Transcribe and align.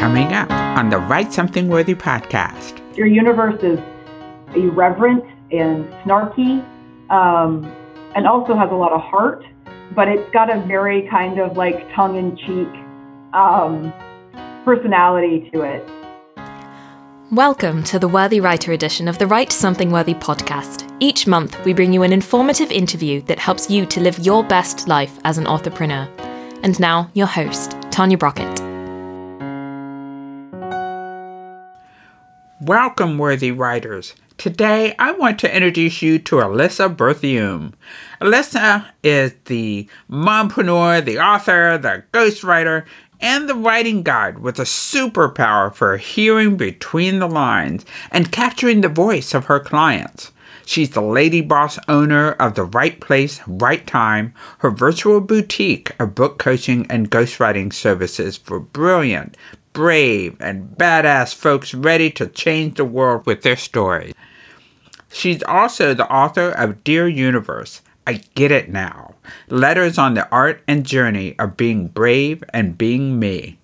Coming 0.00 0.32
up 0.32 0.50
on 0.50 0.88
the 0.88 0.96
Write 0.96 1.30
Something 1.30 1.68
Worthy 1.68 1.94
podcast. 1.94 2.80
Your 2.96 3.06
Universe 3.06 3.62
is 3.62 3.78
irreverent 4.56 5.22
and 5.52 5.84
snarky, 6.02 6.64
um, 7.10 7.70
and 8.16 8.26
also 8.26 8.56
has 8.56 8.70
a 8.70 8.74
lot 8.74 8.92
of 8.92 9.02
heart, 9.02 9.44
but 9.94 10.08
it's 10.08 10.26
got 10.30 10.48
a 10.48 10.58
very 10.62 11.06
kind 11.10 11.38
of 11.38 11.58
like 11.58 11.86
tongue 11.92 12.16
in 12.16 12.34
cheek 12.38 12.68
um, 13.34 13.92
personality 14.64 15.50
to 15.52 15.60
it. 15.60 15.86
Welcome 17.30 17.84
to 17.84 17.98
the 17.98 18.08
Worthy 18.08 18.40
Writer 18.40 18.72
edition 18.72 19.06
of 19.06 19.18
the 19.18 19.26
Write 19.26 19.52
Something 19.52 19.90
Worthy 19.90 20.14
podcast. 20.14 20.90
Each 21.00 21.26
month, 21.26 21.62
we 21.66 21.74
bring 21.74 21.92
you 21.92 22.04
an 22.04 22.12
informative 22.14 22.70
interview 22.70 23.20
that 23.24 23.38
helps 23.38 23.68
you 23.68 23.84
to 23.84 24.00
live 24.00 24.18
your 24.20 24.44
best 24.44 24.88
life 24.88 25.18
as 25.24 25.36
an 25.36 25.46
entrepreneur. 25.46 26.08
And 26.62 26.80
now, 26.80 27.10
your 27.12 27.26
host, 27.26 27.76
Tanya 27.90 28.16
Brockett. 28.16 28.59
Welcome, 32.62 33.16
worthy 33.16 33.52
writers. 33.52 34.14
Today, 34.36 34.94
I 34.98 35.12
want 35.12 35.38
to 35.38 35.54
introduce 35.54 36.02
you 36.02 36.18
to 36.18 36.36
Alyssa 36.36 36.94
Berthiaume. 36.94 37.72
Alyssa 38.20 38.84
is 39.02 39.32
the 39.46 39.88
mompreneur, 40.10 41.02
the 41.02 41.18
author, 41.18 41.78
the 41.78 42.04
ghostwriter, 42.12 42.84
and 43.18 43.48
the 43.48 43.54
writing 43.54 44.02
guide 44.02 44.40
with 44.40 44.58
a 44.58 44.64
superpower 44.64 45.74
for 45.74 45.96
hearing 45.96 46.58
between 46.58 47.18
the 47.18 47.28
lines 47.28 47.86
and 48.10 48.30
capturing 48.30 48.82
the 48.82 48.90
voice 48.90 49.32
of 49.32 49.46
her 49.46 49.58
clients. 49.58 50.30
She's 50.66 50.90
the 50.90 51.00
lady 51.00 51.40
boss 51.40 51.78
owner 51.88 52.32
of 52.32 52.56
the 52.56 52.64
Right 52.64 53.00
Place, 53.00 53.40
Right 53.46 53.86
Time, 53.86 54.34
her 54.58 54.70
virtual 54.70 55.22
boutique 55.22 55.92
of 55.98 56.14
book 56.14 56.38
coaching 56.38 56.86
and 56.90 57.10
ghostwriting 57.10 57.72
services 57.72 58.36
for 58.36 58.60
brilliant, 58.60 59.36
brave, 59.72 60.36
and 60.40 60.76
badass 60.76 61.34
folks 61.34 61.74
ready 61.74 62.10
to 62.10 62.26
change 62.26 62.76
the 62.76 62.84
world 62.84 63.26
with 63.26 63.42
their 63.42 63.56
stories. 63.56 64.14
She's 65.12 65.42
also 65.42 65.94
the 65.94 66.10
author 66.10 66.50
of 66.50 66.84
Dear 66.84 67.08
Universe, 67.08 67.82
I 68.06 68.22
Get 68.34 68.50
It 68.50 68.70
Now 68.70 69.14
Letters 69.48 69.98
on 69.98 70.14
the 70.14 70.28
Art 70.30 70.62
and 70.66 70.86
Journey 70.86 71.36
of 71.38 71.56
Being 71.56 71.88
Brave 71.88 72.42
and 72.52 72.78
Being 72.78 73.18
Me. 73.18 73.58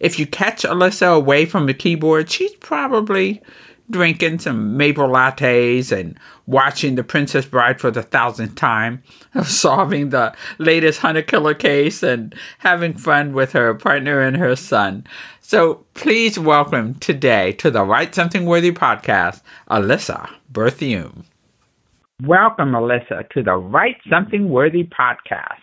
If 0.00 0.18
you 0.18 0.26
catch 0.26 0.62
Alyssa 0.62 1.14
away 1.14 1.44
from 1.44 1.66
the 1.66 1.74
keyboard, 1.74 2.30
she's 2.30 2.54
probably 2.54 3.42
drinking 3.90 4.38
some 4.38 4.76
maple 4.76 5.08
lattes 5.08 5.92
and 5.92 6.18
watching 6.46 6.94
The 6.94 7.04
Princess 7.04 7.46
Bride 7.46 7.80
for 7.80 7.90
the 7.90 8.02
thousandth 8.02 8.54
time, 8.54 9.02
solving 9.44 10.10
the 10.10 10.34
latest 10.58 11.00
Hunt 11.00 11.18
A 11.18 11.22
Killer 11.22 11.54
case, 11.54 12.02
and 12.02 12.34
having 12.58 12.94
fun 12.94 13.32
with 13.32 13.52
her 13.52 13.74
partner 13.74 14.20
and 14.20 14.36
her 14.36 14.56
son. 14.56 15.06
So 15.40 15.86
please 15.94 16.38
welcome 16.38 16.94
today 16.94 17.52
to 17.52 17.70
the 17.70 17.84
Write 17.84 18.14
Something 18.14 18.46
Worthy 18.46 18.72
podcast, 18.72 19.42
Alyssa 19.70 20.30
Berthiaume. 20.52 21.24
Welcome, 22.22 22.72
Alyssa, 22.72 23.28
to 23.30 23.42
the 23.42 23.54
Write 23.54 23.98
Something 24.10 24.48
Worthy 24.48 24.84
podcast. 24.84 25.60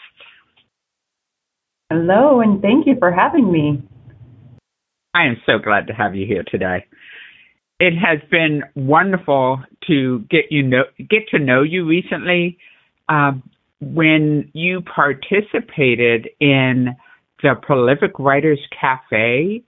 Hello, 1.90 2.42
and 2.42 2.62
thank 2.62 2.88
you 2.88 2.96
for 2.98 3.12
having 3.12 3.52
me. 3.52 3.82
I 5.16 5.26
am 5.26 5.38
so 5.46 5.60
glad 5.60 5.88
to 5.88 5.94
have 5.94 6.16
you 6.16 6.26
here 6.26 6.44
today 6.44 6.86
it 7.80 7.94
has 7.94 8.20
been 8.30 8.64
wonderful 8.76 9.62
to 9.88 10.20
get 10.30 10.46
you 10.52 10.64
know 10.64 10.84
get 10.98 11.28
to 11.32 11.40
know 11.40 11.62
you 11.64 11.86
recently. 11.86 12.58
Um, 13.10 13.44
when 13.82 14.50
you 14.54 14.82
participated 14.82 16.30
in 16.40 16.96
the 17.42 17.56
Prolific 17.62 18.18
Writers 18.18 18.60
Cafe 18.80 19.62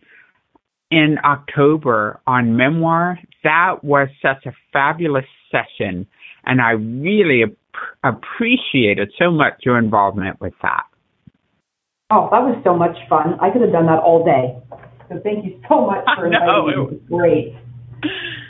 in 0.89 1.17
October 1.25 2.21
on 2.25 2.55
memoir, 2.55 3.19
that 3.43 3.83
was 3.83 4.07
such 4.21 4.45
a 4.45 4.53
fabulous 4.71 5.25
session, 5.51 6.07
and 6.45 6.61
I 6.61 6.71
really 6.71 7.43
ap- 7.43 8.15
appreciated 8.15 9.11
so 9.19 9.31
much 9.31 9.55
your 9.63 9.77
involvement 9.77 10.39
with 10.39 10.53
that. 10.61 10.85
Oh, 12.11 12.29
that 12.31 12.39
was 12.39 12.61
so 12.63 12.77
much 12.77 12.95
fun! 13.09 13.37
I 13.41 13.49
could 13.51 13.61
have 13.61 13.71
done 13.71 13.87
that 13.87 13.99
all 13.99 14.23
day. 14.23 14.55
So 15.09 15.19
thank 15.23 15.43
you 15.43 15.59
so 15.67 15.85
much 15.85 16.05
for 16.15 16.27
inviting 16.27 16.67
me. 16.67 16.73
It 16.73 16.91
was 16.91 16.99
great. 17.09 17.55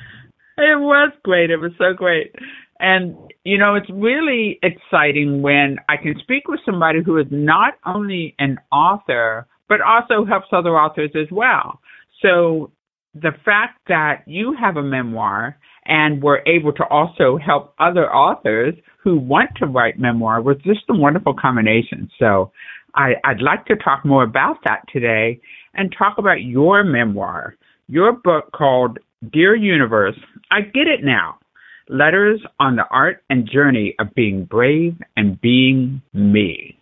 It 0.57 0.79
was 0.79 1.11
great. 1.23 1.49
It 1.49 1.57
was 1.57 1.73
so 1.77 1.93
great. 1.93 2.33
And, 2.79 3.15
you 3.43 3.57
know, 3.57 3.75
it's 3.75 3.89
really 3.89 4.59
exciting 4.63 5.41
when 5.41 5.77
I 5.89 5.97
can 5.97 6.15
speak 6.21 6.47
with 6.47 6.59
somebody 6.65 6.99
who 7.03 7.17
is 7.17 7.27
not 7.29 7.73
only 7.85 8.35
an 8.39 8.57
author, 8.71 9.47
but 9.67 9.81
also 9.81 10.25
helps 10.25 10.47
other 10.51 10.77
authors 10.77 11.11
as 11.15 11.27
well. 11.31 11.79
So 12.21 12.71
the 13.13 13.31
fact 13.43 13.79
that 13.87 14.23
you 14.25 14.55
have 14.59 14.77
a 14.77 14.83
memoir 14.83 15.57
and 15.85 16.21
were 16.21 16.41
able 16.45 16.73
to 16.73 16.85
also 16.85 17.37
help 17.37 17.73
other 17.79 18.13
authors 18.13 18.73
who 19.03 19.17
want 19.17 19.51
to 19.57 19.65
write 19.65 19.99
memoir 19.99 20.41
was 20.41 20.57
just 20.63 20.81
a 20.89 20.95
wonderful 20.95 21.33
combination. 21.33 22.09
So 22.19 22.51
I, 22.95 23.13
I'd 23.23 23.41
like 23.41 23.65
to 23.67 23.75
talk 23.75 24.05
more 24.05 24.23
about 24.23 24.57
that 24.65 24.81
today 24.91 25.39
and 25.73 25.93
talk 25.97 26.17
about 26.17 26.41
your 26.41 26.83
memoir, 26.83 27.55
your 27.87 28.13
book 28.13 28.51
called 28.53 28.99
Dear 29.31 29.55
Universe, 29.55 30.17
I 30.51 30.61
get 30.61 30.87
it 30.87 31.03
now. 31.03 31.39
Letters 31.87 32.41
on 32.59 32.75
the 32.75 32.85
art 32.89 33.23
and 33.29 33.49
journey 33.51 33.95
of 33.99 34.13
being 34.15 34.45
brave 34.45 34.95
and 35.15 35.39
being 35.39 36.01
me. 36.13 36.79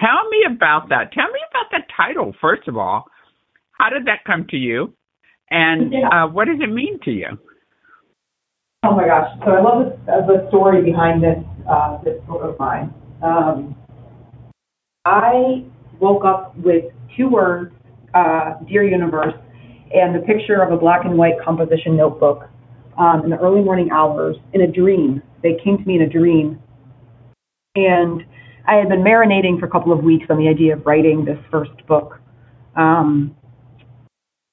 Tell 0.00 0.28
me 0.30 0.54
about 0.54 0.88
that. 0.88 1.12
Tell 1.12 1.26
me 1.26 1.40
about 1.50 1.70
the 1.70 1.80
title, 1.96 2.34
first 2.40 2.66
of 2.68 2.76
all. 2.76 3.06
How 3.72 3.90
did 3.90 4.06
that 4.06 4.24
come 4.26 4.46
to 4.50 4.56
you? 4.56 4.94
And 5.50 5.92
uh, 5.94 6.28
what 6.28 6.46
does 6.46 6.58
it 6.60 6.72
mean 6.72 6.98
to 7.04 7.10
you? 7.10 7.28
Oh 8.84 8.96
my 8.96 9.06
gosh. 9.06 9.28
So 9.44 9.52
I 9.52 9.60
love 9.60 9.92
the, 10.06 10.12
uh, 10.12 10.26
the 10.26 10.48
story 10.48 10.82
behind 10.82 11.22
this, 11.22 11.38
uh, 11.70 11.98
this 12.02 12.14
book 12.26 12.40
of 12.42 12.58
mine. 12.58 12.92
Um, 13.22 13.76
I 15.04 15.64
woke 16.00 16.24
up 16.24 16.56
with 16.56 16.84
two 17.16 17.28
words, 17.28 17.74
uh, 18.14 18.54
Dear 18.66 18.84
Universe, 18.84 19.34
and 19.94 20.14
the 20.14 20.20
picture 20.20 20.62
of 20.62 20.72
a 20.72 20.76
black 20.76 21.04
and 21.04 21.16
white 21.16 21.34
composition 21.44 21.96
notebook 21.96 22.48
um, 22.98 23.24
in 23.24 23.30
the 23.30 23.38
early 23.38 23.62
morning 23.62 23.90
hours 23.90 24.36
in 24.52 24.62
a 24.62 24.66
dream. 24.66 25.22
They 25.42 25.58
came 25.62 25.78
to 25.78 25.84
me 25.84 25.96
in 25.96 26.02
a 26.02 26.08
dream. 26.08 26.60
And 27.74 28.24
I 28.66 28.76
had 28.76 28.88
been 28.88 29.00
marinating 29.00 29.58
for 29.58 29.66
a 29.66 29.70
couple 29.70 29.92
of 29.92 30.04
weeks 30.04 30.26
on 30.30 30.38
the 30.38 30.48
idea 30.48 30.74
of 30.74 30.86
writing 30.86 31.24
this 31.24 31.38
first 31.50 31.86
book. 31.86 32.20
Um, 32.76 33.34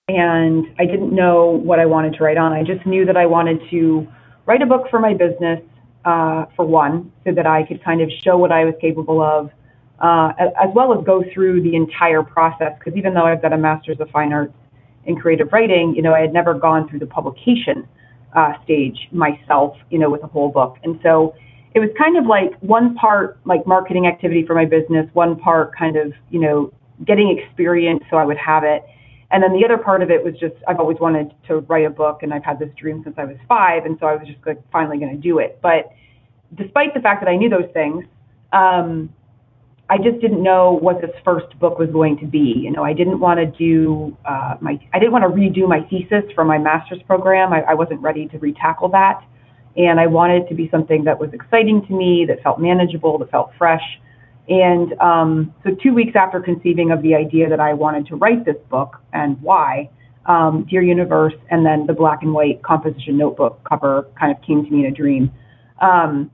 and 0.07 0.65
I 0.79 0.85
didn't 0.85 1.13
know 1.13 1.45
what 1.45 1.79
I 1.79 1.85
wanted 1.85 2.13
to 2.15 2.23
write 2.23 2.37
on. 2.37 2.51
I 2.51 2.63
just 2.63 2.85
knew 2.85 3.05
that 3.05 3.15
I 3.15 3.25
wanted 3.25 3.61
to 3.69 4.07
write 4.45 4.61
a 4.61 4.65
book 4.65 4.87
for 4.89 4.99
my 4.99 5.13
business, 5.13 5.61
uh, 6.05 6.45
for 6.55 6.65
one, 6.65 7.11
so 7.23 7.33
that 7.33 7.45
I 7.45 7.63
could 7.63 7.83
kind 7.83 8.01
of 8.01 8.09
show 8.23 8.37
what 8.37 8.51
I 8.51 8.65
was 8.65 8.73
capable 8.81 9.21
of, 9.21 9.51
uh, 9.99 10.31
as 10.39 10.69
well 10.73 10.97
as 10.97 11.05
go 11.05 11.23
through 11.33 11.61
the 11.61 11.75
entire 11.75 12.23
process. 12.23 12.73
Because 12.79 12.97
even 12.97 13.13
though 13.13 13.25
I've 13.25 13.41
got 13.41 13.53
a 13.53 13.57
master's 13.57 13.99
of 13.99 14.09
fine 14.09 14.33
arts 14.33 14.53
in 15.09 15.15
creative 15.15 15.51
writing, 15.51 15.93
you 15.95 16.03
know, 16.03 16.13
I 16.13 16.21
had 16.21 16.31
never 16.31 16.53
gone 16.53 16.87
through 16.87 16.99
the 16.99 17.07
publication 17.07 17.87
uh, 18.35 18.53
stage 18.63 19.09
myself, 19.11 19.75
you 19.89 19.97
know, 19.97 20.09
with 20.09 20.23
a 20.23 20.27
whole 20.27 20.49
book. 20.49 20.77
And 20.83 20.99
so 21.01 21.33
it 21.73 21.79
was 21.79 21.89
kind 21.97 22.15
of 22.15 22.27
like 22.27 22.53
one 22.61 22.95
part 22.95 23.39
like 23.43 23.65
marketing 23.65 24.05
activity 24.05 24.45
for 24.45 24.53
my 24.53 24.65
business, 24.65 25.07
one 25.13 25.35
part 25.35 25.75
kind 25.75 25.97
of, 25.97 26.13
you 26.29 26.39
know, 26.39 26.71
getting 27.05 27.35
experience 27.37 28.03
so 28.09 28.17
I 28.17 28.23
would 28.23 28.37
have 28.37 28.63
it. 28.63 28.83
And 29.31 29.43
then 29.43 29.53
the 29.53 29.65
other 29.65 29.77
part 29.77 30.03
of 30.03 30.11
it 30.11 30.23
was 30.23 30.35
just 30.39 30.55
I've 30.67 30.79
always 30.79 30.99
wanted 30.99 31.33
to 31.47 31.59
write 31.61 31.85
a 31.85 31.89
book 31.89 32.21
and 32.21 32.31
I've 32.31 32.43
had 32.43 32.59
this 32.59 32.69
dream 32.77 33.01
since 33.03 33.15
I 33.17 33.25
was 33.25 33.37
five. 33.47 33.85
And 33.85 33.97
so 33.99 34.05
I 34.05 34.15
was 34.15 34.27
just 34.27 34.45
like 34.45 34.59
finally 34.71 34.99
going 34.99 35.15
to 35.15 35.21
do 35.21 35.39
it. 35.39 35.59
But 35.61 35.91
despite 36.55 36.93
the 36.93 36.99
fact 37.01 37.21
that 37.21 37.29
I 37.29 37.35
knew 37.35 37.49
those 37.49 37.69
things, 37.73 38.05
um, 38.53 39.13
I 39.89 39.97
just 39.97 40.21
didn't 40.21 40.43
know 40.43 40.73
what 40.73 41.01
this 41.01 41.09
first 41.25 41.57
book 41.59 41.79
was 41.79 41.89
going 41.89 42.19
to 42.19 42.27
be. 42.27 42.53
You 42.63 42.71
know, 42.71 42.83
I 42.83 42.93
didn't 42.93 43.19
want 43.19 43.39
to 43.39 43.47
do 43.47 44.15
uh, 44.23 44.55
my, 44.61 44.79
I 44.93 44.99
didn't 44.99 45.11
want 45.11 45.23
to 45.23 45.29
redo 45.29 45.67
my 45.67 45.81
thesis 45.89 46.31
for 46.35 46.45
my 46.45 46.59
master's 46.59 47.01
program. 47.03 47.51
I, 47.51 47.61
I 47.61 47.73
wasn't 47.73 48.01
ready 48.01 48.27
to 48.27 48.37
retackle 48.37 48.91
that, 48.91 49.23
and 49.75 49.99
I 49.99 50.05
wanted 50.05 50.43
it 50.43 50.49
to 50.49 50.55
be 50.55 50.69
something 50.69 51.03
that 51.05 51.19
was 51.19 51.31
exciting 51.33 51.85
to 51.87 51.93
me, 51.93 52.25
that 52.27 52.43
felt 52.43 52.59
manageable, 52.59 53.17
that 53.17 53.31
felt 53.31 53.51
fresh. 53.57 53.81
And 54.47 54.93
um, 54.99 55.53
so, 55.63 55.71
two 55.81 55.93
weeks 55.93 56.15
after 56.15 56.39
conceiving 56.39 56.91
of 56.91 57.01
the 57.01 57.15
idea 57.15 57.49
that 57.49 57.59
I 57.59 57.73
wanted 57.73 58.05
to 58.07 58.15
write 58.15 58.45
this 58.45 58.57
book 58.69 58.97
and 59.13 59.41
why, 59.41 59.89
um, 60.27 60.67
Dear 60.69 60.83
Universe, 60.83 61.33
and 61.49 61.65
then 61.65 61.87
the 61.87 61.93
black 61.93 62.21
and 62.21 62.33
white 62.33 62.61
composition 62.61 63.17
notebook 63.17 63.63
cover 63.67 64.07
kind 64.19 64.35
of 64.35 64.41
came 64.43 64.63
to 64.63 64.71
me 64.71 64.85
in 64.85 64.91
a 64.91 64.95
dream. 64.95 65.31
Um, 65.81 66.29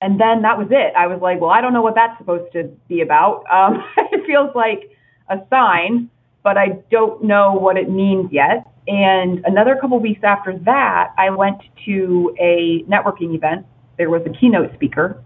and 0.00 0.20
then 0.20 0.42
that 0.42 0.58
was 0.58 0.68
it. 0.70 0.92
I 0.96 1.06
was 1.06 1.20
like, 1.22 1.40
well, 1.40 1.50
I 1.50 1.60
don't 1.60 1.72
know 1.72 1.82
what 1.82 1.94
that's 1.94 2.16
supposed 2.18 2.52
to 2.52 2.70
be 2.88 3.00
about. 3.00 3.44
Um, 3.52 3.84
it 4.12 4.26
feels 4.26 4.50
like 4.54 4.90
a 5.30 5.38
sign, 5.48 6.10
but 6.42 6.58
I 6.58 6.82
don't 6.90 7.24
know 7.24 7.52
what 7.52 7.76
it 7.76 7.88
means 7.88 8.30
yet. 8.32 8.66
And 8.86 9.40
another 9.46 9.76
couple 9.80 9.98
weeks 10.00 10.20
after 10.22 10.58
that, 10.64 11.14
I 11.16 11.30
went 11.30 11.58
to 11.86 12.34
a 12.38 12.84
networking 12.90 13.34
event. 13.34 13.64
There 13.96 14.10
was 14.10 14.22
a 14.26 14.38
keynote 14.38 14.74
speaker, 14.74 15.22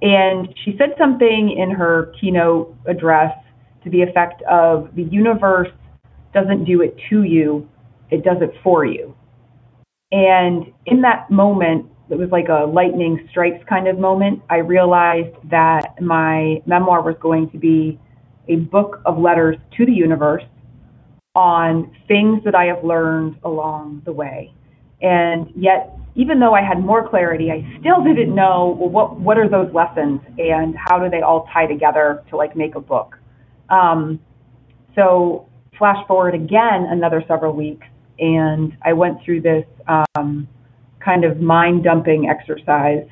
and 0.00 0.48
she 0.64 0.74
said 0.78 0.94
something 0.96 1.54
in 1.58 1.70
her 1.70 2.12
keynote 2.20 2.74
address 2.86 3.32
to 3.84 3.90
the 3.90 4.02
effect 4.02 4.42
of 4.42 4.88
the 4.94 5.02
universe 5.02 5.68
doesn't 6.32 6.64
do 6.64 6.80
it 6.80 6.96
to 7.10 7.24
you, 7.24 7.68
it 8.10 8.24
does 8.24 8.38
it 8.40 8.54
for 8.62 8.84
you. 8.84 9.14
And 10.10 10.72
in 10.86 11.02
that 11.02 11.30
moment, 11.30 11.86
it 12.12 12.18
was 12.18 12.30
like 12.30 12.48
a 12.48 12.66
lightning 12.66 13.26
strikes 13.30 13.64
kind 13.66 13.88
of 13.88 13.98
moment. 13.98 14.42
I 14.50 14.56
realized 14.58 15.34
that 15.50 16.00
my 16.00 16.62
memoir 16.66 17.00
was 17.00 17.16
going 17.20 17.48
to 17.50 17.58
be 17.58 17.98
a 18.48 18.56
book 18.56 19.00
of 19.06 19.18
letters 19.18 19.56
to 19.78 19.86
the 19.86 19.92
universe 19.92 20.42
on 21.34 21.90
things 22.08 22.44
that 22.44 22.54
I 22.54 22.66
have 22.66 22.84
learned 22.84 23.38
along 23.44 24.02
the 24.04 24.12
way. 24.12 24.52
And 25.00 25.50
yet, 25.56 25.96
even 26.14 26.38
though 26.38 26.54
I 26.54 26.60
had 26.60 26.80
more 26.80 27.08
clarity, 27.08 27.50
I 27.50 27.78
still 27.80 28.04
didn't 28.04 28.34
know 28.34 28.76
well, 28.78 28.90
what 28.90 29.18
what 29.18 29.38
are 29.38 29.48
those 29.48 29.72
lessons 29.72 30.20
and 30.36 30.76
how 30.76 30.98
do 30.98 31.08
they 31.08 31.22
all 31.22 31.48
tie 31.52 31.66
together 31.66 32.22
to 32.28 32.36
like 32.36 32.54
make 32.54 32.74
a 32.74 32.80
book. 32.80 33.18
Um, 33.70 34.20
so 34.94 35.48
flash 35.78 36.06
forward 36.06 36.34
again 36.34 36.84
another 36.90 37.24
several 37.26 37.54
weeks, 37.54 37.86
and 38.18 38.76
I 38.84 38.92
went 38.92 39.24
through 39.24 39.40
this 39.40 39.64
um, 39.88 40.46
kind 41.04 41.24
of 41.24 41.40
mind 41.40 41.84
dumping 41.84 42.28
exercise 42.28 43.06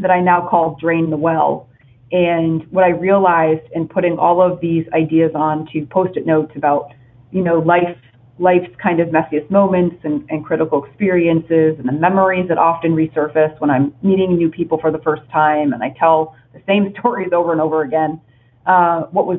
that 0.00 0.10
I 0.10 0.20
now 0.20 0.46
call 0.48 0.76
Drain 0.80 1.10
the 1.10 1.16
Well. 1.16 1.68
And 2.12 2.66
what 2.72 2.84
I 2.84 2.88
realized 2.88 3.66
in 3.74 3.86
putting 3.86 4.18
all 4.18 4.42
of 4.42 4.60
these 4.60 4.84
ideas 4.92 5.30
onto 5.34 5.86
post 5.86 6.16
it 6.16 6.26
notes 6.26 6.52
about, 6.56 6.92
you 7.30 7.42
know, 7.42 7.60
life, 7.60 7.96
life's 8.38 8.70
kind 8.82 9.00
of 9.00 9.08
messiest 9.08 9.48
moments 9.50 9.96
and, 10.02 10.26
and 10.28 10.44
critical 10.44 10.84
experiences 10.84 11.78
and 11.78 11.86
the 11.86 11.92
memories 11.92 12.48
that 12.48 12.58
often 12.58 12.92
resurface 12.92 13.58
when 13.60 13.70
I'm 13.70 13.94
meeting 14.02 14.36
new 14.36 14.50
people 14.50 14.78
for 14.80 14.90
the 14.90 14.98
first 14.98 15.22
time 15.30 15.72
and 15.72 15.82
I 15.82 15.94
tell 15.98 16.34
the 16.52 16.60
same 16.66 16.92
stories 16.98 17.30
over 17.32 17.52
and 17.52 17.60
over 17.60 17.82
again. 17.82 18.20
Uh, 18.66 19.02
what 19.12 19.26
was 19.26 19.38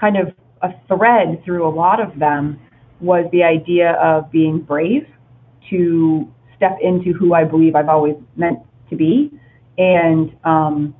kind 0.00 0.16
of 0.16 0.28
a 0.62 0.70
thread 0.88 1.42
through 1.44 1.68
a 1.68 1.72
lot 1.74 2.00
of 2.00 2.18
them 2.18 2.58
was 3.00 3.26
the 3.32 3.42
idea 3.42 3.92
of 3.92 4.30
being 4.30 4.60
brave 4.60 5.06
to 5.70 6.32
step 6.60 6.76
into 6.82 7.14
who 7.14 7.32
I 7.32 7.44
believe 7.44 7.74
I've 7.74 7.88
always 7.88 8.16
meant 8.36 8.58
to 8.90 8.96
be 8.96 9.32
and 9.78 10.30
um, 10.44 10.94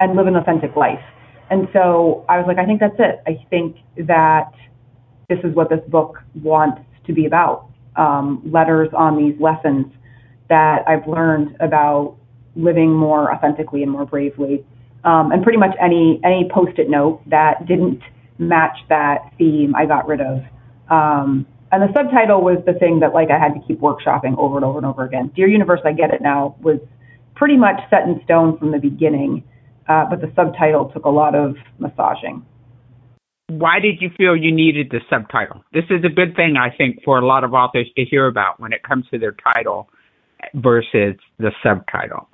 and 0.00 0.16
live 0.16 0.26
an 0.26 0.36
authentic 0.36 0.74
life. 0.76 1.04
And 1.50 1.68
so 1.74 2.24
I 2.28 2.38
was 2.38 2.46
like, 2.48 2.58
I 2.58 2.64
think 2.64 2.80
that's 2.80 2.96
it. 2.98 3.20
I 3.26 3.44
think 3.50 3.76
that 4.08 4.50
this 5.28 5.38
is 5.44 5.54
what 5.54 5.68
this 5.68 5.80
book 5.88 6.22
wants 6.42 6.80
to 7.06 7.12
be 7.12 7.26
about. 7.26 7.68
Um, 7.96 8.42
letters 8.44 8.88
on 8.96 9.16
these 9.16 9.38
lessons 9.40 9.86
that 10.48 10.84
I've 10.88 11.06
learned 11.06 11.56
about 11.60 12.16
living 12.54 12.92
more 12.92 13.32
authentically 13.32 13.82
and 13.82 13.92
more 13.92 14.06
bravely. 14.06 14.64
Um, 15.04 15.32
and 15.32 15.42
pretty 15.42 15.58
much 15.58 15.76
any 15.80 16.18
any 16.24 16.48
post-it 16.52 16.88
note 16.88 17.20
that 17.28 17.66
didn't 17.66 18.00
match 18.38 18.78
that 18.88 19.18
theme, 19.38 19.74
I 19.74 19.84
got 19.86 20.08
rid 20.08 20.20
of. 20.20 20.42
Um, 20.90 21.46
and 21.72 21.82
the 21.82 21.92
subtitle 21.92 22.42
was 22.42 22.62
the 22.64 22.74
thing 22.74 23.00
that 23.00 23.12
like 23.12 23.30
I 23.30 23.38
had 23.38 23.54
to 23.54 23.60
keep 23.66 23.80
workshopping 23.80 24.38
over 24.38 24.56
and 24.56 24.64
over 24.64 24.78
and 24.78 24.86
over 24.86 25.04
again. 25.04 25.32
Dear 25.34 25.48
Universe, 25.48 25.80
I 25.84 25.92
Get 25.92 26.12
It 26.14 26.22
Now 26.22 26.56
was 26.60 26.78
pretty 27.34 27.56
much 27.56 27.80
set 27.90 28.04
in 28.04 28.20
stone 28.24 28.58
from 28.58 28.70
the 28.70 28.78
beginning, 28.78 29.42
uh, 29.88 30.04
but 30.08 30.20
the 30.20 30.32
subtitle 30.36 30.90
took 30.94 31.04
a 31.04 31.10
lot 31.10 31.34
of 31.34 31.56
massaging. 31.78 32.44
Why 33.48 33.78
did 33.80 34.00
you 34.00 34.10
feel 34.16 34.36
you 34.36 34.52
needed 34.52 34.88
the 34.90 35.00
subtitle? 35.10 35.64
This 35.72 35.84
is 35.90 36.04
a 36.04 36.08
good 36.08 36.34
thing, 36.34 36.56
I 36.56 36.74
think, 36.76 37.02
for 37.04 37.18
a 37.18 37.26
lot 37.26 37.44
of 37.44 37.54
authors 37.54 37.88
to 37.96 38.04
hear 38.04 38.26
about 38.26 38.58
when 38.58 38.72
it 38.72 38.82
comes 38.82 39.06
to 39.10 39.18
their 39.18 39.36
title 39.54 39.88
versus 40.54 41.16
the 41.38 41.52
subtitle. 41.62 42.28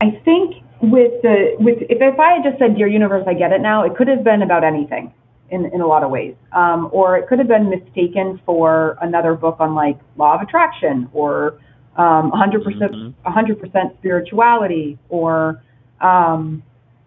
I 0.00 0.20
think 0.24 0.56
with 0.82 1.12
the 1.22 1.56
with 1.58 1.78
if, 1.88 1.98
if 2.00 2.18
I 2.18 2.34
had 2.34 2.44
just 2.44 2.58
said 2.58 2.76
Dear 2.76 2.88
Universe, 2.88 3.24
I 3.26 3.34
Get 3.34 3.52
It 3.52 3.60
Now, 3.60 3.84
it 3.84 3.96
could 3.96 4.08
have 4.08 4.24
been 4.24 4.42
about 4.42 4.64
anything 4.64 5.12
in, 5.50 5.66
in 5.66 5.80
a 5.80 5.86
lot 5.86 6.02
of 6.02 6.10
ways. 6.10 6.34
Um, 6.52 6.88
or 6.92 7.16
it 7.16 7.28
could 7.28 7.38
have 7.38 7.48
been 7.48 7.70
mistaken 7.70 8.40
for 8.46 8.96
another 9.00 9.34
book 9.34 9.56
on 9.60 9.74
like 9.74 9.98
law 10.16 10.34
of 10.34 10.40
attraction 10.40 11.08
or 11.12 11.58
um, 11.96 12.32
100% 12.32 13.14
100% 13.24 13.98
spirituality 13.98 14.98
or 15.08 15.62
um, 16.00 16.62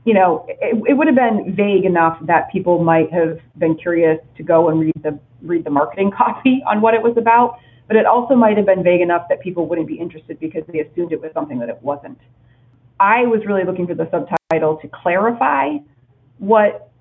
you 0.06 0.14
know 0.14 0.46
it, 0.48 0.82
it 0.88 0.94
would 0.94 1.08
have 1.08 1.16
been 1.16 1.54
vague 1.56 1.84
enough 1.84 2.18
that 2.26 2.50
people 2.52 2.82
might 2.82 3.12
have 3.12 3.40
been 3.58 3.76
curious 3.76 4.20
to 4.38 4.44
go 4.44 4.70
and 4.70 4.80
read 4.80 4.94
the 5.04 5.20
read 5.42 5.64
the 5.66 5.70
marketing 5.70 6.12
copy 6.18 6.64
on 6.68 6.82
what 6.82 6.94
it 6.94 7.02
was 7.02 7.16
about. 7.18 7.60
But 7.88 7.96
it 7.96 8.06
also 8.06 8.36
might 8.36 8.58
have 8.58 8.66
been 8.66 8.84
vague 8.84 9.00
enough 9.00 9.28
that 9.30 9.40
people 9.42 9.66
wouldn't 9.66 9.88
be 9.88 9.96
interested 9.96 10.40
because 10.42 10.64
they 10.68 10.80
assumed 10.80 11.14
it 11.14 11.22
was 11.22 11.32
something 11.34 11.60
that 11.60 11.70
it 11.70 11.80
wasn't. 11.82 12.20
I 13.00 13.24
was 13.24 13.46
really 13.46 13.64
looking 13.64 13.88
for 13.88 13.96
the 13.96 14.10
subtitle 14.12 14.78
to 14.78 14.90
clarify 14.90 15.78
what 16.40 16.92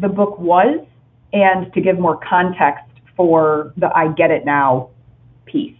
the 0.00 0.08
book 0.08 0.38
was 0.38 0.84
and 1.32 1.72
to 1.74 1.80
give 1.80 1.98
more 1.98 2.18
context 2.28 2.84
for 3.16 3.72
the 3.76 3.88
I 3.94 4.12
get 4.12 4.30
it 4.30 4.44
now 4.44 4.90
piece. 5.46 5.76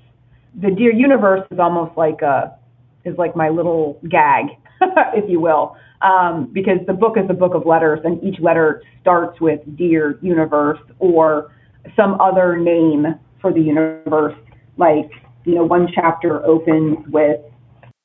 The 0.61 0.71
Dear 0.71 0.93
Universe 0.93 1.47
is 1.51 1.59
almost 1.59 1.97
like 1.97 2.23
a 2.23 2.57
is 3.05 3.17
like 3.19 3.37
my 3.37 3.49
little 3.49 4.01
gag, 4.09 4.47
if 5.15 5.29
you 5.31 5.41
will, 5.41 5.77
um, 6.03 6.51
because 6.53 6.79
the 6.87 6.93
book 6.93 7.17
is 7.17 7.25
a 7.31 7.35
book 7.35 7.55
of 7.55 7.67
letters, 7.67 8.01
and 8.05 8.23
each 8.25 8.41
letter 8.41 8.83
starts 9.01 9.41
with 9.41 9.61
Dear 9.77 10.19
Universe 10.23 10.81
or 10.99 11.53
some 11.95 12.21
other 12.21 12.57
name 12.57 13.07
for 13.41 13.53
the 13.53 13.61
universe. 13.61 14.35
Like 14.77 15.11
you 15.45 15.55
know, 15.55 15.65
one 15.65 15.89
chapter 15.95 16.45
opens 16.45 16.99
with 17.09 17.41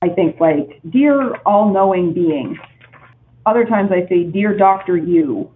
I 0.02 0.10
think 0.10 0.40
like 0.40 0.82
Dear 0.90 1.36
All 1.46 1.72
Knowing 1.72 2.14
Being. 2.14 2.58
Other 3.46 3.66
times 3.66 3.92
I 3.92 4.08
say 4.08 4.24
Dear 4.24 4.56
Doctor 4.56 4.98
You 4.98 5.50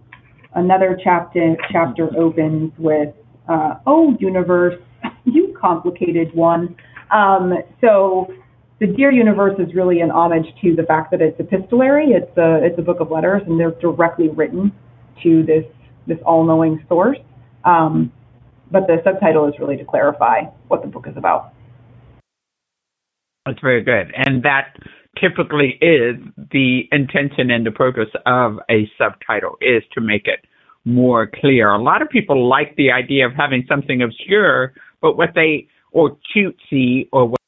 another 0.56 0.98
chapter 1.02 1.56
chapter 1.70 2.10
opens 2.18 2.72
with 2.78 3.14
uh, 3.48 3.74
"Oh, 3.86 4.16
universe, 4.18 4.74
you 5.24 5.56
complicated 5.60 6.34
one." 6.34 6.76
Um, 7.10 7.54
so 7.80 8.32
the 8.80 8.86
Dear 8.86 9.12
Universe 9.12 9.58
is 9.58 9.74
really 9.74 10.00
an 10.00 10.10
homage 10.10 10.46
to 10.62 10.74
the 10.74 10.82
fact 10.82 11.10
that 11.12 11.22
it's 11.22 11.38
epistolary. 11.38 12.08
It's 12.08 12.36
a 12.36 12.64
it's 12.64 12.78
a 12.78 12.82
book 12.82 13.00
of 13.00 13.10
letters, 13.10 13.42
and 13.46 13.58
they're 13.58 13.78
directly 13.80 14.28
written 14.28 14.72
to 15.22 15.44
this 15.44 15.64
this 16.06 16.18
all-knowing 16.24 16.84
source. 16.88 17.18
Um, 17.64 18.12
but 18.70 18.86
the 18.86 18.98
subtitle 19.04 19.46
is 19.48 19.54
really 19.58 19.76
to 19.76 19.84
clarify 19.84 20.42
what 20.68 20.82
the 20.82 20.88
book 20.88 21.06
is 21.08 21.16
about. 21.16 21.52
That's 23.44 23.60
very 23.60 23.82
good, 23.82 24.12
and 24.14 24.42
that 24.42 24.76
typically 25.20 25.78
is 25.80 26.16
the 26.52 26.88
intention 26.92 27.50
and 27.50 27.66
the 27.66 27.70
purpose 27.70 28.10
of 28.26 28.58
a 28.70 28.90
subtitle 28.98 29.56
is 29.60 29.82
to 29.92 30.00
make 30.00 30.26
it 30.26 30.44
more 30.84 31.26
clear. 31.26 31.72
A 31.72 31.82
lot 31.82 32.02
of 32.02 32.08
people 32.08 32.48
like 32.48 32.76
the 32.76 32.92
idea 32.92 33.26
of 33.26 33.32
having 33.34 33.64
something 33.68 34.02
obscure, 34.02 34.72
but 35.00 35.16
what 35.16 35.30
they 35.34 35.68
or 35.90 36.16
cutesy 36.34 37.08
or 37.12 37.28
what, 37.28 37.40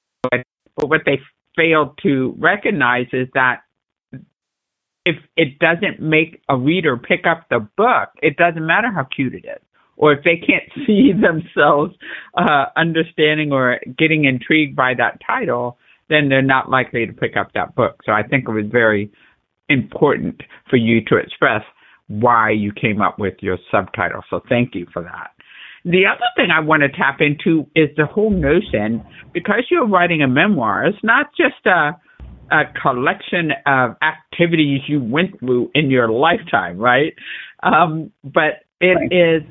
but 0.77 0.89
what 0.89 1.03
they 1.07 1.21
fail 1.57 1.95
to 2.03 2.35
recognize 2.39 3.07
is 3.13 3.29
that 3.35 3.63
if 5.05 5.17
it 5.37 5.59
doesn't 5.59 6.01
make 6.01 6.43
a 6.49 6.57
reader 6.57 6.97
pick 6.97 7.27
up 7.27 7.49
the 7.49 7.61
book, 7.77 8.11
it 8.23 8.37
doesn't 8.37 8.67
matter 8.67 8.93
how 8.93 9.05
cute 9.05 9.35
it 9.35 9.45
is. 9.45 9.63
Or 9.97 10.13
if 10.13 10.23
they 10.25 10.37
can't 10.37 10.65
see 10.87 11.13
themselves 11.13 11.95
uh, 12.35 12.67
understanding 12.77 13.53
or 13.53 13.81
getting 13.97 14.25
intrigued 14.25 14.77
by 14.77 14.95
that 14.95 15.21
title, 15.27 15.79
then 16.09 16.29
they're 16.29 16.43
not 16.43 16.71
likely 16.71 17.07
to 17.07 17.13
pick 17.13 17.37
up 17.37 17.53
that 17.55 17.75
book. 17.75 18.01
So 18.05 18.13
I 18.13 18.23
think 18.23 18.49
it 18.49 18.53
was 18.53 18.67
very 18.71 19.11
important 19.69 20.43
for 20.69 20.77
you 20.77 21.05
to 21.07 21.17
express 21.17 21.63
why 22.09 22.51
you 22.51 22.73
came 22.73 23.03
up 23.03 23.19
with 23.19 23.35
your 23.41 23.59
subtitle. 23.71 24.23
So 24.31 24.41
thank 24.49 24.75
you 24.75 24.87
for 24.93 25.03
that. 25.03 25.31
The 25.85 26.07
other 26.07 26.25
thing 26.37 26.49
I 26.51 26.61
want 26.61 26.83
to 26.83 26.89
tap 26.89 27.21
into 27.21 27.67
is 27.75 27.89
the 27.97 28.07
whole 28.07 28.31
notion 28.31 29.05
because 29.33 29.65
you're 29.71 29.87
writing 29.87 30.23
a 30.23 30.29
memoir, 30.29 30.87
it's 30.87 30.99
not 31.03 31.27
just 31.37 31.65
a, 31.67 31.97
a 32.51 32.65
collection 32.83 33.53
of 33.67 33.97
activities 34.03 34.81
you 34.89 35.03
went 35.03 35.39
through 35.39 35.71
in 35.75 35.91
your 35.91 36.09
lifetime, 36.09 36.79
right? 36.79 37.13
Um, 37.63 38.11
but 38.25 38.65
it 38.81 38.95
right. 38.95 39.13
is 39.13 39.43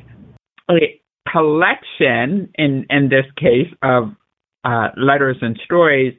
a 0.69 0.99
collection, 1.31 2.49
in, 2.55 2.85
in 2.89 3.09
this 3.09 3.25
case, 3.37 3.73
of 3.81 4.11
uh, 4.63 4.89
letters 4.97 5.37
and 5.41 5.59
stories 5.63 6.13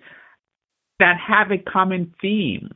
that 0.99 1.17
have 1.27 1.51
a 1.51 1.59
common 1.59 2.15
theme. 2.21 2.71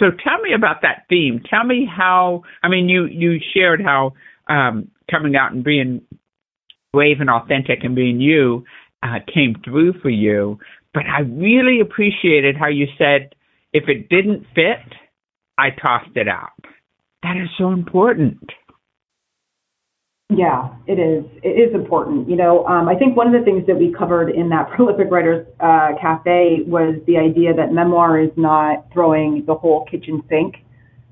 So 0.00 0.10
tell 0.10 0.40
me 0.42 0.52
about 0.54 0.82
that 0.82 1.04
theme. 1.08 1.40
Tell 1.48 1.64
me 1.64 1.86
how. 1.86 2.42
I 2.62 2.68
mean, 2.68 2.88
you 2.88 3.06
you 3.06 3.38
shared 3.54 3.80
how 3.80 4.14
um, 4.48 4.90
coming 5.10 5.36
out 5.36 5.52
and 5.52 5.64
being 5.64 6.02
brave 6.92 7.20
and 7.20 7.30
authentic 7.30 7.82
and 7.82 7.94
being 7.94 8.20
you 8.20 8.64
uh, 9.02 9.18
came 9.32 9.56
through 9.64 10.00
for 10.00 10.10
you. 10.10 10.58
But 10.92 11.04
I 11.06 11.20
really 11.20 11.80
appreciated 11.80 12.56
how 12.56 12.68
you 12.68 12.86
said, 12.96 13.34
if 13.72 13.88
it 13.88 14.08
didn't 14.08 14.46
fit, 14.54 14.78
I 15.58 15.70
tossed 15.70 16.16
it 16.16 16.28
out. 16.28 16.52
That 17.22 17.36
is 17.36 17.48
so 17.58 17.72
important. 17.72 18.38
Yeah, 20.30 20.70
it 20.86 20.98
is. 20.98 21.24
It 21.42 21.68
is 21.68 21.74
important. 21.74 22.30
You 22.30 22.36
know, 22.36 22.66
um, 22.66 22.88
I 22.88 22.94
think 22.94 23.14
one 23.14 23.26
of 23.26 23.38
the 23.38 23.44
things 23.44 23.66
that 23.66 23.76
we 23.76 23.92
covered 23.92 24.30
in 24.30 24.48
that 24.48 24.70
Prolific 24.74 25.10
Writers 25.10 25.46
uh, 25.60 25.90
Cafe 26.00 26.60
was 26.66 26.96
the 27.06 27.18
idea 27.18 27.52
that 27.54 27.72
memoir 27.72 28.18
is 28.18 28.30
not 28.36 28.86
throwing 28.92 29.44
the 29.46 29.54
whole 29.54 29.84
kitchen 29.84 30.22
sink 30.28 30.56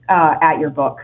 uh, 0.08 0.34
at 0.40 0.58
your 0.58 0.70
book. 0.70 0.98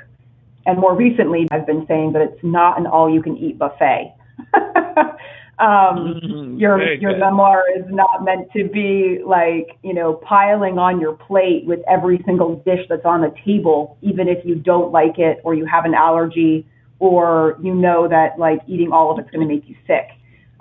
and 0.66 0.78
more 0.78 0.96
recently, 0.96 1.46
I've 1.50 1.66
been 1.66 1.86
saying 1.86 2.12
that 2.12 2.22
it's 2.22 2.42
not 2.42 2.78
an 2.78 2.86
all-you-can-eat 2.86 3.58
buffet. 3.58 4.14
um, 4.54 5.10
mm-hmm. 5.58 6.58
your 6.58 6.78
Very 6.78 7.00
your 7.00 7.12
good. 7.12 7.20
memoir 7.20 7.64
is 7.76 7.84
not 7.88 8.24
meant 8.24 8.50
to 8.52 8.68
be 8.68 9.20
like 9.24 9.76
you 9.82 9.92
know 9.92 10.14
piling 10.14 10.78
on 10.78 11.00
your 11.00 11.14
plate 11.14 11.66
with 11.66 11.80
every 11.88 12.22
single 12.24 12.56
dish 12.64 12.86
that's 12.88 13.04
on 13.04 13.20
the 13.20 13.34
table, 13.44 13.98
even 14.00 14.28
if 14.28 14.44
you 14.46 14.54
don't 14.54 14.92
like 14.92 15.18
it 15.18 15.40
or 15.44 15.54
you 15.54 15.66
have 15.66 15.84
an 15.84 15.94
allergy 15.94 16.66
or 16.98 17.56
you 17.62 17.74
know 17.74 18.08
that 18.08 18.38
like 18.38 18.60
eating 18.66 18.92
all 18.92 19.12
of 19.12 19.18
it's 19.18 19.30
going 19.30 19.46
to 19.46 19.52
make 19.52 19.68
you 19.68 19.76
sick. 19.86 20.08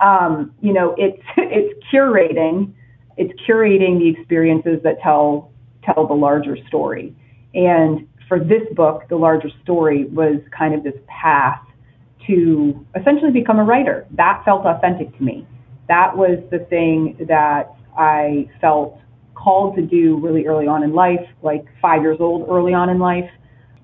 Um, 0.00 0.54
you 0.60 0.72
know, 0.72 0.94
it's 0.96 1.22
it's 1.36 1.78
curating, 1.92 2.72
it's 3.16 3.32
curating 3.48 3.98
the 3.98 4.08
experiences 4.18 4.80
that 4.84 5.00
tell 5.02 5.50
tell 5.84 6.06
the 6.06 6.14
larger 6.14 6.56
story. 6.68 7.14
And 7.54 8.06
for 8.28 8.38
this 8.38 8.62
book, 8.74 9.08
the 9.08 9.16
larger 9.16 9.48
story 9.62 10.04
was 10.04 10.36
kind 10.56 10.74
of 10.74 10.84
this 10.84 10.94
path 11.06 11.60
to 12.26 12.86
essentially 12.94 13.32
become 13.32 13.58
a 13.58 13.64
writer. 13.64 14.06
That 14.12 14.42
felt 14.44 14.66
authentic 14.66 15.16
to 15.16 15.22
me. 15.22 15.46
That 15.88 16.16
was 16.16 16.38
the 16.50 16.58
thing 16.58 17.16
that 17.28 17.74
I 17.96 18.50
felt 18.60 19.00
called 19.34 19.76
to 19.76 19.82
do 19.82 20.18
really 20.18 20.46
early 20.46 20.66
on 20.66 20.82
in 20.82 20.92
life, 20.92 21.26
like 21.42 21.64
five 21.80 22.02
years 22.02 22.18
old 22.20 22.48
early 22.50 22.74
on 22.74 22.90
in 22.90 22.98
life. 22.98 23.30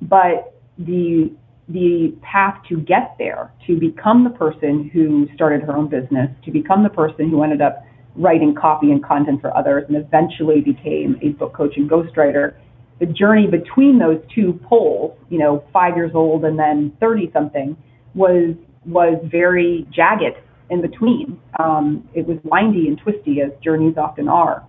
But 0.03 0.55
the 0.77 1.33
the 1.68 2.14
path 2.21 2.59
to 2.68 2.78
get 2.80 3.14
there, 3.18 3.52
to 3.66 3.78
become 3.78 4.25
the 4.25 4.30
person 4.30 4.90
who 4.92 5.26
started 5.35 5.62
her 5.62 5.76
own 5.76 5.88
business, 5.88 6.28
to 6.44 6.50
become 6.50 6.83
the 6.83 6.90
person 6.90 7.30
who 7.30 7.42
ended 7.42 7.62
up 7.62 7.85
writing 8.16 8.54
copy 8.54 8.90
and 8.90 9.04
content 9.04 9.40
for 9.40 9.56
others 9.56 9.85
and 9.88 9.97
eventually 9.97 10.61
became 10.61 11.18
a 11.23 11.28
book 11.30 11.54
coach 11.54 11.73
and 11.76 11.90
ghostwriter. 11.90 12.54
The 13.00 13.06
journey 13.06 13.47
between 13.47 13.99
those 13.99 14.21
two 14.35 14.61
poles, 14.64 15.18
you 15.30 15.38
know, 15.38 15.64
five 15.73 15.97
years 15.97 16.12
old 16.14 16.44
and 16.44 16.59
then 16.59 16.92
30 17.00 17.30
something, 17.33 17.76
was, 18.14 18.54
was 18.87 19.18
very 19.25 19.87
jagged 19.90 20.37
in 20.71 20.80
between. 20.80 21.40
Um, 21.59 22.09
it 22.14 22.26
was 22.26 22.38
windy 22.44 22.88
and 22.88 22.99
twisty 22.99 23.40
as 23.40 23.50
journeys 23.62 23.97
often 23.97 24.28
are. 24.28 24.64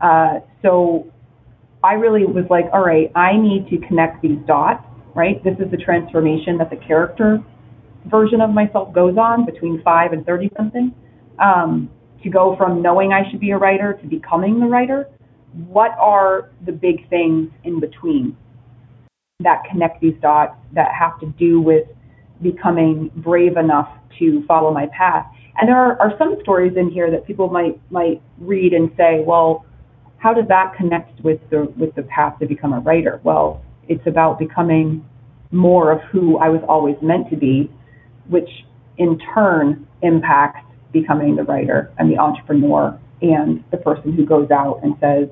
Uh, 0.00 0.40
so 0.62 1.12
I 1.84 1.92
really 1.92 2.24
was 2.24 2.44
like, 2.50 2.64
all 2.72 2.84
right, 2.84 3.12
I 3.14 3.36
need 3.36 3.68
to 3.70 3.86
connect 3.86 4.22
these 4.22 4.38
dots 4.46 4.84
right? 5.18 5.42
This 5.42 5.56
is 5.58 5.68
the 5.70 5.76
transformation 5.76 6.56
that 6.58 6.70
the 6.70 6.76
character 6.76 7.42
version 8.06 8.40
of 8.40 8.50
myself 8.50 8.94
goes 8.94 9.18
on 9.18 9.44
between 9.44 9.82
five 9.82 10.12
and 10.12 10.24
30 10.24 10.50
something. 10.56 10.94
Um, 11.40 11.90
to 12.22 12.30
go 12.30 12.56
from 12.56 12.82
knowing 12.82 13.12
I 13.12 13.28
should 13.30 13.40
be 13.40 13.50
a 13.50 13.58
writer 13.58 13.92
to 14.00 14.06
becoming 14.06 14.58
the 14.58 14.66
writer, 14.66 15.08
what 15.68 15.92
are 15.98 16.50
the 16.66 16.72
big 16.72 17.08
things 17.08 17.50
in 17.64 17.78
between 17.80 18.36
that 19.40 19.62
connect 19.70 20.00
these 20.00 20.16
dots 20.20 20.56
that 20.72 20.88
have 20.98 21.20
to 21.20 21.26
do 21.38 21.60
with 21.60 21.86
becoming 22.42 23.10
brave 23.16 23.56
enough 23.56 23.88
to 24.18 24.44
follow 24.46 24.72
my 24.72 24.86
path? 24.96 25.26
And 25.60 25.68
there 25.68 25.76
are, 25.76 26.00
are 26.00 26.12
some 26.18 26.36
stories 26.42 26.76
in 26.76 26.90
here 26.90 27.10
that 27.10 27.26
people 27.26 27.48
might 27.48 27.80
might 27.90 28.20
read 28.38 28.72
and 28.72 28.90
say, 28.96 29.22
well, 29.24 29.64
how 30.18 30.34
does 30.34 30.48
that 30.48 30.74
connect 30.76 31.20
with 31.22 31.38
the 31.50 31.72
with 31.76 31.94
the 31.94 32.02
path 32.02 32.38
to 32.40 32.46
become 32.46 32.72
a 32.72 32.80
writer? 32.80 33.20
Well, 33.22 33.62
it's 33.88 34.06
about 34.06 34.38
becoming 34.38 35.04
more 35.50 35.92
of 35.92 36.00
who 36.10 36.38
I 36.38 36.48
was 36.48 36.62
always 36.68 36.96
meant 37.02 37.30
to 37.30 37.36
be, 37.36 37.70
which 38.28 38.48
in 38.98 39.18
turn 39.34 39.86
impacts 40.02 40.64
becoming 40.92 41.36
the 41.36 41.44
writer 41.44 41.92
and 41.98 42.10
the 42.10 42.18
entrepreneur 42.18 42.98
and 43.20 43.64
the 43.70 43.76
person 43.76 44.12
who 44.12 44.24
goes 44.24 44.50
out 44.50 44.80
and 44.82 44.94
says, 45.00 45.28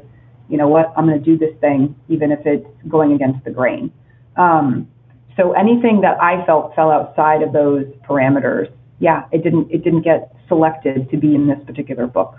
you 0.49 0.57
know 0.57 0.69
what, 0.69 0.93
I'm 0.97 1.07
going 1.07 1.23
to 1.23 1.25
do 1.25 1.37
this 1.37 1.55
thing, 1.61 1.95
even 2.09 2.31
if 2.31 2.41
it's 2.45 2.67
going 2.89 3.13
against 3.13 3.45
the 3.45 3.51
grain. 3.51 3.93
Um, 4.37 4.89
so 5.37 5.53
anything 5.53 6.01
that 6.03 6.21
I 6.21 6.45
felt 6.47 6.75
fell 6.75 6.91
outside 6.91 7.43
of 7.43 7.53
those 7.53 7.85
parameters, 8.09 8.73
yeah, 8.99 9.25
it 9.33 9.43
didn't 9.43 9.71
it 9.71 9.85
didn't 9.85 10.03
get 10.03 10.33
selected 10.49 11.11
to 11.11 11.17
be 11.17 11.35
in 11.35 11.47
this 11.47 11.59
particular 11.67 12.07
book. 12.07 12.37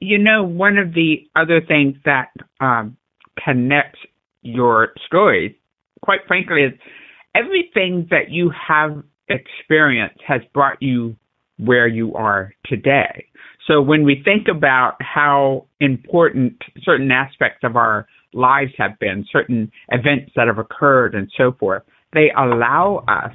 You 0.00 0.18
know, 0.18 0.44
one 0.44 0.78
of 0.78 0.92
the 0.94 1.28
other 1.34 1.60
things 1.60 1.96
that 2.04 2.28
um, 2.60 2.96
connects 3.42 3.98
your 4.48 4.88
stories, 5.06 5.54
quite 6.02 6.20
frankly, 6.26 6.62
is 6.62 6.72
everything 7.34 8.06
that 8.10 8.30
you 8.30 8.50
have 8.68 9.02
experienced 9.28 10.20
has 10.26 10.40
brought 10.54 10.82
you 10.82 11.16
where 11.58 11.86
you 11.88 12.14
are 12.14 12.54
today. 12.64 13.26
So 13.66 13.82
when 13.82 14.04
we 14.04 14.22
think 14.24 14.46
about 14.48 14.96
how 15.00 15.66
important 15.80 16.54
certain 16.82 17.10
aspects 17.10 17.60
of 17.64 17.76
our 17.76 18.06
lives 18.32 18.72
have 18.78 18.98
been, 18.98 19.26
certain 19.30 19.70
events 19.90 20.32
that 20.36 20.46
have 20.46 20.58
occurred 20.58 21.14
and 21.14 21.30
so 21.36 21.52
forth, 21.58 21.82
they 22.14 22.30
allow 22.36 23.04
us 23.08 23.34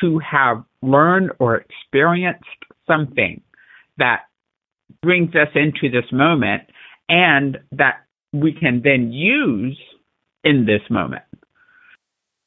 to 0.00 0.18
have 0.18 0.64
learned 0.82 1.30
or 1.38 1.56
experienced 1.56 2.44
something 2.86 3.42
that 3.98 4.22
brings 5.02 5.34
us 5.34 5.48
into 5.54 5.90
this 5.90 6.10
moment 6.12 6.62
and 7.08 7.58
that 7.72 8.06
we 8.32 8.52
can 8.52 8.82
then 8.82 9.12
use 9.12 9.78
in 10.46 10.64
this 10.64 10.80
moment. 10.88 11.24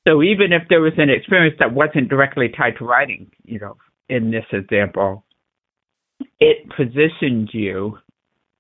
So 0.07 0.23
even 0.23 0.53
if 0.53 0.63
there 0.69 0.81
was 0.81 0.93
an 0.97 1.09
experience 1.09 1.57
that 1.59 1.73
wasn't 1.73 2.09
directly 2.09 2.49
tied 2.49 2.77
to 2.77 2.85
writing, 2.85 3.29
you 3.43 3.59
know, 3.59 3.75
in 4.07 4.31
this 4.31 4.45
example, 4.51 5.25
it 6.39 6.69
positions 6.75 7.49
you 7.53 7.99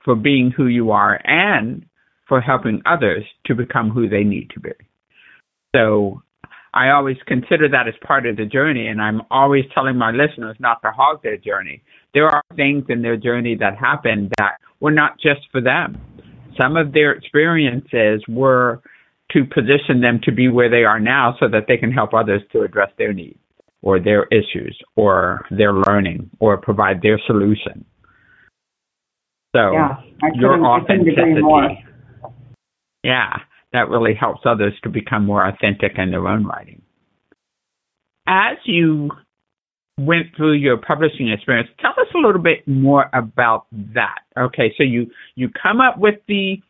for 0.03 0.15
being 0.15 0.51
who 0.51 0.67
you 0.67 0.91
are 0.91 1.19
and 1.23 1.85
for 2.27 2.41
helping 2.41 2.81
others 2.85 3.23
to 3.45 3.55
become 3.55 3.89
who 3.89 4.09
they 4.09 4.23
need 4.23 4.49
to 4.51 4.59
be. 4.59 4.71
So 5.75 6.21
I 6.73 6.89
always 6.89 7.17
consider 7.25 7.69
that 7.69 7.87
as 7.87 7.95
part 8.05 8.27
of 8.27 8.35
the 8.35 8.45
journey, 8.45 8.87
and 8.87 9.01
I'm 9.01 9.21
always 9.31 9.63
telling 9.73 9.97
my 9.97 10.11
listeners 10.11 10.57
not 10.59 10.81
to 10.83 10.91
hog 10.91 11.23
their 11.23 11.37
journey. 11.37 11.81
There 12.13 12.27
are 12.27 12.43
things 12.55 12.85
in 12.89 13.01
their 13.01 13.17
journey 13.17 13.55
that 13.55 13.77
happen 13.77 14.29
that 14.37 14.57
were 14.79 14.91
not 14.91 15.19
just 15.19 15.41
for 15.51 15.61
them. 15.61 15.97
Some 16.61 16.75
of 16.75 16.91
their 16.91 17.13
experiences 17.13 18.21
were 18.27 18.81
to 19.31 19.45
position 19.45 20.01
them 20.01 20.19
to 20.23 20.31
be 20.31 20.47
where 20.47 20.69
they 20.69 20.83
are 20.83 20.99
now 20.99 21.35
so 21.39 21.47
that 21.47 21.65
they 21.67 21.77
can 21.77 21.91
help 21.91 22.13
others 22.13 22.41
to 22.51 22.61
address 22.61 22.89
their 22.97 23.13
needs 23.13 23.39
or 23.81 23.99
their 23.99 24.25
issues 24.25 24.77
or 24.95 25.45
their 25.51 25.73
learning 25.73 26.29
or 26.39 26.57
provide 26.57 27.01
their 27.01 27.19
solution. 27.27 27.85
So 29.55 29.71
yeah, 29.71 29.95
your 30.35 30.63
authenticity, 30.63 31.41
yeah, 33.03 33.37
that 33.73 33.89
really 33.89 34.13
helps 34.13 34.41
others 34.45 34.73
to 34.83 34.89
become 34.89 35.25
more 35.25 35.47
authentic 35.47 35.93
in 35.97 36.11
their 36.11 36.27
own 36.27 36.45
writing. 36.45 36.81
As 38.27 38.57
you 38.65 39.09
went 39.99 40.27
through 40.37 40.53
your 40.53 40.77
publishing 40.77 41.29
experience, 41.31 41.69
tell 41.79 41.91
us 41.91 42.07
a 42.15 42.17
little 42.19 42.41
bit 42.41 42.67
more 42.67 43.09
about 43.13 43.65
that. 43.71 44.19
Okay, 44.37 44.73
so 44.77 44.83
you 44.83 45.07
you 45.35 45.49
come 45.61 45.81
up 45.81 45.97
with 45.97 46.15
the 46.27 46.61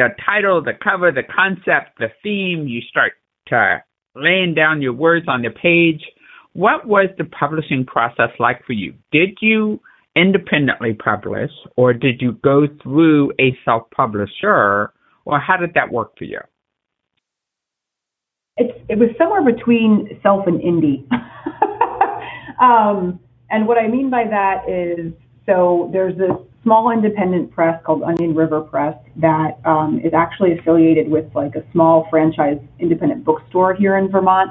the 0.00 0.08
title, 0.24 0.62
the 0.62 0.72
cover, 0.72 1.12
the 1.12 1.22
concept, 1.22 1.98
the 1.98 2.08
theme. 2.22 2.66
You 2.66 2.80
start 2.88 3.12
to 3.48 3.82
laying 4.14 4.54
down 4.54 4.80
your 4.80 4.94
words 4.94 5.26
on 5.28 5.42
the 5.42 5.50
page. 5.50 6.02
What 6.54 6.86
was 6.86 7.08
the 7.18 7.24
publishing 7.24 7.84
process 7.84 8.30
like 8.38 8.64
for 8.66 8.72
you? 8.72 8.94
Did 9.12 9.38
you 9.40 9.80
independently 10.16 10.94
publish, 10.94 11.50
or 11.76 11.92
did 11.92 12.20
you 12.20 12.32
go 12.42 12.66
through 12.82 13.32
a 13.38 13.56
self 13.64 13.90
publisher, 13.90 14.92
or 15.24 15.38
how 15.38 15.56
did 15.58 15.74
that 15.74 15.92
work 15.92 16.16
for 16.18 16.24
you? 16.24 16.40
It's, 18.56 18.76
it 18.88 18.98
was 18.98 19.10
somewhere 19.18 19.44
between 19.44 20.18
self 20.22 20.46
and 20.46 20.60
indie. 20.60 21.06
um, 22.60 23.20
and 23.50 23.66
what 23.66 23.78
I 23.78 23.86
mean 23.86 24.10
by 24.10 24.24
that 24.24 24.68
is 24.68 25.12
so 25.46 25.90
there's 25.92 26.16
this 26.16 26.36
small 26.62 26.90
independent 26.90 27.50
press 27.50 27.82
called 27.84 28.02
Onion 28.02 28.34
River 28.34 28.60
Press 28.60 28.96
that 29.16 29.58
um, 29.64 30.00
is 30.04 30.12
actually 30.12 30.58
affiliated 30.58 31.08
with 31.08 31.26
like 31.34 31.54
a 31.54 31.64
small 31.72 32.06
franchise 32.10 32.58
independent 32.78 33.24
bookstore 33.24 33.74
here 33.74 33.96
in 33.96 34.10
Vermont. 34.10 34.50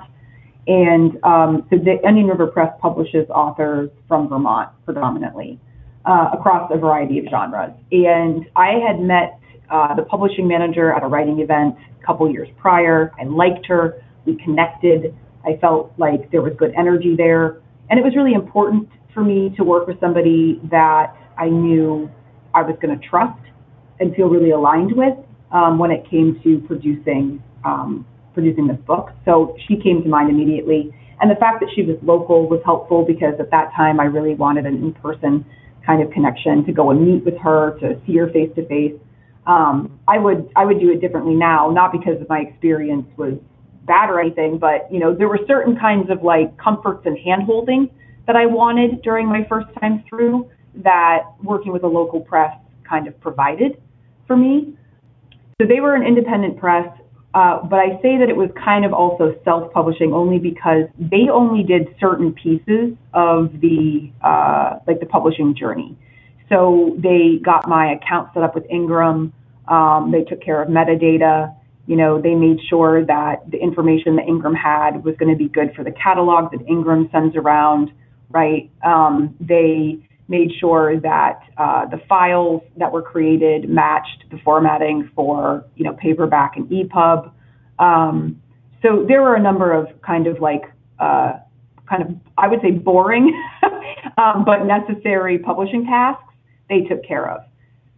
And 0.67 1.23
um, 1.23 1.67
so 1.69 1.77
the 1.77 1.97
Onion 2.05 2.27
River 2.27 2.47
Press 2.47 2.73
publishes 2.79 3.27
authors 3.29 3.89
from 4.07 4.27
Vermont 4.27 4.69
predominantly 4.85 5.59
uh, 6.05 6.29
across 6.33 6.69
a 6.73 6.77
variety 6.77 7.19
of 7.19 7.25
genres. 7.29 7.73
And 7.91 8.45
I 8.55 8.73
had 8.85 8.99
met 8.99 9.39
uh, 9.69 9.95
the 9.95 10.03
publishing 10.03 10.47
manager 10.47 10.91
at 10.91 11.03
a 11.03 11.07
writing 11.07 11.39
event 11.39 11.75
a 12.01 12.05
couple 12.05 12.29
years 12.31 12.49
prior. 12.57 13.11
I 13.19 13.25
liked 13.25 13.65
her. 13.67 14.03
We 14.25 14.35
connected. 14.35 15.15
I 15.45 15.57
felt 15.57 15.93
like 15.97 16.31
there 16.31 16.41
was 16.41 16.53
good 16.57 16.73
energy 16.77 17.15
there. 17.15 17.61
And 17.89 17.99
it 17.99 18.03
was 18.03 18.15
really 18.15 18.33
important 18.33 18.89
for 19.13 19.23
me 19.23 19.53
to 19.57 19.63
work 19.63 19.87
with 19.87 19.99
somebody 19.99 20.59
that 20.69 21.15
I 21.39 21.47
knew 21.49 22.09
I 22.53 22.61
was 22.61 22.75
going 22.81 22.99
to 22.99 23.07
trust 23.07 23.39
and 23.99 24.15
feel 24.15 24.27
really 24.27 24.51
aligned 24.51 24.91
with 24.91 25.17
um, 25.51 25.79
when 25.79 25.91
it 25.91 26.09
came 26.09 26.39
to 26.43 26.59
producing 26.67 27.41
um, 27.65 28.05
producing 28.33 28.67
this 28.67 28.77
book. 28.85 29.09
So 29.25 29.55
she 29.67 29.75
came 29.75 30.03
to 30.03 30.09
mind 30.09 30.29
immediately, 30.29 30.93
and 31.19 31.29
the 31.29 31.35
fact 31.35 31.59
that 31.61 31.69
she 31.75 31.81
was 31.81 31.97
local 32.03 32.47
was 32.47 32.61
helpful 32.63 33.03
because 33.05 33.33
at 33.39 33.51
that 33.51 33.73
time 33.75 33.99
I 33.99 34.05
really 34.05 34.35
wanted 34.35 34.65
an 34.65 34.75
in-person 34.75 35.45
kind 35.85 36.01
of 36.01 36.11
connection 36.11 36.63
to 36.65 36.71
go 36.71 36.91
and 36.91 37.05
meet 37.05 37.25
with 37.25 37.37
her, 37.37 37.77
to 37.79 37.99
see 38.05 38.15
her 38.17 38.29
face 38.29 38.49
to 38.55 38.65
face. 38.67 38.93
Um, 39.47 39.99
I 40.07 40.17
would 40.19 40.49
I 40.55 40.65
would 40.65 40.79
do 40.79 40.91
it 40.91 41.01
differently 41.01 41.35
now, 41.35 41.71
not 41.71 41.91
because 41.91 42.17
my 42.29 42.39
experience 42.39 43.07
was 43.17 43.33
bad 43.85 44.09
or 44.09 44.19
anything, 44.19 44.59
but 44.59 44.87
you 44.91 44.99
know, 44.99 45.15
there 45.15 45.27
were 45.27 45.39
certain 45.47 45.75
kinds 45.77 46.09
of 46.09 46.23
like 46.23 46.55
comforts 46.57 47.05
and 47.05 47.17
handholding 47.17 47.89
that 48.27 48.35
I 48.35 48.45
wanted 48.45 49.01
during 49.01 49.27
my 49.27 49.43
first 49.49 49.67
time 49.79 50.03
through 50.07 50.49
that 50.83 51.23
working 51.43 51.71
with 51.71 51.83
a 51.83 51.87
local 51.87 52.19
press 52.21 52.55
kind 52.87 53.07
of 53.07 53.19
provided 53.21 53.81
for 54.27 54.35
me. 54.35 54.75
So 55.61 55.67
they 55.67 55.79
were 55.79 55.95
an 55.95 56.03
independent 56.03 56.57
press, 56.57 56.87
uh, 57.33 57.61
but 57.63 57.79
I 57.79 58.01
say 58.01 58.17
that 58.17 58.27
it 58.29 58.35
was 58.35 58.49
kind 58.63 58.85
of 58.85 58.93
also 58.93 59.35
self-publishing 59.43 60.13
only 60.13 60.39
because 60.39 60.85
they 60.97 61.29
only 61.31 61.63
did 61.63 61.93
certain 61.99 62.33
pieces 62.33 62.95
of 63.13 63.51
the 63.61 64.11
uh, 64.21 64.79
like 64.87 64.99
the 64.99 65.05
publishing 65.05 65.55
journey. 65.55 65.97
So 66.49 66.97
they 66.97 67.39
got 67.43 67.67
my 67.67 67.93
account 67.93 68.29
set 68.33 68.41
up 68.41 68.55
with 68.55 68.65
Ingram. 68.69 69.33
Um, 69.67 70.11
they 70.11 70.23
took 70.23 70.41
care 70.41 70.61
of 70.61 70.69
metadata. 70.69 71.55
You 71.85 71.95
know, 71.95 72.19
they 72.21 72.33
made 72.33 72.57
sure 72.67 73.05
that 73.05 73.49
the 73.49 73.57
information 73.57 74.15
that 74.15 74.27
Ingram 74.27 74.55
had 74.55 75.03
was 75.03 75.15
going 75.17 75.31
to 75.31 75.37
be 75.37 75.49
good 75.49 75.73
for 75.75 75.83
the 75.83 75.91
catalog 75.91 76.51
that 76.51 76.65
Ingram 76.67 77.09
sends 77.11 77.35
around, 77.35 77.91
right? 78.29 78.71
Um, 78.83 79.35
they 79.39 79.99
made 80.29 80.51
sure 80.59 80.99
that 80.99 81.41
uh, 81.57 81.87
the 81.87 81.99
files 82.07 82.61
that 82.77 82.91
were 82.91 83.01
created 83.01 83.67
matched 83.67 84.23
the 84.31 84.37
formatting 84.45 85.09
for 85.15 85.65
you 85.75 85.83
know 85.83 85.93
paperback 85.93 86.55
and 86.55 86.69
EPUB. 86.69 87.31
Um, 87.79 88.41
so 88.81 89.05
there 89.07 89.21
were 89.21 89.35
a 89.35 89.41
number 89.41 89.73
of 89.73 89.87
kind 90.01 90.27
of 90.27 90.39
like 90.39 90.63
uh, 90.99 91.33
kind 91.89 92.03
of 92.03 92.15
I 92.37 92.47
would 92.47 92.61
say 92.61 92.71
boring 92.71 93.33
um, 94.17 94.45
but 94.45 94.63
necessary 94.65 95.39
publishing 95.39 95.85
tasks 95.85 96.23
they 96.69 96.81
took 96.81 97.03
care 97.03 97.29
of. 97.29 97.41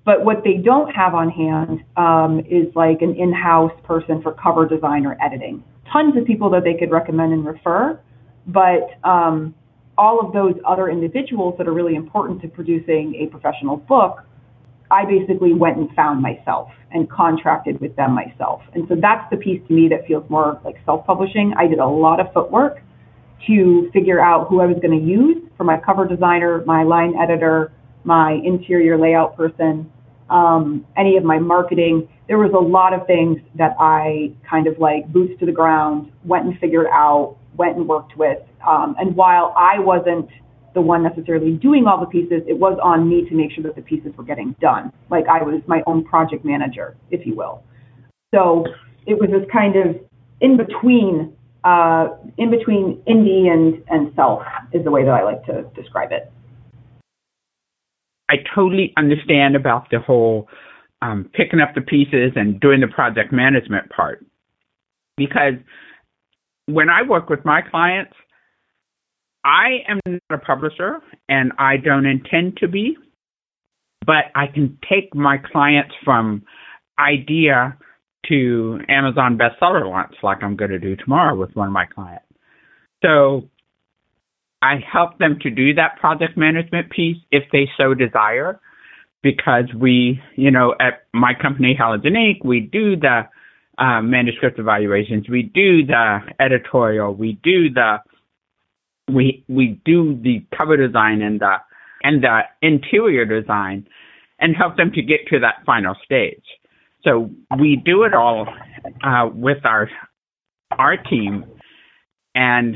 But 0.04 0.26
what 0.26 0.44
they 0.44 0.56
don't 0.56 0.90
have 0.96 1.14
on 1.14 1.30
hand 1.30 1.84
um, 1.96 2.40
is 2.40 2.74
like 2.76 3.02
an 3.02 3.16
in-house 3.16 3.74
person 3.84 4.22
for 4.22 4.34
cover 4.34 4.68
design 4.68 5.06
or 5.06 5.16
editing. 5.22 5.64
Tons 5.92 6.18
of 6.18 6.26
people 6.26 6.50
that 6.52 6.64
they 6.64 6.74
could 6.74 6.90
recommend 6.90 7.34
and 7.34 7.46
refer, 7.46 8.00
but 8.48 8.98
um, 9.04 9.54
all 9.98 10.20
of 10.20 10.34
those 10.34 10.56
other 10.66 10.90
individuals 10.90 11.56
that 11.58 11.68
are 11.68 11.74
really 11.74 11.96
important 11.96 12.42
to 12.42 12.48
producing 12.48 13.16
a 13.16 13.28
professional 13.28 13.78
book, 13.78 14.24
I 14.90 15.06
basically 15.06 15.54
went 15.54 15.78
and 15.78 15.90
found 15.96 16.22
myself 16.22 16.70
and 16.92 17.10
contracted 17.10 17.80
with 17.80 17.96
them 17.96 18.12
myself. 18.12 18.62
And 18.74 18.88
so 18.90 18.96
that's 18.96 19.30
the 19.32 19.38
piece 19.38 19.62
to 19.68 19.74
me 19.74 19.88
that 19.90 20.06
feels 20.06 20.30
more 20.30 20.60
like 20.66 20.76
self-publishing. 20.86 21.54
I 21.58 21.68
did 21.68 21.80
a 21.80 21.88
lot 21.88 22.20
of 22.20 22.34
footwork 22.34 22.82
to 23.48 23.90
figure 23.94 24.22
out 24.22 24.48
who 24.50 24.60
I 24.62 24.66
was 24.66 24.78
going 24.82 25.00
to 25.00 25.06
use 25.06 25.38
for 25.58 25.64
my 25.64 25.80
cover 25.80 26.06
designer, 26.06 26.64
my 26.66 26.84
line 26.84 27.16
editor, 27.16 27.72
my 28.04 28.34
interior 28.44 28.98
layout 28.98 29.38
person, 29.38 29.92
um, 30.30 30.86
any 30.98 31.18
of 31.18 31.24
my 31.24 31.40
marketing. 31.40 32.08
There 32.28 32.38
was 32.38 32.52
a 32.54 32.60
lot 32.60 32.94
of 32.94 33.08
things 33.08 33.40
that 33.56 33.76
I 33.80 34.34
kind 34.50 34.68
of 34.68 34.78
like 34.80 35.12
boots 35.12 35.40
to 35.40 35.46
the 35.46 35.52
ground, 35.52 36.12
went 36.24 36.46
and 36.46 36.58
figured 36.60 36.88
out, 36.92 37.38
went 37.62 37.77
and 37.77 37.88
worked 37.88 38.18
with. 38.18 38.39
Um, 38.68 38.96
and 39.00 39.15
while 39.15 39.53
I 39.56 39.80
wasn't 39.80 40.30
the 40.74 40.82
one 40.82 41.03
necessarily 41.03 41.51
doing 41.68 41.86
all 41.88 42.00
the 42.00 42.12
pieces, 42.18 42.41
it 42.48 42.58
was 42.58 42.77
on 42.82 43.08
me 43.08 43.18
to 43.30 43.36
make 43.36 43.51
sure 43.51 43.63
that 43.63 43.75
the 43.75 43.82
pieces 43.82 44.12
were 44.18 44.24
getting 44.24 44.56
done. 44.60 44.91
Like 45.10 45.25
I 45.27 45.44
was 45.44 45.62
my 45.68 45.82
own 45.86 46.03
project 46.03 46.44
manager, 46.44 46.96
if 47.12 47.25
you 47.25 47.36
will. 47.36 47.63
So 48.34 48.65
it 49.06 49.15
was 49.20 49.30
this 49.30 49.48
kind 49.51 49.75
of 49.75 49.88
in 50.39 50.58
between, 50.58 51.34
uh, 51.63 52.06
in 52.38 52.50
between 52.50 52.84
indie 53.08 53.48
and, 53.56 53.84
and 53.89 54.13
self 54.15 54.41
is 54.74 54.84
the 54.84 54.91
way 54.91 55.03
that 55.03 55.12
I 55.12 55.24
like 55.24 55.44
to 55.46 55.63
describe 55.75 56.12
it. 56.12 56.32
I 58.30 58.36
totally 58.56 58.94
understand 58.98 59.56
about 59.56 59.89
the 59.91 60.00
whole 60.00 60.48
um, 61.01 61.30
picking 61.34 61.60
up 61.60 61.75
the 61.75 61.82
pieces 61.82 62.32
and 62.36 62.60
doing 62.60 62.80
the 62.80 62.88
project 62.88 63.34
management 63.34 63.89
part 63.89 64.25
because 65.18 65.56
when 66.65 66.89
I 66.89 67.01
work 67.01 67.30
with 67.30 67.44
my 67.46 67.62
clients, 67.62 68.13
I 69.44 69.80
am 69.88 70.00
not 70.06 70.22
a 70.30 70.38
publisher 70.38 71.00
and 71.27 71.51
I 71.58 71.77
don't 71.77 72.05
intend 72.05 72.57
to 72.57 72.68
be, 72.68 72.98
but 74.05 74.25
I 74.36 74.48
can 74.48 74.77
take 74.90 75.16
my 75.16 75.38
clients 75.38 75.94
from 76.03 76.44
idea 77.00 77.77
to 78.27 78.79
Amazon 78.88 79.38
bestseller 79.38 79.90
launch 79.90 80.14
like 80.22 80.44
I'm 80.44 80.55
going 80.55 80.72
to 80.72 80.79
do 80.79 80.96
tomorrow 80.96 81.36
with 81.36 81.55
one 81.55 81.68
of 81.68 81.74
my 81.74 81.86
clients. 81.86 82.25
So 83.03 83.50
I 84.62 84.75
help 84.92 85.18
them 85.18 85.40
to 85.42 85.50
do 85.50 85.74
that 85.74 85.98
project 86.00 86.38
management 86.38 86.92
piece 86.92 87.18
if 87.31 87.44
they 87.51 87.68
so 87.77 87.96
desire, 87.96 88.59
because 89.24 89.66
we, 89.75 90.22
you 90.36 90.51
know, 90.51 90.75
at 90.79 91.05
my 91.14 91.33
company, 91.40 91.75
Halogen 91.79 92.16
Inc., 92.16 92.46
we 92.46 92.59
do 92.59 92.96
the 92.96 93.24
uh, 93.77 94.01
manuscript 94.01 94.60
evaluations, 94.60 95.29
we 95.29 95.44
do 95.44 95.86
the 95.86 96.20
editorial, 96.40 97.14
we 97.14 97.40
do 97.44 97.70
the 97.74 97.98
we 99.10 99.44
we 99.48 99.79
do 99.86 100.20
the 100.22 100.46
cover 100.57 100.77
design 100.77 101.22
and 101.22 101.40
the 101.40 101.55
and 102.03 102.24
the 102.24 102.42
interior 102.62 103.25
design, 103.25 103.88
and 104.40 104.55
help 104.55 104.77
them 104.77 104.92
to 104.94 105.01
get 105.01 105.27
to 105.27 105.40
that 105.40 105.64
final 105.66 105.96
stage. 106.03 106.44
So 107.03 107.29
we 107.60 107.81
do 107.84 108.03
it 108.03 108.14
all 108.14 108.48
uh, 109.03 109.29
with 109.34 109.66
our 109.66 109.90
our 110.72 110.98
team, 110.98 111.46
and 112.36 112.75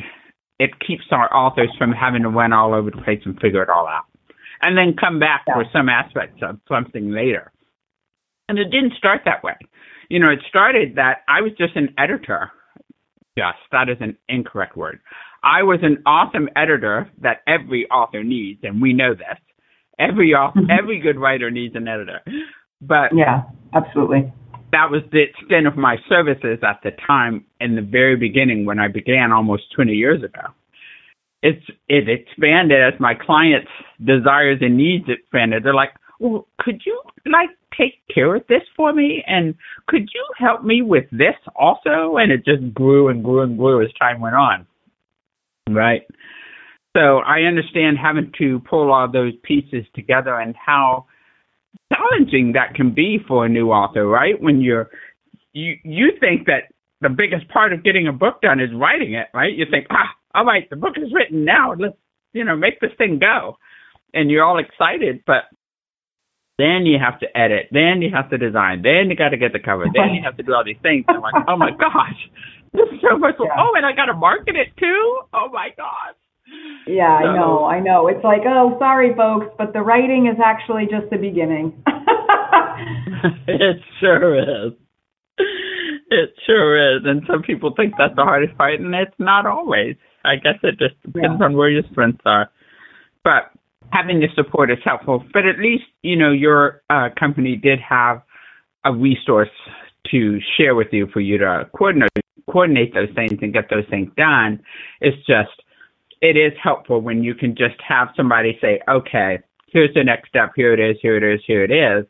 it 0.60 0.71
keeps 0.86 1.03
our 1.12 1.34
authors 1.36 1.69
from 1.77 1.91
having 1.91 2.23
to 2.23 2.29
run 2.29 2.53
all 2.53 2.73
over 2.73 2.91
the 2.91 3.01
place 3.01 3.21
and 3.25 3.39
figure 3.39 3.62
it 3.62 3.69
all 3.69 3.88
out, 3.88 4.05
and 4.62 4.77
then 4.77 4.95
come 4.99 5.19
back 5.19 5.43
yeah. 5.47 5.55
for 5.55 5.65
some 5.71 5.89
aspects 5.89 6.41
of 6.41 6.60
something 6.67 7.12
later. 7.12 7.51
And 8.47 8.60
it 8.60 8.65
didn't 8.65 8.93
start 8.97 9.21
that 9.25 9.43
way. 9.43 9.55
You 10.09 10.19
know, 10.19 10.29
it 10.29 10.39
started 10.47 10.95
that 10.95 11.23
I 11.27 11.41
was 11.41 11.51
just 11.57 11.75
an 11.75 11.93
editor. 11.97 12.51
Yes, 13.35 13.55
that 13.71 13.89
is 13.89 13.97
an 13.99 14.17
incorrect 14.29 14.77
word. 14.77 14.99
I 15.43 15.63
was 15.63 15.79
an 15.83 16.01
awesome 16.05 16.49
editor 16.55 17.09
that 17.21 17.41
every 17.47 17.87
author 17.89 18.23
needs, 18.23 18.61
and 18.63 18.81
we 18.81 18.93
know 18.93 19.13
this. 19.13 19.37
Every 19.99 20.33
author, 20.33 20.61
mm-hmm. 20.61 20.71
every 20.71 20.99
good 20.99 21.17
writer 21.17 21.51
needs 21.51 21.75
an 21.75 21.87
editor. 21.87 22.21
But 22.81 23.11
yeah, 23.15 23.43
absolutely 23.73 24.31
that 24.75 24.91
was 24.91 25.03
the 25.13 25.23
extent 25.23 25.67
of 25.67 25.77
my 25.77 25.95
services 26.09 26.59
at 26.61 26.81
the 26.83 26.91
time 27.07 27.45
in 27.61 27.75
the 27.75 27.81
very 27.81 28.17
beginning 28.17 28.65
when 28.65 28.77
I 28.77 28.89
began 28.89 29.31
almost 29.31 29.63
20 29.73 29.93
years 29.93 30.21
ago. 30.21 30.51
It's 31.41 31.65
it 31.87 32.09
expanded 32.09 32.81
as 32.81 32.99
my 32.99 33.13
clients' 33.13 33.71
desires 34.03 34.57
and 34.59 34.75
needs 34.75 35.05
expanded. 35.07 35.63
They're 35.63 35.73
like, 35.73 35.93
well, 36.19 36.47
could 36.59 36.81
you 36.85 37.01
like 37.25 37.51
take 37.77 38.01
care 38.13 38.35
of 38.35 38.43
this 38.47 38.61
for 38.75 38.93
me? 38.93 39.23
And 39.27 39.55
could 39.88 40.09
you 40.13 40.25
help 40.38 40.63
me 40.63 40.81
with 40.81 41.05
this 41.11 41.35
also? 41.55 42.17
And 42.17 42.31
it 42.31 42.45
just 42.45 42.73
grew 42.73 43.09
and 43.09 43.23
grew 43.23 43.41
and 43.41 43.57
grew 43.57 43.83
as 43.83 43.91
time 43.99 44.21
went 44.21 44.35
on. 44.35 44.67
Right. 45.69 46.03
So 46.95 47.17
I 47.19 47.41
understand 47.41 47.97
having 48.01 48.31
to 48.38 48.59
pull 48.69 48.93
all 48.93 49.11
those 49.11 49.33
pieces 49.43 49.85
together 49.93 50.39
and 50.39 50.55
how 50.55 51.05
challenging 51.93 52.53
that 52.53 52.73
can 52.73 52.93
be 52.93 53.19
for 53.27 53.45
a 53.45 53.49
new 53.49 53.69
author, 53.71 54.05
right? 54.05 54.41
When 54.41 54.61
you're 54.61 54.89
you 55.53 55.75
you 55.83 56.11
think 56.19 56.45
that 56.45 56.73
the 57.01 57.09
biggest 57.09 57.49
part 57.49 57.73
of 57.73 57.83
getting 57.83 58.07
a 58.07 58.13
book 58.13 58.41
done 58.41 58.59
is 58.59 58.69
writing 58.73 59.13
it, 59.13 59.27
right? 59.33 59.53
You 59.53 59.65
think, 59.69 59.88
ah, 59.89 60.09
all 60.33 60.45
right, 60.45 60.69
the 60.69 60.75
book 60.75 60.93
is 60.97 61.11
written 61.13 61.43
now. 61.43 61.73
Let's 61.77 61.97
you 62.33 62.43
know 62.45 62.55
make 62.55 62.79
this 62.79 62.91
thing 62.97 63.19
go, 63.19 63.57
and 64.13 64.31
you're 64.31 64.43
all 64.43 64.59
excited, 64.59 65.23
but 65.25 65.43
then 66.57 66.85
you 66.85 66.97
have 66.99 67.19
to 67.19 67.27
edit, 67.37 67.67
then 67.71 68.01
you 68.01 68.09
have 68.15 68.29
to 68.29 68.37
design, 68.37 68.81
then 68.81 69.09
you 69.09 69.15
got 69.15 69.29
to 69.29 69.37
get 69.37 69.51
the 69.51 69.59
cover, 69.59 69.85
then 69.91 70.15
you 70.15 70.21
have 70.23 70.37
to 70.37 70.43
do 70.43 70.53
all 70.53 70.63
these 70.63 70.79
things. 70.81 71.03
And 71.07 71.17
I'm 71.17 71.23
like, 71.23 71.43
oh 71.47 71.57
my 71.57 71.71
gosh, 71.79 72.19
this 72.71 72.87
is 72.93 72.99
so 73.03 73.17
much. 73.17 73.35
Yeah. 73.39 73.55
Oh, 73.57 73.73
and 73.75 73.85
I 73.85 73.91
got 73.91 74.05
to 74.05 74.15
market 74.15 74.55
it 74.55 74.71
too. 74.79 75.21
Oh 75.33 75.49
my 75.51 75.69
gosh. 75.75 76.15
Yeah, 76.87 77.09
I 77.09 77.35
know, 77.35 77.65
I 77.65 77.79
know. 77.79 78.07
It's 78.07 78.23
like, 78.23 78.41
oh, 78.45 78.77
sorry, 78.77 79.15
folks, 79.17 79.47
but 79.57 79.73
the 79.73 79.81
writing 79.81 80.27
is 80.31 80.39
actually 80.43 80.85
just 80.85 81.09
the 81.09 81.17
beginning. 81.17 81.73
it 83.47 83.77
sure 83.99 84.67
is. 84.67 84.73
It 86.09 86.29
sure 86.45 86.97
is. 86.97 87.01
And 87.05 87.23
some 87.27 87.41
people 87.41 87.73
think 87.75 87.93
that's 87.97 88.15
the 88.15 88.23
hardest 88.23 88.57
part, 88.57 88.79
and 88.79 88.93
it's 88.93 89.15
not 89.19 89.45
always. 89.45 89.95
I 90.23 90.35
guess 90.35 90.59
it 90.63 90.77
just 90.79 91.01
depends 91.01 91.37
yeah. 91.39 91.45
on 91.45 91.57
where 91.57 91.69
your 91.69 91.83
strengths 91.91 92.21
are. 92.25 92.49
But 93.23 93.51
having 93.91 94.19
the 94.19 94.28
support 94.36 94.71
is 94.71 94.78
helpful. 94.84 95.24
But 95.34 95.45
at 95.45 95.60
least, 95.60 95.86
you 96.02 96.15
know, 96.15 96.32
your 96.32 96.82
uh, 96.89 97.10
company 97.17 97.56
did 97.56 97.80
have 97.80 98.21
a 98.84 98.93
resource 98.93 99.50
to 100.12 100.39
share 100.58 100.76
with 100.76 100.88
you 100.91 101.08
for 101.12 101.19
you 101.19 101.38
to 101.39 101.69
coordinate 101.76 102.10
coordinate 102.50 102.93
those 102.93 103.10
things 103.15 103.39
and 103.41 103.54
get 103.54 103.69
those 103.69 103.86
things 103.89 104.10
done. 104.15 104.62
It's 105.02 105.17
just 105.26 105.63
it 106.21 106.38
is 106.38 106.54
helpful 106.62 107.02
when 107.02 107.24
you 107.24 107.36
can 107.36 107.56
just 107.56 107.76
have 107.88 108.10
somebody 108.15 108.58
say, 108.62 108.80
okay, 108.88 109.39
here's 109.71 109.93
the 109.93 110.04
next 110.04 110.30
step, 110.30 110.54
here 110.56 110.74
it 110.74 110.80
is, 110.80 110.98
here 111.02 111.17
it 111.17 111.24
is, 111.24 111.41
here 111.45 111.63
it 111.63 111.71
is, 111.71 112.06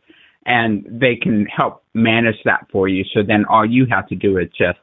and 0.46 0.86
they 0.90 1.16
can 1.16 1.46
help 1.48 1.84
manage 1.94 2.36
that 2.46 2.68
for 2.72 2.88
you. 2.88 3.04
So 3.14 3.22
then 3.24 3.46
all 3.50 3.66
you 3.66 3.88
have 3.90 4.08
to 4.10 4.16
do 4.16 4.38
is 4.38 4.48
just, 4.58 4.78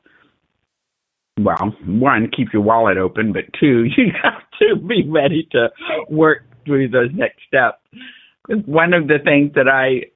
well, 1.39 1.75
one, 1.87 2.31
keep 2.37 2.53
your 2.53 2.63
wallet 2.63 2.99
open, 2.99 3.33
but 3.33 3.45
two, 3.59 3.85
you 3.97 4.13
have 4.23 4.43
to 4.61 4.77
be 4.77 5.09
ready 5.09 5.49
to 5.53 5.71
work 6.11 6.45
through 6.65 6.89
those 6.89 7.11
next 7.13 7.41
steps. 7.47 7.79
One 8.67 8.93
of 8.93 9.09
the 9.09 9.19
things 9.25 9.53
that 9.55 9.69
I 9.69 10.11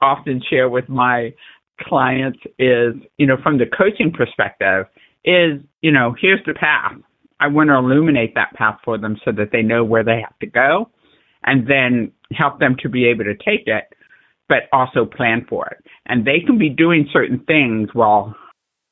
often 0.00 0.42
share 0.48 0.68
with 0.68 0.88
my 0.88 1.32
clients 1.80 2.38
is, 2.58 2.94
you 3.16 3.26
know, 3.26 3.36
from 3.42 3.58
the 3.58 3.66
coaching 3.66 4.12
perspective, 4.12 4.86
is, 5.24 5.60
you 5.80 5.92
know, 5.92 6.14
here's 6.20 6.44
the 6.46 6.54
path. 6.54 6.94
I 7.40 7.48
want 7.48 7.70
to 7.70 7.76
illuminate 7.76 8.34
that 8.34 8.52
path 8.54 8.78
for 8.84 8.98
them 8.98 9.16
so 9.24 9.32
that 9.32 9.48
they 9.52 9.62
know 9.62 9.84
where 9.84 10.04
they 10.04 10.20
have 10.20 10.38
to 10.40 10.46
go 10.46 10.90
and 11.44 11.66
then 11.66 12.12
help 12.32 12.60
them 12.60 12.76
to 12.80 12.88
be 12.88 13.06
able 13.06 13.24
to 13.24 13.34
take 13.34 13.66
it, 13.66 13.84
but 14.48 14.64
also 14.72 15.06
plan 15.06 15.46
for 15.48 15.66
it. 15.68 15.84
And 16.06 16.26
they 16.26 16.40
can 16.44 16.58
be 16.58 16.68
doing 16.68 17.08
certain 17.12 17.38
things 17.46 17.88
while 17.94 18.34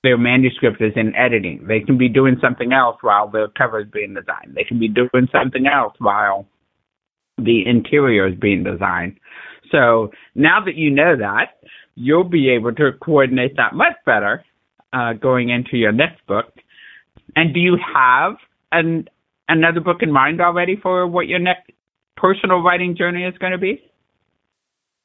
their 0.03 0.17
manuscript 0.17 0.81
is 0.81 0.93
in 0.97 1.15
editing. 1.15 1.67
They 1.67 1.81
can 1.81 1.99
be 1.99 2.09
doing 2.09 2.37
something 2.41 2.73
else 2.73 2.97
while 3.03 3.29
their 3.29 3.49
cover 3.49 3.81
is 3.81 3.89
being 3.93 4.15
designed. 4.15 4.55
They 4.55 4.65
can 4.65 4.79
be 4.79 4.89
doing 4.89 5.29
something 5.33 5.67
else 5.67 5.95
while 5.99 6.47
the 7.39 7.63
interior 7.67 8.27
is 8.27 8.35
being 8.39 8.65
designed. 8.65 9.19
So 9.71 10.11
now 10.35 10.65
that 10.65 10.77
you 10.77 10.91
know 10.91 11.17
that, 11.17 11.59
you'll 11.95 12.25
be 12.25 12.51
able 12.51 12.73
to 12.75 12.93
coordinate 13.01 13.57
that 13.57 13.75
much 13.75 13.95
better 14.07 14.45
uh, 14.93 15.15
going 15.15 15.51
into 15.51 15.77
your 15.77 15.93
next 15.93 16.25
book. 16.27 16.47
And 17.37 17.53
do 17.53 17.61
you 17.61 17.77
have 17.95 18.35
an 18.73 19.09
another 19.49 19.81
book 19.81 19.99
in 20.03 20.13
mind 20.13 20.41
already 20.41 20.77
for 20.77 21.07
what 21.07 21.27
your 21.27 21.39
next 21.39 21.71
personal 22.17 22.63
writing 22.63 22.97
journey 22.97 23.25
is 23.25 23.37
going 23.39 23.53
to 23.53 23.59
be? 23.59 23.83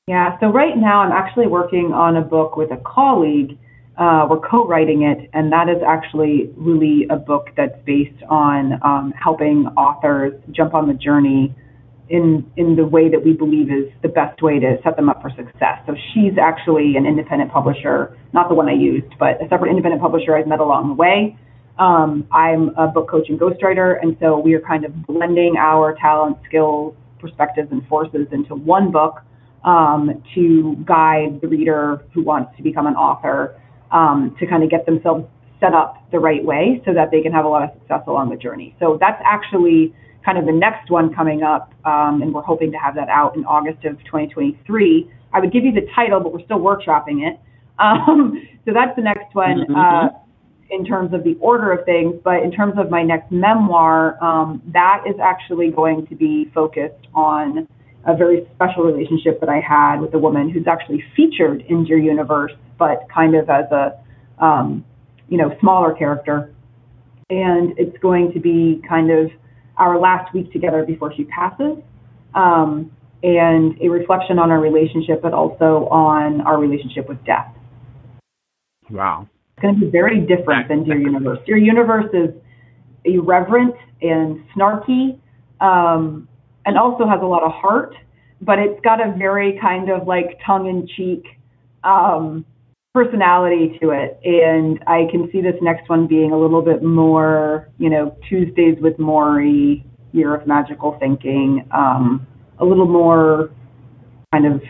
Yeah, 0.07 0.37
so 0.39 0.47
right 0.47 0.75
now 0.75 0.99
I'm 0.99 1.13
actually 1.13 1.47
working 1.47 1.93
on 1.93 2.17
a 2.17 2.21
book 2.21 2.57
with 2.57 2.71
a 2.71 2.81
colleague. 2.85 3.57
Uh, 3.97 4.27
we're 4.29 4.39
co-writing 4.39 5.03
it, 5.03 5.29
and 5.33 5.51
that 5.51 5.69
is 5.69 5.81
actually 5.87 6.51
really 6.57 7.05
a 7.09 7.15
book 7.15 7.47
that's 7.55 7.77
based 7.85 8.21
on 8.29 8.73
um, 8.83 9.13
helping 9.21 9.67
authors 9.77 10.33
jump 10.51 10.73
on 10.73 10.87
the 10.87 10.93
journey 10.93 11.55
in 12.09 12.45
in 12.57 12.75
the 12.75 12.85
way 12.85 13.09
that 13.09 13.23
we 13.23 13.33
believe 13.33 13.71
is 13.71 13.91
the 14.01 14.09
best 14.09 14.41
way 14.41 14.59
to 14.59 14.77
set 14.83 14.95
them 14.95 15.09
up 15.09 15.21
for 15.21 15.29
success. 15.31 15.79
So 15.87 15.95
she's 16.13 16.37
actually 16.41 16.95
an 16.97 17.05
independent 17.05 17.51
publisher, 17.51 18.17
not 18.33 18.49
the 18.49 18.55
one 18.55 18.67
I 18.67 18.73
used, 18.73 19.13
but 19.19 19.41
a 19.41 19.47
separate 19.49 19.69
independent 19.69 20.01
publisher 20.01 20.35
I've 20.35 20.47
met 20.47 20.59
along 20.59 20.89
the 20.89 20.95
way. 20.95 21.37
Um, 21.79 22.27
I'm 22.31 22.69
a 22.77 22.87
book 22.87 23.09
coach 23.09 23.29
and 23.29 23.39
ghostwriter, 23.39 23.97
and 24.01 24.15
so 24.19 24.37
we 24.37 24.53
are 24.53 24.61
kind 24.61 24.85
of 24.85 25.07
blending 25.07 25.55
our 25.57 25.95
talent, 25.95 26.37
skills, 26.47 26.95
perspectives, 27.19 27.69
and 27.71 27.87
forces 27.87 28.27
into 28.31 28.53
one 28.53 28.91
book 28.91 29.21
um, 29.63 30.21
to 30.35 30.75
guide 30.85 31.39
the 31.41 31.47
reader 31.47 32.03
who 32.13 32.21
wants 32.21 32.55
to 32.57 32.63
become 32.63 32.85
an 32.85 32.95
author 32.95 33.59
um, 33.91 34.35
to 34.39 34.45
kind 34.45 34.63
of 34.63 34.69
get 34.69 34.85
themselves 34.85 35.25
set 35.59 35.73
up 35.73 35.95
the 36.11 36.19
right 36.19 36.43
way 36.43 36.81
so 36.85 36.93
that 36.93 37.09
they 37.09 37.21
can 37.21 37.31
have 37.31 37.45
a 37.45 37.47
lot 37.47 37.63
of 37.63 37.69
success 37.79 38.01
along 38.07 38.29
the 38.29 38.35
journey. 38.35 38.75
So 38.79 38.97
that's 38.99 39.21
actually 39.25 39.95
kind 40.23 40.37
of 40.37 40.45
the 40.45 40.51
next 40.51 40.89
one 40.89 41.13
coming 41.13 41.43
up, 41.43 41.73
um, 41.85 42.21
and 42.21 42.33
we're 42.33 42.41
hoping 42.41 42.71
to 42.71 42.77
have 42.77 42.95
that 42.95 43.09
out 43.09 43.35
in 43.35 43.45
August 43.45 43.85
of 43.85 43.97
2023. 44.05 45.11
I 45.33 45.39
would 45.39 45.51
give 45.51 45.63
you 45.63 45.71
the 45.71 45.87
title, 45.95 46.19
but 46.19 46.31
we're 46.33 46.43
still 46.45 46.59
workshopping 46.59 47.27
it. 47.27 47.39
Um, 47.79 48.39
so 48.65 48.71
that's 48.71 48.95
the 48.95 49.01
next 49.01 49.33
one 49.33 49.65
mm-hmm. 49.67 49.75
uh, 49.75 50.09
in 50.69 50.85
terms 50.85 51.11
of 51.11 51.23
the 51.23 51.35
order 51.41 51.71
of 51.71 51.83
things. 51.85 52.13
But 52.23 52.43
in 52.43 52.51
terms 52.51 52.75
of 52.77 52.91
my 52.91 53.01
next 53.01 53.31
memoir, 53.31 54.23
um, 54.23 54.61
that 54.73 55.03
is 55.07 55.15
actually 55.19 55.71
going 55.71 56.05
to 56.05 56.15
be 56.15 56.51
focused 56.53 57.07
on 57.15 57.67
a 58.05 58.15
very 58.15 58.47
special 58.53 58.83
relationship 58.83 59.39
that 59.39 59.49
I 59.49 59.59
had 59.59 60.01
with 60.01 60.13
a 60.13 60.19
woman 60.19 60.49
who's 60.49 60.67
actually 60.67 61.03
featured 61.15 61.61
in 61.67 61.83
Dear 61.83 61.97
Universe, 61.97 62.51
but 62.77 63.07
kind 63.13 63.35
of 63.35 63.49
as 63.49 63.65
a 63.71 63.99
um, 64.37 64.85
you 65.29 65.37
know 65.39 65.55
smaller 65.59 65.93
character. 65.93 66.53
And 67.31 67.73
it's 67.79 67.97
going 67.97 68.33
to 68.33 68.39
be 68.39 68.81
kind 68.87 69.09
of 69.09 69.31
our 69.77 69.99
last 69.99 70.33
week 70.33 70.51
together 70.51 70.83
before 70.85 71.13
she 71.15 71.23
passes, 71.25 71.77
um, 72.35 72.91
and 73.23 73.79
a 73.81 73.89
reflection 73.89 74.37
on 74.37 74.51
our 74.51 74.59
relationship, 74.59 75.21
but 75.21 75.33
also 75.33 75.87
on 75.89 76.41
our 76.41 76.59
relationship 76.59 77.07
with 77.07 77.23
death. 77.25 77.53
Wow. 78.89 79.27
It's 79.55 79.61
going 79.61 79.75
to 79.75 79.85
be 79.85 79.91
very 79.91 80.19
different 80.19 80.67
than 80.67 80.83
Dear 80.83 80.97
Universe. 80.97 81.39
Dear 81.45 81.57
Universe 81.57 82.09
is 82.13 82.29
irreverent 83.05 83.75
and 84.01 84.43
snarky, 84.55 85.19
um, 85.61 86.27
and 86.65 86.77
also 86.77 87.07
has 87.07 87.21
a 87.21 87.25
lot 87.25 87.43
of 87.43 87.51
heart, 87.51 87.95
but 88.41 88.59
it's 88.59 88.79
got 88.81 89.05
a 89.05 89.13
very 89.17 89.57
kind 89.61 89.89
of 89.89 90.07
like 90.07 90.39
tongue 90.45 90.67
in 90.67 90.87
cheek 90.87 91.25
um, 91.83 92.45
personality 92.93 93.77
to 93.81 93.89
it. 93.89 94.19
And 94.23 94.79
I 94.85 95.07
can 95.11 95.29
see 95.31 95.41
this 95.41 95.55
next 95.61 95.89
one 95.89 96.07
being 96.07 96.31
a 96.31 96.37
little 96.37 96.61
bit 96.61 96.83
more, 96.83 97.69
you 97.79 97.89
know, 97.89 98.15
Tuesdays 98.29 98.77
with 98.79 98.97
Morrie, 98.97 99.83
Year 100.11 100.35
of 100.35 100.45
Magical 100.45 100.97
Thinking, 100.99 101.67
um, 101.75 102.27
a 102.59 102.65
little 102.65 102.87
more 102.87 103.49
kind 104.31 104.45
of 104.45 104.61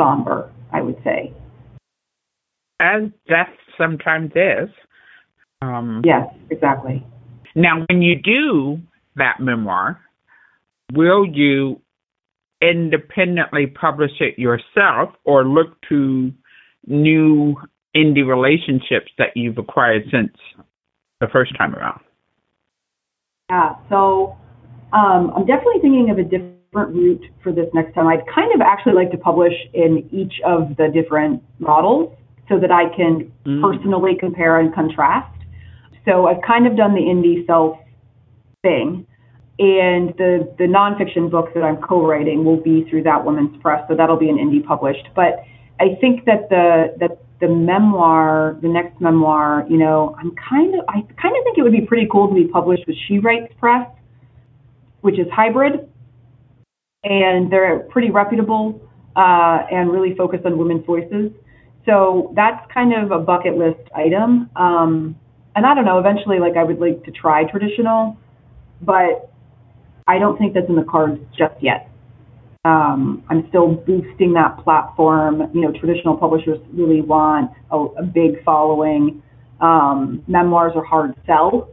somber, 0.00 0.52
I 0.72 0.82
would 0.82 0.96
say. 1.02 1.32
As 2.80 3.04
death 3.26 3.48
sometimes 3.78 4.32
is. 4.34 4.68
Um, 5.62 6.02
yes, 6.04 6.28
exactly. 6.50 7.04
Now, 7.54 7.86
when 7.88 8.02
you 8.02 8.16
do 8.16 8.78
that 9.16 9.40
memoir, 9.40 9.98
will 10.92 11.26
you 11.26 11.80
independently 12.60 13.66
publish 13.66 14.12
it 14.20 14.38
yourself 14.38 15.14
or 15.24 15.46
look 15.46 15.80
to 15.88 16.32
new 16.86 17.56
indie 17.96 18.26
relationships 18.26 19.10
that 19.18 19.28
you've 19.34 19.58
acquired 19.58 20.04
since 20.10 20.32
the 21.20 21.26
first 21.32 21.56
time 21.56 21.74
around? 21.74 22.00
Yeah, 23.50 23.76
so 23.88 24.36
um, 24.92 25.32
I'm 25.34 25.46
definitely 25.46 25.80
thinking 25.80 26.10
of 26.10 26.18
a 26.18 26.24
different 26.24 26.94
route 26.94 27.24
for 27.42 27.52
this 27.52 27.66
next 27.74 27.94
time. 27.94 28.06
I'd 28.06 28.26
kind 28.32 28.54
of 28.54 28.60
actually 28.60 28.94
like 28.94 29.10
to 29.12 29.18
publish 29.18 29.54
in 29.72 30.08
each 30.12 30.34
of 30.44 30.76
the 30.76 30.88
different 30.92 31.42
models 31.58 32.14
so 32.48 32.58
that 32.60 32.70
I 32.70 32.94
can 32.94 33.32
mm. 33.46 33.62
personally 33.62 34.16
compare 34.18 34.60
and 34.60 34.74
contrast. 34.74 35.32
So 36.04 36.26
I've 36.26 36.42
kind 36.46 36.66
of 36.66 36.76
done 36.76 36.94
the 36.94 37.00
indie 37.00 37.46
self 37.46 37.78
thing. 38.62 39.06
And 39.58 40.10
the, 40.18 40.52
the 40.58 40.64
nonfiction 40.64 41.30
book 41.30 41.54
that 41.54 41.62
I'm 41.62 41.78
co-writing 41.78 42.44
will 42.44 42.58
be 42.60 42.84
through 42.90 43.04
that 43.04 43.24
woman's 43.24 43.56
press, 43.62 43.82
so 43.88 43.96
that'll 43.96 44.18
be 44.18 44.28
an 44.28 44.36
indie 44.36 44.62
published. 44.62 45.08
But 45.14 45.44
I 45.80 45.96
think 46.00 46.24
that 46.24 46.48
the 46.48 46.94
that 47.00 47.18
the 47.40 47.48
memoir, 47.48 48.56
the 48.62 48.68
next 48.68 49.00
memoir, 49.00 49.66
you 49.68 49.76
know, 49.76 50.16
I'm 50.18 50.34
kind 50.36 50.74
of 50.74 50.80
I 50.88 51.02
kind 51.20 51.36
of 51.36 51.44
think 51.44 51.58
it 51.58 51.62
would 51.62 51.72
be 51.72 51.82
pretty 51.82 52.08
cool 52.10 52.28
to 52.28 52.34
be 52.34 52.46
published 52.46 52.86
with 52.86 52.96
She 53.06 53.18
Writes 53.18 53.52
Press, 53.58 53.88
which 55.02 55.18
is 55.18 55.26
hybrid, 55.32 55.88
and 57.04 57.52
they're 57.52 57.80
pretty 57.90 58.10
reputable 58.10 58.80
uh, 59.16 59.66
and 59.70 59.90
really 59.90 60.14
focused 60.16 60.46
on 60.46 60.58
women's 60.58 60.84
voices. 60.86 61.30
So 61.84 62.32
that's 62.34 62.70
kind 62.72 62.92
of 62.92 63.12
a 63.12 63.18
bucket 63.18 63.56
list 63.56 63.80
item. 63.94 64.50
Um, 64.56 65.16
and 65.54 65.64
I 65.64 65.74
don't 65.74 65.84
know, 65.84 65.98
eventually, 65.98 66.38
like 66.38 66.56
I 66.56 66.64
would 66.64 66.78
like 66.78 67.04
to 67.04 67.10
try 67.10 67.44
traditional, 67.44 68.16
but 68.82 69.30
I 70.06 70.18
don't 70.18 70.36
think 70.38 70.54
that's 70.54 70.68
in 70.68 70.76
the 70.76 70.84
cards 70.84 71.20
just 71.36 71.54
yet. 71.60 71.90
Um, 72.66 73.22
I'm 73.28 73.46
still 73.48 73.74
boosting 73.74 74.32
that 74.32 74.58
platform. 74.64 75.40
You 75.54 75.60
know, 75.60 75.72
traditional 75.78 76.16
publishers 76.16 76.58
really 76.72 77.00
want 77.00 77.52
a, 77.70 77.76
a 77.76 78.02
big 78.02 78.42
following. 78.42 79.22
Um, 79.60 80.24
memoirs 80.26 80.72
are 80.74 80.82
hard 80.82 81.14
sell, 81.26 81.70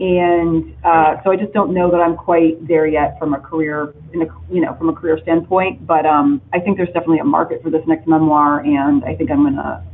and 0.00 0.74
uh, 0.84 1.22
so 1.22 1.30
I 1.30 1.36
just 1.36 1.52
don't 1.52 1.72
know 1.72 1.92
that 1.92 1.98
I'm 1.98 2.16
quite 2.16 2.66
there 2.66 2.88
yet 2.88 3.16
from 3.20 3.34
a 3.34 3.40
career, 3.40 3.94
in 4.12 4.22
a, 4.22 4.26
you 4.50 4.60
know, 4.60 4.74
from 4.76 4.88
a 4.88 4.92
career 4.92 5.16
standpoint. 5.22 5.86
But 5.86 6.04
um, 6.04 6.42
I 6.52 6.58
think 6.58 6.76
there's 6.76 6.88
definitely 6.88 7.20
a 7.20 7.24
market 7.24 7.62
for 7.62 7.70
this 7.70 7.82
next 7.86 8.08
memoir, 8.08 8.60
and 8.60 9.04
I 9.04 9.14
think 9.14 9.30
I'm 9.30 9.44
going 9.44 9.54
to 9.54 9.84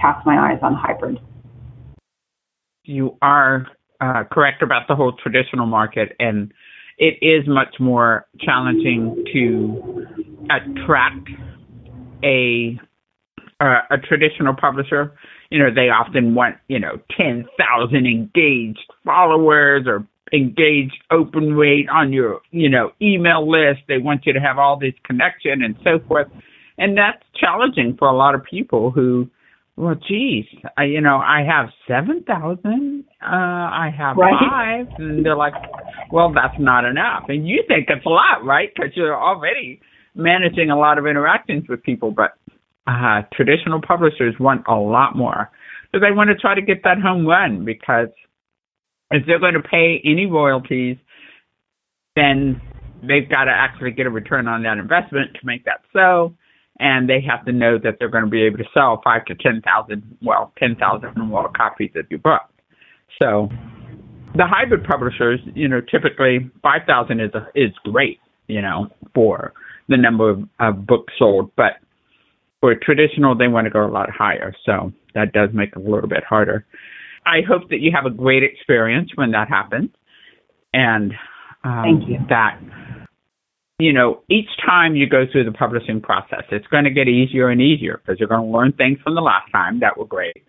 cast 0.00 0.24
my 0.24 0.50
eyes 0.50 0.60
on 0.62 0.74
hybrid. 0.74 1.18
You 2.84 3.18
are 3.20 3.66
uh, 4.00 4.24
correct 4.32 4.62
about 4.62 4.88
the 4.88 4.96
whole 4.96 5.12
traditional 5.12 5.66
market, 5.66 6.16
and 6.18 6.52
it 6.98 7.18
is 7.22 7.46
much 7.46 7.76
more 7.80 8.26
challenging 8.40 9.24
to 9.32 10.06
attract 10.50 11.28
a 12.22 12.78
uh, 13.60 13.80
a 13.90 13.98
traditional 13.98 14.54
publisher. 14.54 15.12
You 15.50 15.58
know, 15.58 15.74
they 15.74 15.88
often 15.88 16.34
want 16.34 16.56
you 16.68 16.78
know 16.78 17.00
ten 17.16 17.46
thousand 17.58 18.06
engaged 18.06 18.92
followers 19.04 19.84
or 19.86 20.06
engaged 20.32 20.96
open 21.10 21.54
rate 21.54 21.88
on 21.88 22.12
your 22.12 22.40
you 22.50 22.68
know 22.68 22.92
email 23.00 23.48
list. 23.48 23.80
They 23.88 23.98
want 23.98 24.26
you 24.26 24.32
to 24.32 24.40
have 24.40 24.58
all 24.58 24.78
this 24.78 24.94
connection 25.04 25.62
and 25.62 25.76
so 25.84 25.98
forth, 26.06 26.28
and 26.78 26.96
that's 26.96 27.22
challenging 27.38 27.96
for 27.98 28.08
a 28.08 28.16
lot 28.16 28.34
of 28.34 28.44
people 28.44 28.90
who 28.90 29.28
well, 29.76 29.96
geez, 30.08 30.44
I, 30.76 30.84
you 30.84 31.00
know, 31.00 31.16
I 31.16 31.42
have 31.44 31.66
seven 31.88 32.22
thousand. 32.24 33.04
Uh, 33.20 33.26
I 33.26 33.90
have 33.96 34.16
right. 34.16 34.32
five, 34.38 34.86
and 34.98 35.26
they're 35.26 35.36
like, 35.36 35.54
"Well, 36.12 36.32
that's 36.32 36.54
not 36.60 36.84
enough." 36.84 37.24
And 37.28 37.48
you 37.48 37.64
think 37.66 37.86
it's 37.88 38.06
a 38.06 38.08
lot, 38.08 38.44
right? 38.44 38.70
Because 38.74 38.92
you're 38.94 39.20
already 39.20 39.80
managing 40.14 40.70
a 40.70 40.78
lot 40.78 40.98
of 40.98 41.06
interactions 41.06 41.64
with 41.68 41.82
people. 41.82 42.12
But 42.12 42.34
uh, 42.86 43.22
traditional 43.32 43.80
publishers 43.82 44.34
want 44.38 44.64
a 44.68 44.76
lot 44.76 45.16
more 45.16 45.50
because 45.90 46.06
they 46.06 46.14
want 46.14 46.30
to 46.30 46.36
try 46.36 46.54
to 46.54 46.62
get 46.62 46.84
that 46.84 47.00
home 47.00 47.26
run. 47.26 47.64
Because 47.64 48.08
if 49.10 49.26
they're 49.26 49.40
going 49.40 49.54
to 49.54 49.62
pay 49.62 50.00
any 50.04 50.26
royalties, 50.26 50.98
then 52.14 52.60
they've 53.02 53.28
got 53.28 53.44
to 53.44 53.50
actually 53.50 53.90
get 53.90 54.06
a 54.06 54.10
return 54.10 54.46
on 54.46 54.62
that 54.62 54.78
investment 54.78 55.34
to 55.34 55.40
make 55.44 55.64
that 55.64 55.80
so 55.92 56.32
and 56.80 57.08
they 57.08 57.20
have 57.20 57.44
to 57.46 57.52
know 57.52 57.78
that 57.78 57.96
they're 57.98 58.08
going 58.08 58.24
to 58.24 58.30
be 58.30 58.42
able 58.42 58.58
to 58.58 58.64
sell 58.74 59.00
five 59.04 59.24
to 59.26 59.34
ten 59.34 59.62
thousand, 59.62 60.16
well, 60.22 60.52
ten 60.58 60.76
thousand 60.76 61.14
more 61.16 61.50
copies 61.50 61.90
of 61.96 62.06
your 62.10 62.18
book. 62.18 62.42
So 63.22 63.48
the 64.34 64.46
hybrid 64.46 64.84
publishers, 64.84 65.40
you 65.54 65.68
know, 65.68 65.80
typically 65.80 66.50
5,000 66.62 67.20
is, 67.20 67.30
a, 67.34 67.46
is 67.54 67.70
great, 67.84 68.18
you 68.48 68.60
know, 68.60 68.88
for 69.14 69.52
the 69.88 69.96
number 69.96 70.28
of, 70.28 70.42
of 70.58 70.86
books 70.86 71.12
sold. 71.18 71.52
But 71.56 71.74
for 72.60 72.74
traditional, 72.74 73.36
they 73.36 73.48
want 73.48 73.66
to 73.66 73.70
go 73.70 73.86
a 73.86 73.90
lot 73.90 74.10
higher. 74.10 74.52
So 74.66 74.92
that 75.14 75.32
does 75.32 75.50
make 75.52 75.70
it 75.70 75.76
a 75.76 75.80
little 75.80 76.08
bit 76.08 76.24
harder. 76.24 76.66
I 77.26 77.40
hope 77.46 77.70
that 77.70 77.80
you 77.80 77.92
have 77.94 78.06
a 78.06 78.14
great 78.14 78.42
experience 78.42 79.10
when 79.14 79.30
that 79.30 79.48
happens. 79.48 79.90
And 80.72 81.12
um, 81.62 81.82
Thank 81.82 82.08
you. 82.08 82.18
that 82.28 82.60
you 83.78 83.92
know, 83.92 84.22
each 84.30 84.48
time 84.64 84.94
you 84.94 85.08
go 85.08 85.24
through 85.30 85.44
the 85.44 85.52
publishing 85.52 86.00
process, 86.00 86.44
it's 86.52 86.66
going 86.68 86.84
to 86.84 86.90
get 86.90 87.08
easier 87.08 87.48
and 87.48 87.60
easier 87.60 88.00
because 88.00 88.18
you're 88.20 88.28
going 88.28 88.46
to 88.46 88.56
learn 88.56 88.72
things 88.72 88.98
from 89.02 89.14
the 89.14 89.20
last 89.20 89.50
time 89.50 89.80
that 89.80 89.98
were 89.98 90.06
great. 90.06 90.44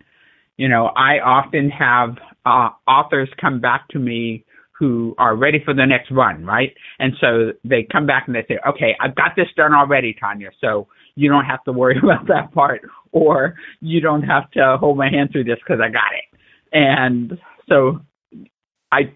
You 0.56 0.68
know, 0.68 0.86
I 0.96 1.18
often 1.18 1.68
have 1.70 2.16
uh, 2.46 2.70
authors 2.88 3.28
come 3.40 3.60
back 3.60 3.88
to 3.88 3.98
me 3.98 4.44
who 4.78 5.14
are 5.18 5.34
ready 5.34 5.60
for 5.64 5.74
the 5.74 5.84
next 5.84 6.10
run, 6.10 6.44
right? 6.44 6.72
And 6.98 7.14
so 7.20 7.52
they 7.64 7.86
come 7.90 8.06
back 8.06 8.24
and 8.26 8.36
they 8.36 8.44
say, 8.46 8.58
okay, 8.68 8.94
I've 9.00 9.14
got 9.14 9.32
this 9.36 9.48
done 9.56 9.74
already, 9.74 10.14
Tanya. 10.18 10.50
So 10.60 10.86
you 11.14 11.28
don't 11.28 11.46
have 11.46 11.64
to 11.64 11.72
worry 11.72 11.98
about 12.02 12.26
that 12.28 12.52
part 12.52 12.82
or 13.12 13.54
you 13.80 14.00
don't 14.00 14.22
have 14.22 14.50
to 14.52 14.76
hold 14.78 14.98
my 14.98 15.10
hand 15.10 15.30
through 15.32 15.44
this 15.44 15.58
because 15.66 15.80
I 15.82 15.88
got 15.88 16.12
it. 16.14 16.38
And 16.72 17.38
so 17.68 18.00
I 18.92 19.12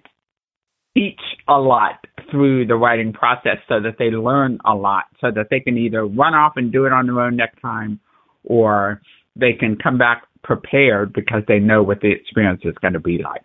teach 0.96 1.20
a 1.48 1.59
lot 1.59 2.05
through 2.31 2.66
the 2.66 2.74
writing 2.74 3.12
process 3.12 3.59
so 3.68 3.81
that 3.81 3.96
they 3.98 4.11
learn 4.11 4.59
a 4.64 4.74
lot 4.74 5.05
so 5.20 5.31
that 5.31 5.46
they 5.50 5.61
can 5.61 5.76
either 5.76 6.05
run 6.07 6.35
off 6.35 6.53
and 6.57 6.72
do 6.72 6.87
it 6.87 6.92
on 6.92 7.07
their 7.07 7.20
own 7.20 7.37
next 7.37 7.61
time 7.61 8.00
or 8.44 9.00
they 9.37 9.53
can 9.53 9.76
come 9.76 9.98
back 9.98 10.24
prepared 10.42 11.12
because 11.12 11.42
they 11.46 11.59
know 11.59 11.83
what 11.83 12.00
the 12.00 12.11
experience 12.11 12.61
is 12.64 12.74
going 12.81 12.94
to 12.94 13.00
be 13.00 13.18
like. 13.22 13.42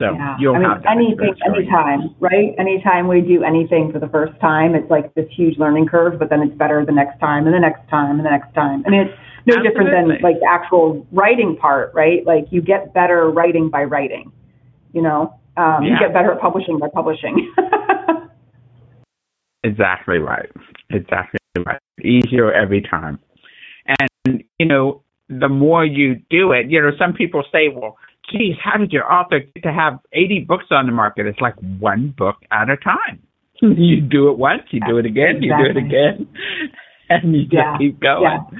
So 0.00 0.12
yeah. 0.14 0.36
you'll 0.38 0.54
I 0.54 0.58
mean, 0.58 0.68
have 0.70 0.84
anything, 0.86 1.34
anytime, 1.44 2.14
right? 2.20 2.54
Anytime 2.56 3.08
we 3.08 3.20
do 3.20 3.42
anything 3.42 3.90
for 3.92 3.98
the 3.98 4.06
first 4.06 4.38
time, 4.40 4.76
it's 4.76 4.88
like 4.88 5.12
this 5.14 5.26
huge 5.36 5.58
learning 5.58 5.88
curve, 5.88 6.20
but 6.20 6.30
then 6.30 6.40
it's 6.40 6.56
better 6.56 6.86
the 6.86 6.92
next 6.92 7.18
time 7.18 7.46
and 7.46 7.54
the 7.54 7.58
next 7.58 7.88
time 7.90 8.16
and 8.16 8.24
the 8.24 8.30
next 8.30 8.54
time. 8.54 8.84
I 8.86 8.90
mean, 8.90 9.08
it's 9.08 9.18
no 9.44 9.60
different 9.60 9.90
than 9.90 10.22
like 10.22 10.38
the 10.38 10.46
actual 10.48 11.04
writing 11.10 11.56
part, 11.60 11.92
right? 11.94 12.24
Like 12.24 12.46
you 12.50 12.62
get 12.62 12.94
better 12.94 13.28
writing 13.28 13.70
by 13.70 13.82
writing, 13.84 14.30
you 14.92 15.02
know? 15.02 15.34
Um, 15.58 15.82
You 15.82 15.90
Yeah. 15.92 15.98
get 15.98 16.12
better 16.14 16.32
at 16.32 16.40
publishing 16.40 16.78
by 16.78 16.88
publishing. 16.88 17.52
Exactly 19.64 20.18
right. 20.18 20.48
Exactly 20.90 21.38
right. 21.66 21.80
Easier 22.00 22.52
every 22.52 22.80
time. 22.80 23.18
And, 23.98 24.44
you 24.60 24.66
know, 24.66 25.02
the 25.28 25.48
more 25.48 25.84
you 25.84 26.14
do 26.30 26.52
it, 26.52 26.70
you 26.70 26.80
know, 26.80 26.92
some 26.96 27.12
people 27.12 27.42
say, 27.50 27.68
well, 27.68 27.98
geez, 28.30 28.54
how 28.62 28.78
did 28.78 28.92
your 28.92 29.12
author 29.12 29.40
get 29.40 29.62
to 29.64 29.72
have 29.72 29.98
80 30.12 30.44
books 30.46 30.66
on 30.70 30.86
the 30.86 30.92
market? 30.92 31.26
It's 31.26 31.40
like 31.40 31.54
one 31.80 32.14
book 32.16 32.36
at 32.52 32.70
a 32.70 32.76
time. 32.76 33.20
you 33.60 34.00
do 34.00 34.28
it 34.30 34.38
once, 34.38 34.62
you 34.70 34.80
do 34.86 34.96
it 34.98 35.06
again, 35.06 35.42
you 35.42 35.52
do 35.58 35.64
it 35.64 35.76
again, 35.76 36.28
and 37.10 37.34
you 37.34 37.42
just 37.42 37.54
Yeah. 37.54 37.76
keep 37.78 37.98
going. 37.98 38.22
Yeah. 38.22 38.58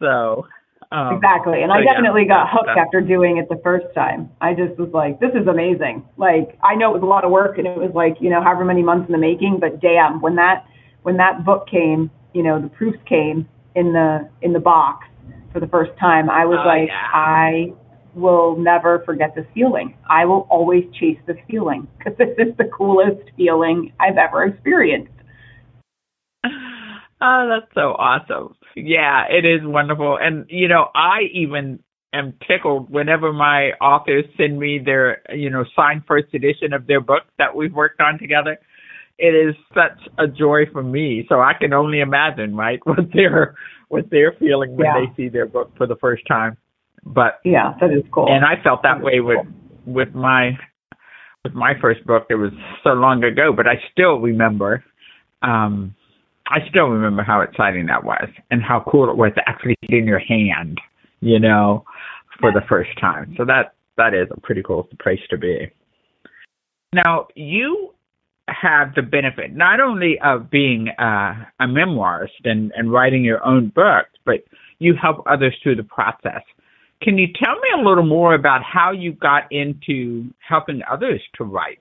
So, 0.00 0.46
um, 0.92 1.16
Exactly. 1.16 1.62
And 1.62 1.72
I 1.72 1.78
yeah, 1.80 1.94
definitely 1.94 2.26
got 2.26 2.48
hooked 2.50 2.68
after 2.68 3.00
doing 3.00 3.38
it 3.38 3.48
the 3.48 3.60
first 3.64 3.86
time. 3.94 4.30
I 4.40 4.52
just 4.52 4.78
was 4.78 4.90
like, 4.92 5.18
this 5.20 5.30
is 5.34 5.46
amazing. 5.46 6.04
Like, 6.18 6.58
I 6.62 6.74
know 6.74 6.90
it 6.90 7.00
was 7.00 7.02
a 7.02 7.06
lot 7.06 7.24
of 7.24 7.30
work 7.30 7.58
and 7.58 7.66
it 7.66 7.78
was 7.78 7.92
like, 7.94 8.16
you 8.20 8.28
know, 8.30 8.42
however 8.42 8.64
many 8.64 8.82
months 8.82 9.08
in 9.08 9.12
the 9.12 9.18
making, 9.18 9.58
but 9.58 9.80
damn, 9.80 10.20
when 10.20 10.36
that, 10.36 10.66
when 11.02 11.16
that 11.16 11.44
book 11.44 11.66
came, 11.66 12.10
you 12.34 12.42
know, 12.42 12.60
the 12.60 12.68
proofs 12.68 12.98
came 13.08 13.48
in 13.74 13.92
the, 13.92 14.28
in 14.42 14.52
the 14.52 14.60
box 14.60 15.06
for 15.52 15.60
the 15.60 15.66
first 15.68 15.92
time, 15.98 16.28
I 16.28 16.44
was 16.44 16.58
Oh, 16.62 16.66
like, 16.68 16.88
yeah. 16.88 17.08
I 17.12 17.72
will 18.14 18.56
never 18.56 19.00
forget 19.06 19.34
this 19.34 19.46
feeling. 19.54 19.94
I 20.08 20.26
will 20.26 20.46
always 20.50 20.84
chase 20.92 21.18
this 21.26 21.38
feeling 21.48 21.88
because 21.98 22.16
this 22.18 22.36
is 22.38 22.54
the 22.58 22.64
coolest 22.66 23.30
feeling 23.36 23.92
I've 23.98 24.18
ever 24.18 24.44
experienced. 24.44 25.12
Oh, 27.22 27.48
that's 27.48 27.72
so 27.74 27.92
awesome. 27.92 28.56
Yeah, 28.74 29.24
it 29.30 29.44
is 29.44 29.60
wonderful. 29.62 30.18
And, 30.20 30.44
you 30.48 30.66
know, 30.66 30.88
I 30.94 31.20
even 31.32 31.78
am 32.12 32.34
tickled 32.48 32.90
whenever 32.90 33.32
my 33.32 33.70
authors 33.80 34.24
send 34.36 34.58
me 34.58 34.80
their, 34.84 35.22
you 35.34 35.48
know, 35.48 35.64
signed 35.76 36.02
first 36.08 36.34
edition 36.34 36.72
of 36.72 36.86
their 36.88 37.00
book 37.00 37.22
that 37.38 37.54
we've 37.54 37.72
worked 37.72 38.00
on 38.00 38.18
together. 38.18 38.58
It 39.18 39.34
is 39.36 39.54
such 39.72 39.98
a 40.18 40.26
joy 40.26 40.62
for 40.72 40.82
me. 40.82 41.24
So 41.28 41.36
I 41.40 41.52
can 41.58 41.72
only 41.72 42.00
imagine, 42.00 42.56
right, 42.56 42.80
what 42.84 42.98
they're 43.14 43.54
what 43.88 44.06
they're 44.10 44.32
feeling 44.38 44.74
when 44.76 44.86
Yeah. 44.86 45.04
they 45.06 45.14
see 45.16 45.28
their 45.28 45.46
book 45.46 45.70
for 45.76 45.86
the 45.86 45.96
first 45.96 46.26
time. 46.26 46.56
But 47.04 47.40
Yeah, 47.44 47.74
that 47.80 47.90
is 47.92 48.04
cool. 48.10 48.26
and 48.28 48.44
I 48.44 48.60
felt 48.64 48.82
that 48.82 49.00
way 49.00 49.20
with 49.20 49.46
with 49.86 50.14
my 50.14 50.58
with 51.44 51.52
my 51.54 51.74
first 51.80 52.04
book. 52.06 52.26
It 52.30 52.36
was 52.36 52.52
so 52.82 52.90
long 52.94 53.22
ago, 53.22 53.52
but 53.54 53.66
I 53.68 53.74
still 53.92 54.18
remember. 54.18 54.82
Um, 55.42 55.94
I 56.48 56.58
still 56.68 56.86
remember 56.86 57.22
how 57.22 57.40
exciting 57.40 57.86
that 57.86 58.04
was, 58.04 58.28
and 58.50 58.62
how 58.62 58.84
cool 58.88 59.08
it 59.10 59.16
was 59.16 59.32
to 59.36 59.48
actually 59.48 59.76
get 59.88 59.98
in 59.98 60.06
your 60.06 60.18
hand, 60.18 60.80
you 61.20 61.38
know, 61.38 61.84
for 62.40 62.52
the 62.52 62.62
first 62.68 62.90
time. 63.00 63.34
So 63.36 63.44
that 63.44 63.74
that 63.96 64.14
is 64.14 64.28
a 64.30 64.40
pretty 64.40 64.62
cool 64.62 64.88
place 65.00 65.20
to 65.30 65.38
be. 65.38 65.70
Now 66.92 67.28
you 67.34 67.94
have 68.48 68.94
the 68.94 69.02
benefit 69.02 69.54
not 69.54 69.80
only 69.80 70.18
of 70.22 70.50
being 70.50 70.88
uh, 70.98 71.44
a 71.60 71.64
memoirist 71.64 72.44
and, 72.44 72.72
and 72.76 72.92
writing 72.92 73.24
your 73.24 73.44
own 73.46 73.68
books, 73.68 74.10
but 74.24 74.44
you 74.78 74.94
help 75.00 75.24
others 75.26 75.54
through 75.62 75.76
the 75.76 75.84
process. 75.84 76.42
Can 77.02 77.18
you 77.18 77.28
tell 77.42 77.54
me 77.54 77.68
a 77.80 77.88
little 77.88 78.06
more 78.06 78.34
about 78.34 78.62
how 78.62 78.92
you 78.92 79.12
got 79.12 79.50
into 79.50 80.30
helping 80.46 80.82
others 80.90 81.20
to 81.36 81.44
write? 81.44 81.78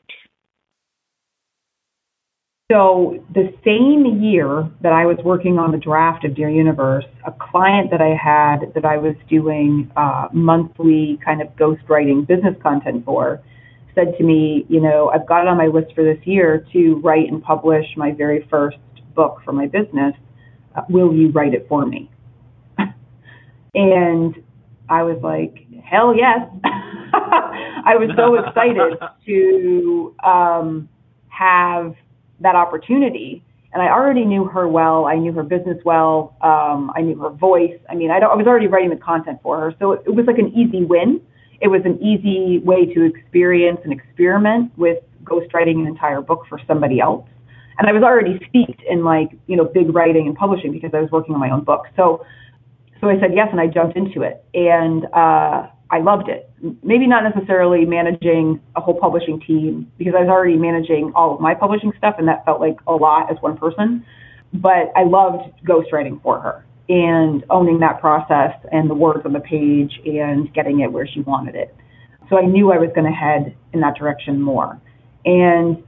So 2.72 3.22
the 3.34 3.54
same 3.66 4.24
year 4.24 4.70
that 4.80 4.94
I 4.94 5.06
was 5.06 5.18
working 5.26 5.60
on 5.60 5.74
the 5.74 5.78
draft 5.78 6.24
of 6.24 6.36
Dear 6.36 6.50
Universe, 6.50 7.04
a 7.28 7.34
client 7.34 7.92
that 7.92 8.00
I 8.00 8.16
had 8.16 8.74
that 8.76 8.86
I 8.86 8.96
was 8.96 9.14
doing 9.30 9.92
uh, 9.98 10.30
monthly 10.32 11.20
kind 11.26 11.42
of 11.42 11.50
ghostwriting 11.58 12.26
business 12.26 12.56
content 12.64 13.04
for 13.04 13.42
said 13.94 14.18
to 14.18 14.24
me, 14.24 14.66
you 14.70 14.80
know, 14.80 15.12
I've 15.14 15.28
got 15.28 15.42
it 15.42 15.50
on 15.50 15.58
my 15.58 15.68
list 15.68 15.94
for 15.94 16.02
this 16.06 16.26
year 16.26 16.66
to 16.72 16.96
write 17.04 17.30
and 17.30 17.44
publish 17.44 17.86
my 17.98 18.14
very 18.14 18.48
first 18.50 18.78
book 19.16 19.42
for 19.44 19.52
my 19.52 19.68
business. 19.68 20.14
Uh, 20.74 20.84
will 20.88 21.14
you 21.14 21.30
write 21.32 21.54
it 21.54 21.66
for 21.68 21.86
me? 21.86 22.10
and 23.76 24.36
I 24.88 25.04
was 25.04 25.22
like, 25.22 25.68
hell 25.84 26.16
yes. 26.16 26.40
I 26.64 27.98
was 27.98 28.12
so 28.16 28.36
excited 28.36 28.98
to 29.26 30.16
um, 30.24 30.88
have 31.28 31.96
that 32.42 32.56
opportunity. 32.56 33.44
And 33.74 33.82
I 33.82 33.88
already 33.88 34.26
knew 34.26 34.46
her 34.46 34.68
well. 34.68 35.06
I 35.06 35.16
knew 35.16 35.32
her 35.34 35.44
business 35.44 35.78
well. 35.86 36.36
Um, 36.42 36.92
I 36.96 37.02
knew 37.02 37.18
her 37.20 37.30
voice. 37.30 37.78
I 37.90 37.96
mean, 37.96 38.12
I, 38.12 38.20
don't, 38.20 38.32
I 38.32 38.36
was 38.36 38.46
already 38.46 38.68
writing 38.68 38.90
the 38.90 38.98
content 38.98 39.40
for 39.42 39.58
her. 39.60 39.74
So 39.80 39.94
it, 39.94 40.04
it 40.06 40.10
was 40.10 40.26
like 40.26 40.38
an 40.38 40.54
easy 40.54 40.84
win. 40.84 41.22
It 41.62 41.70
was 41.70 41.82
an 41.86 42.02
easy 42.02 42.58
way 42.60 42.86
to 42.94 43.04
experience 43.04 43.80
and 43.84 43.94
experiment 43.94 44.78
with 44.78 44.98
ghostwriting 45.24 45.80
an 45.80 45.88
entire 45.88 46.22
book 46.22 46.46
for 46.50 46.60
somebody 46.68 47.00
else. 47.00 47.26
And 47.78 47.88
I 47.88 47.94
was 47.94 48.04
already 48.04 48.40
steeped 48.50 48.82
in 48.90 49.04
like, 49.04 49.30
you 49.48 49.56
know, 49.56 49.66
big 49.66 49.96
writing 49.96 50.28
and 50.28 50.36
publishing 50.36 50.72
because 50.72 50.92
I 50.94 51.00
was 51.00 51.10
working 51.12 51.34
on 51.34 51.40
my 51.40 51.50
own 51.50 51.64
book. 51.64 51.86
So, 51.96 52.26
so 53.00 53.10
I 53.10 53.20
said 53.20 53.32
yes 53.34 53.48
and 53.52 53.62
I 53.62 53.68
jumped 53.68 53.96
into 53.96 54.22
it. 54.22 54.44
And, 54.54 55.06
uh, 55.14 55.68
I 55.92 56.00
loved 56.00 56.30
it. 56.30 56.50
Maybe 56.84 57.06
not 57.06 57.24
necessarily 57.24 57.86
managing 57.86 58.62
a 58.78 58.82
whole 58.82 58.98
publishing 58.98 59.42
team 59.42 59.92
because 59.98 60.14
I 60.18 60.22
was 60.22 60.30
already 60.30 60.56
managing 60.56 61.12
all 61.16 61.36
of 61.36 61.42
my 61.42 61.54
publishing 61.54 61.92
stuff 61.98 62.16
and 62.18 62.28
that 62.30 62.46
felt 62.46 62.62
like 62.62 62.78
a 62.88 62.94
lot 62.94 63.30
as 63.30 63.38
one 63.42 63.58
person. 63.58 64.06
But 64.54 64.92
I 64.96 65.04
loved 65.04 65.44
ghostwriting 65.66 66.22
for 66.24 66.40
her 66.40 66.66
and 66.88 67.44
owning 67.50 67.80
that 67.80 68.00
process 68.00 68.54
and 68.72 68.90
the 68.90 68.94
words 68.94 69.26
on 69.26 69.34
the 69.34 69.42
page 69.42 70.00
and 70.06 70.54
getting 70.54 70.80
it 70.80 70.92
where 70.92 71.06
she 71.06 71.22
wanted 71.22 71.56
it. 71.56 71.76
So 72.30 72.38
I 72.38 72.46
knew 72.46 72.72
I 72.72 72.78
was 72.78 72.90
going 72.96 73.06
to 73.06 73.18
head 73.18 73.56
in 73.74 73.82
that 73.82 73.96
direction 73.96 74.42
more. 74.42 74.80
And 75.26 75.84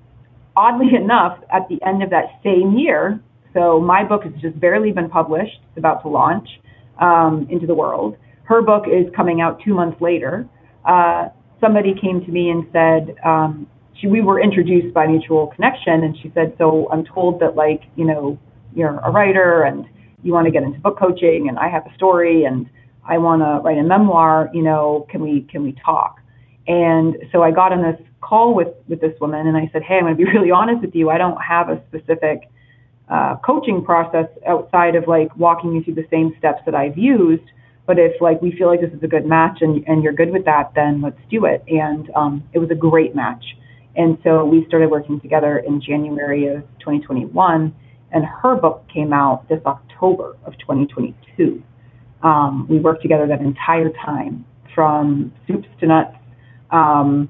oddly 0.58 0.96
enough, 1.02 1.40
at 1.52 1.70
the 1.70 1.82
end 1.86 2.04
of 2.04 2.10
that 2.10 2.42
same 2.44 2.78
year, 2.78 3.22
so 3.54 3.80
my 3.80 4.04
book 4.04 4.24
has 4.24 4.34
just 4.42 4.60
barely 4.60 4.92
been 4.92 5.10
published, 5.10 5.60
it's 5.70 5.78
about 5.78 6.02
to 6.02 6.10
launch 6.10 6.50
um, 7.00 7.48
into 7.50 7.68
the 7.68 7.76
world 7.76 8.18
her 8.44 8.62
book 8.62 8.86
is 8.88 9.06
coming 9.16 9.42
out 9.42 9.62
two 9.64 9.74
months 9.74 10.00
later. 10.02 10.48
Uh, 10.86 11.30
somebody 11.62 11.94
came 12.00 12.24
to 12.26 12.32
me 12.32 12.50
and 12.50 12.66
said, 12.74 13.16
um, 13.26 13.68
she, 14.00 14.08
we 14.08 14.22
were 14.22 14.42
introduced 14.42 14.94
by 14.94 15.08
mutual 15.08 15.48
connection, 15.48 16.04
and 16.04 16.18
she 16.22 16.32
said, 16.34 16.54
so 16.58 16.90
I'm 16.92 17.06
told 17.06 17.40
that 17.40 17.56
like, 17.56 17.82
you 17.96 18.06
know, 18.06 18.38
you're 18.76 19.00
a 19.00 19.12
writer 19.12 19.64
and 19.64 19.86
you 20.24 20.34
want 20.34 20.46
to 20.46 20.52
get 20.52 20.64
into 20.64 20.80
book 20.80 20.98
coaching, 20.98 21.48
and 21.50 21.60
I 21.60 21.70
have 21.70 21.86
a 21.86 21.94
story, 21.96 22.46
and 22.46 22.70
I 23.08 23.18
want 23.18 23.42
to 23.42 23.62
write 23.64 23.78
a 23.78 23.84
memoir. 23.84 24.50
You 24.54 24.64
know, 24.64 25.06
can 25.10 25.22
we 25.22 25.42
can 25.42 25.64
we 25.64 25.76
talk? 25.86 26.20
And 26.68 27.18
so 27.32 27.44
I 27.44 27.52
got 27.52 27.74
on 27.74 27.84
this 27.84 28.00
call 28.22 28.56
with 28.56 28.70
with 28.88 29.02
this 29.02 29.14
woman, 29.20 29.48
and 29.48 29.58
I 29.58 29.70
said, 29.74 29.84
hey, 29.84 29.96
I'm 29.96 30.04
going 30.04 30.18
to 30.18 30.26
be 30.26 30.32
really 30.38 30.52
honest 30.52 30.82
with 30.82 30.96
you. 30.96 31.10
I 31.10 31.18
don't 31.18 31.38
have 31.42 31.70
a 31.70 31.82
specific 31.90 32.50
uh, 33.10 33.36
coaching 33.46 33.84
process 33.84 34.28
outside 34.48 34.96
of 34.96 35.08
like 35.08 35.36
walking 35.36 35.74
you 35.74 35.84
through 35.84 35.96
the 35.96 36.08
same 36.10 36.34
steps 36.40 36.62
that 36.66 36.74
I've 36.74 36.98
used 36.98 37.44
But 37.86 38.00
if 38.00 38.20
like 38.22 38.42
we 38.42 38.56
feel 38.58 38.68
like 38.68 38.82
this 38.82 38.94
is 38.94 39.04
a 39.04 39.08
good 39.08 39.26
match 39.26 39.60
and 39.62 39.84
and 39.88 40.04
you're 40.04 40.14
good 40.14 40.32
with 40.32 40.46
that, 40.46 40.72
then 40.76 41.02
let's 41.02 41.20
do 41.30 41.46
it. 41.46 41.64
And 41.68 42.10
um, 42.16 42.44
it 42.54 42.60
was 42.60 42.72
a 42.72 42.76
great 42.76 43.16
match. 43.16 43.44
And 43.96 44.18
so 44.24 44.46
we 44.46 44.66
started 44.68 44.90
working 44.90 45.20
together 45.20 45.60
in 45.60 45.80
January 45.82 46.48
of 46.48 46.62
2021, 46.80 47.76
and 48.12 48.26
her 48.26 48.56
book 48.56 48.86
came 48.92 49.14
out 49.14 49.48
this 49.50 49.62
October 49.66 50.36
of 50.46 50.58
2022. 50.60 51.62
Um, 52.24 52.66
we 52.70 52.80
worked 52.80 53.02
together 53.02 53.28
that 53.28 53.42
entire 53.42 53.92
time, 54.04 54.46
from 54.74 55.32
soups 55.48 55.68
to 55.80 55.88
nuts. 55.88 56.16
Um, 56.72 57.30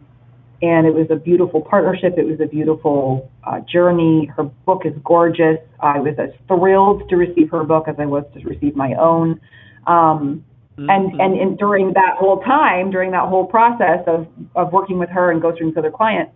and 0.61 0.87
it 0.87 0.93
was 0.93 1.07
a 1.09 1.15
beautiful 1.17 1.61
partnership. 1.61 2.13
It 2.17 2.25
was 2.25 2.39
a 2.39 2.45
beautiful 2.45 3.29
uh, 3.43 3.59
journey. 3.61 4.31
Her 4.33 4.43
book 4.43 4.83
is 4.85 4.93
gorgeous. 5.03 5.57
I 5.81 5.99
was 5.99 6.15
as 6.17 6.29
thrilled 6.47 7.09
to 7.09 7.17
receive 7.17 7.49
her 7.51 7.65
book 7.65 7.87
as 7.89 7.95
I 7.99 8.05
was 8.05 8.23
to 8.33 8.39
receive 8.47 8.75
my 8.75 8.93
own. 8.93 9.41
Um, 9.87 10.43
mm-hmm. 10.77 10.89
and, 10.89 11.21
and 11.21 11.39
and 11.39 11.57
during 11.57 11.93
that 11.93 12.15
whole 12.17 12.41
time, 12.41 12.91
during 12.91 13.11
that 13.11 13.27
whole 13.27 13.45
process 13.45 13.99
of 14.07 14.27
of 14.55 14.71
working 14.71 14.99
with 14.99 15.09
her 15.09 15.31
and 15.31 15.41
ghostwriting 15.41 15.67
with 15.67 15.77
other 15.77 15.91
clients, 15.91 16.31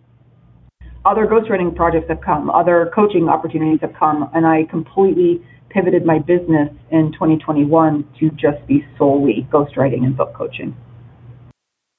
other 1.04 1.26
ghostwriting 1.26 1.74
projects 1.74 2.08
have 2.08 2.20
come, 2.20 2.50
other 2.50 2.90
coaching 2.94 3.28
opportunities 3.28 3.80
have 3.80 3.94
come, 3.98 4.28
and 4.34 4.46
I 4.46 4.64
completely 4.70 5.42
pivoted 5.70 6.04
my 6.04 6.18
business 6.18 6.70
in 6.90 7.12
2021 7.12 8.06
to 8.20 8.30
just 8.30 8.66
be 8.66 8.84
solely 8.96 9.46
ghostwriting 9.50 10.04
and 10.04 10.16
book 10.16 10.34
coaching. 10.34 10.76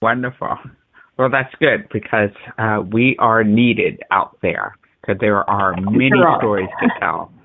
Wonderful. 0.02 0.58
Well, 1.18 1.30
that's 1.30 1.54
good 1.60 1.88
because 1.92 2.30
uh, 2.58 2.82
we 2.92 3.16
are 3.20 3.44
needed 3.44 4.02
out 4.12 4.38
there 4.42 4.76
because 5.02 5.20
there 5.20 5.50
are 5.50 5.76
many 5.80 6.12
stories 6.38 6.70
to 6.82 6.88
tell. 7.00 7.32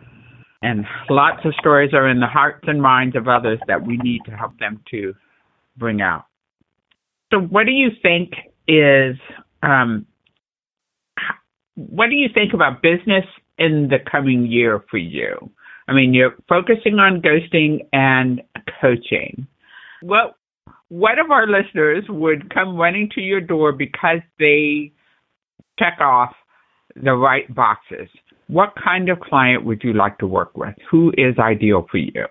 And 0.65 0.87
lots 1.11 1.45
of 1.45 1.53
stories 1.61 1.93
are 1.93 2.09
in 2.09 2.21
the 2.21 2.27
hearts 2.27 2.65
and 2.67 2.81
minds 2.81 3.17
of 3.17 3.29
others 3.29 3.59
that 3.69 3.87
we 3.87 3.99
need 3.99 4.23
to 4.25 4.31
help 4.31 4.59
them 4.59 4.83
to 4.91 5.15
bring 5.77 6.01
out. 6.01 6.25
So, 7.31 7.39
what 7.39 7.67
do 7.67 7.73
you 7.73 7.91
think 8.01 8.33
is, 8.67 9.17
um, 9.63 10.07
what 11.75 12.09
do 12.09 12.17
you 12.17 12.29
think 12.33 12.55
about 12.55 12.81
business 12.81 13.25
in 13.59 13.89
the 13.91 13.99
coming 14.11 14.47
year 14.47 14.83
for 14.91 14.97
you? 14.97 15.51
I 15.87 15.93
mean, 15.93 16.15
you're 16.15 16.35
focusing 16.49 16.95
on 16.95 17.21
ghosting 17.21 17.87
and 17.93 18.41
coaching. 18.81 19.47
What 20.01 20.37
what 20.89 21.19
of 21.19 21.31
our 21.31 21.47
listeners 21.47 22.05
would 22.09 22.53
come 22.55 22.77
running 22.77 23.11
to 23.15 23.21
your 23.21 23.41
door 23.41 23.73
because 23.73 24.21
they 24.39 24.93
check 25.79 25.99
off 26.01 26.33
the 26.95 27.13
right 27.13 27.53
boxes? 27.55 28.09
What 28.49 28.75
kind 28.83 29.09
of 29.09 29.21
client 29.21 29.65
would 29.65 29.83
you 29.83 29.93
like 29.93 30.19
to 30.19 30.27
work 30.27 30.57
with? 30.57 30.75
Who 30.91 31.13
is 31.17 31.39
ideal 31.39 31.87
for 31.91 31.99
you? 31.99 32.27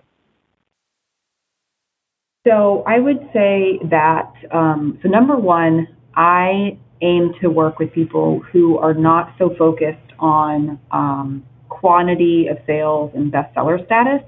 So 2.46 2.84
I 2.86 3.00
would 3.00 3.20
say 3.34 3.80
that, 3.90 4.32
um, 4.52 5.00
so 5.02 5.10
number 5.10 5.38
one, 5.38 5.88
I 6.16 6.78
aim 7.02 7.34
to 7.42 7.50
work 7.50 7.80
with 7.80 7.92
people 7.94 8.42
who 8.52 8.78
are 8.78 8.94
not 8.94 9.34
so 9.38 9.56
focused 9.58 10.12
on 10.20 10.80
um, 10.92 11.46
quantity 11.70 12.48
of 12.48 12.58
sales 12.68 13.12
and 13.16 13.32
bestseller 13.32 13.84
status. 13.86 14.22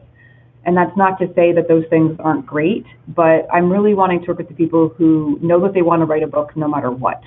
And 0.66 0.76
that's 0.76 0.96
not 0.98 1.20
to 1.20 1.28
say 1.36 1.54
that 1.54 1.68
those 1.68 1.84
things 1.90 2.18
aren't 2.20 2.46
great, 2.46 2.86
but 3.10 3.48
I'm 3.54 3.72
really 3.72 3.94
wanting 3.94 4.22
to 4.22 4.28
work 4.30 4.40
with 4.40 4.48
the 4.48 4.56
people 4.56 4.90
who 4.98 5.38
know 5.42 5.62
that 5.62 5.74
they 5.74 5.84
want 5.84 6.02
to 6.02 6.06
write 6.06 6.24
a 6.24 6.28
book 6.28 6.56
no 6.58 6.68
matter 6.68 6.90
what, 6.90 7.22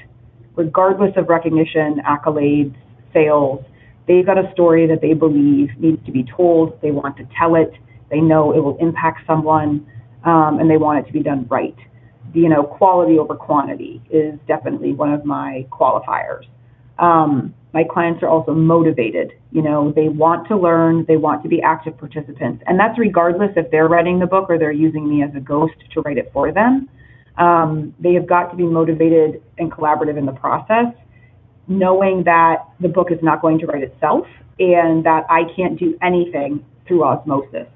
regardless 0.57 1.13
of 1.17 1.29
recognition, 1.29 2.01
accolades, 2.07 2.75
sales. 3.13 3.65
They've 4.09 4.25
got 4.25 4.39
a 4.39 4.51
story 4.53 4.87
that 4.87 5.01
they 5.03 5.13
believe 5.13 5.69
needs 5.79 6.05
to 6.07 6.13
be 6.13 6.25
told. 6.25 6.81
They 6.81 6.91
want 6.91 7.17
to 7.19 7.29
tell 7.39 7.55
it. 7.55 7.73
They 8.11 8.21
know 8.21 8.53
it 8.53 8.61
will 8.61 8.79
impact 8.79 9.27
someone, 9.27 9.87
um, 10.25 10.59
and 10.59 10.71
they 10.71 10.79
want 10.79 11.01
it 11.01 11.07
to 11.09 11.13
be 11.13 11.23
done 11.23 11.47
right. 11.49 11.77
You 12.33 12.49
know, 12.49 12.63
quality 12.63 13.19
over 13.19 13.35
quantity 13.35 14.03
is 14.11 14.39
definitely 14.49 14.95
one 14.95 15.13
of 15.13 15.25
my 15.25 15.67
qualifiers. 15.71 16.47
Um, 16.99 17.55
my 17.75 17.85
clients 17.85 18.23
are 18.23 18.29
also 18.29 18.55
motivated. 18.55 19.33
You 19.53 19.63
know, 19.63 19.93
they 19.93 20.09
want 20.09 20.49
to 20.49 20.57
learn, 20.57 21.05
they 21.07 21.17
want 21.17 21.43
to 21.43 21.49
be 21.49 21.61
active 21.61 21.97
participants. 21.99 22.63
And 22.67 22.81
that's 22.81 22.99
regardless 22.99 23.51
if 23.57 23.71
they're 23.71 23.89
writing 23.89 24.19
the 24.19 24.27
book 24.27 24.47
or 24.49 24.59
they're 24.59 24.73
using 24.73 25.09
me 25.09 25.23
as 25.23 25.31
a 25.37 25.41
ghost 25.41 25.75
to 25.93 26.01
write 26.01 26.19
it 26.19 26.31
for 26.33 26.51
them. 26.51 26.89
Um, 27.37 27.95
they 28.01 28.15
have 28.15 28.27
got 28.27 28.51
to 28.51 28.57
be 28.57 28.65
motivated 28.65 29.43
and 29.59 29.71
collaborative 29.71 30.19
in 30.19 30.27
the 30.27 30.33
process, 30.33 30.87
knowing 31.69 32.25
that 32.25 32.65
the 32.81 32.89
book 32.89 33.09
is 33.11 33.19
not 33.23 33.41
going 33.43 33.59
to 33.61 33.67
write 33.67 33.83
itself 33.83 34.27
and 34.59 35.05
that 35.05 35.25
I 35.31 35.43
can't 35.55 35.79
do 35.79 35.97
anything 36.03 36.65
through 36.87 37.05
osmosis. 37.05 37.69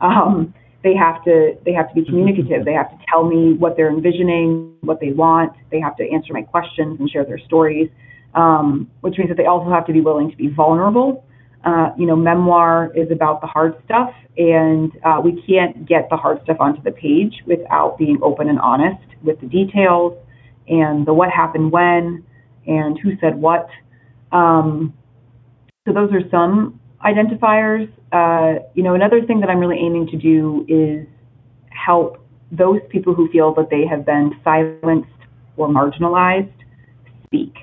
Um, 0.00 0.54
they 0.84 0.94
have 0.94 1.24
to 1.24 1.58
they 1.64 1.72
have 1.72 1.88
to 1.88 1.94
be 1.94 2.04
communicative. 2.04 2.64
They 2.64 2.74
have 2.74 2.90
to 2.90 2.98
tell 3.10 3.24
me 3.24 3.54
what 3.54 3.76
they're 3.76 3.88
envisioning, 3.88 4.76
what 4.82 5.00
they 5.00 5.10
want. 5.10 5.52
They 5.70 5.80
have 5.80 5.96
to 5.96 6.08
answer 6.08 6.32
my 6.32 6.42
questions 6.42 7.00
and 7.00 7.10
share 7.10 7.24
their 7.24 7.38
stories 7.38 7.90
um, 8.34 8.90
which 9.00 9.18
means 9.18 9.28
that 9.30 9.36
they 9.36 9.46
also 9.46 9.70
have 9.70 9.86
to 9.86 9.92
be 9.92 10.00
willing 10.00 10.30
to 10.30 10.36
be 10.36 10.48
vulnerable. 10.48 11.24
Uh, 11.64 11.90
you 11.98 12.06
know, 12.06 12.14
memoir 12.14 12.92
is 12.94 13.10
about 13.10 13.40
the 13.40 13.46
hard 13.46 13.74
stuff, 13.84 14.14
and 14.36 14.92
uh, 15.04 15.20
we 15.22 15.42
can't 15.42 15.86
get 15.86 16.08
the 16.08 16.16
hard 16.16 16.40
stuff 16.44 16.56
onto 16.60 16.80
the 16.82 16.92
page 16.92 17.42
without 17.46 17.98
being 17.98 18.18
open 18.22 18.48
and 18.48 18.60
honest 18.60 19.02
with 19.22 19.40
the 19.40 19.46
details 19.46 20.16
and 20.68 21.04
the 21.06 21.12
what 21.12 21.30
happened 21.30 21.72
when 21.72 22.24
and 22.68 22.98
who 22.98 23.16
said 23.20 23.36
what. 23.36 23.68
Um, 24.30 24.94
so 25.86 25.92
those 25.92 26.12
are 26.12 26.22
some 26.30 26.80
identifiers. 27.04 27.90
Uh, 28.12 28.62
you 28.74 28.82
know, 28.82 28.94
another 28.94 29.22
thing 29.24 29.40
that 29.40 29.50
I'm 29.50 29.58
really 29.58 29.78
aiming 29.78 30.06
to 30.08 30.16
do 30.16 30.64
is 30.68 31.06
help 31.70 32.24
those 32.52 32.80
people 32.90 33.14
who 33.14 33.28
feel 33.30 33.52
that 33.54 33.70
they 33.70 33.86
have 33.86 34.06
been 34.06 34.32
silenced 34.44 35.08
or 35.56 35.68
marginalized 35.68 36.52
speak 37.24 37.54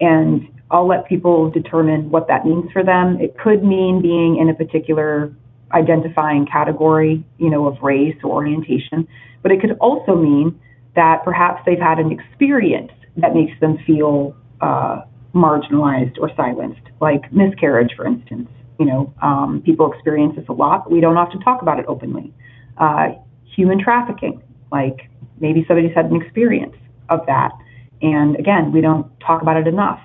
and 0.00 0.48
I'll 0.70 0.86
let 0.86 1.06
people 1.06 1.50
determine 1.50 2.10
what 2.10 2.28
that 2.28 2.44
means 2.44 2.70
for 2.72 2.82
them. 2.82 3.20
It 3.20 3.36
could 3.38 3.62
mean 3.62 4.00
being 4.00 4.38
in 4.38 4.48
a 4.48 4.54
particular 4.54 5.32
identifying 5.72 6.46
category, 6.46 7.24
you 7.38 7.50
know, 7.50 7.66
of 7.66 7.80
race 7.82 8.16
or 8.24 8.30
orientation, 8.30 9.06
but 9.42 9.52
it 9.52 9.60
could 9.60 9.76
also 9.80 10.16
mean 10.16 10.58
that 10.96 11.22
perhaps 11.24 11.62
they've 11.66 11.78
had 11.78 11.98
an 11.98 12.10
experience 12.10 12.92
that 13.20 13.34
makes 13.34 13.58
them 13.60 13.78
feel 13.86 14.36
uh, 14.60 15.02
marginalized 15.34 16.18
or 16.18 16.30
silenced, 16.36 16.80
like 17.00 17.32
miscarriage, 17.32 17.92
for 17.96 18.06
instance. 18.06 18.48
You 18.78 18.86
know, 18.86 19.14
um, 19.22 19.62
people 19.64 19.92
experience 19.92 20.36
this 20.36 20.46
a 20.48 20.52
lot, 20.52 20.84
but 20.84 20.92
we 20.92 21.00
don't 21.00 21.16
often 21.16 21.40
talk 21.40 21.60
about 21.62 21.78
it 21.78 21.84
openly. 21.86 22.32
Uh, 22.78 23.10
human 23.44 23.78
trafficking, 23.82 24.42
like 24.72 25.10
maybe 25.38 25.64
somebody's 25.68 25.94
had 25.94 26.06
an 26.06 26.20
experience 26.20 26.76
of 27.10 27.26
that. 27.26 27.52
And 28.00 28.36
again, 28.36 28.72
we 28.72 28.80
don't 28.80 29.06
talk 29.20 29.42
about 29.42 29.56
it 29.58 29.66
enough. 29.66 30.00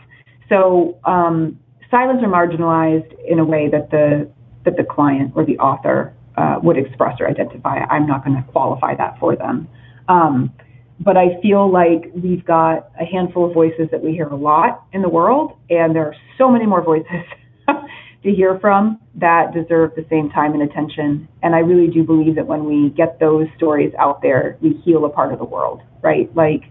So 0.49 0.99
um, 1.05 1.57
silence 1.89 2.19
or 2.21 2.27
marginalized 2.27 3.13
in 3.25 3.39
a 3.39 3.45
way 3.45 3.69
that 3.69 3.91
the 3.91 4.29
that 4.65 4.77
the 4.77 4.83
client 4.83 5.31
or 5.35 5.45
the 5.45 5.57
author 5.59 6.13
uh, 6.37 6.59
would 6.61 6.77
express 6.77 7.15
or 7.19 7.29
identify. 7.29 7.85
I'm 7.89 8.07
not 8.07 8.25
going 8.25 8.35
to 8.35 8.43
qualify 8.51 8.95
that 8.95 9.17
for 9.19 9.35
them. 9.35 9.67
Um, 10.09 10.51
but 10.99 11.17
I 11.17 11.39
feel 11.41 11.71
like 11.71 12.11
we've 12.13 12.45
got 12.45 12.89
a 12.99 13.05
handful 13.05 13.47
of 13.47 13.53
voices 13.53 13.89
that 13.91 14.01
we 14.01 14.13
hear 14.13 14.27
a 14.27 14.35
lot 14.35 14.85
in 14.93 15.01
the 15.01 15.09
world, 15.09 15.57
and 15.69 15.95
there 15.95 16.05
are 16.05 16.15
so 16.37 16.49
many 16.49 16.65
more 16.65 16.81
voices 16.81 17.23
to 17.67 18.31
hear 18.31 18.57
from 18.59 18.99
that 19.15 19.53
deserve 19.53 19.91
the 19.95 20.05
same 20.09 20.29
time 20.29 20.53
and 20.53 20.63
attention. 20.63 21.27
And 21.43 21.53
I 21.53 21.59
really 21.59 21.91
do 21.91 22.03
believe 22.03 22.35
that 22.35 22.47
when 22.47 22.65
we 22.65 22.89
get 22.89 23.19
those 23.19 23.47
stories 23.57 23.93
out 23.99 24.21
there, 24.21 24.57
we 24.61 24.81
heal 24.83 25.05
a 25.05 25.09
part 25.09 25.33
of 25.33 25.39
the 25.39 25.45
world, 25.45 25.81
right? 26.01 26.33
Like 26.35 26.63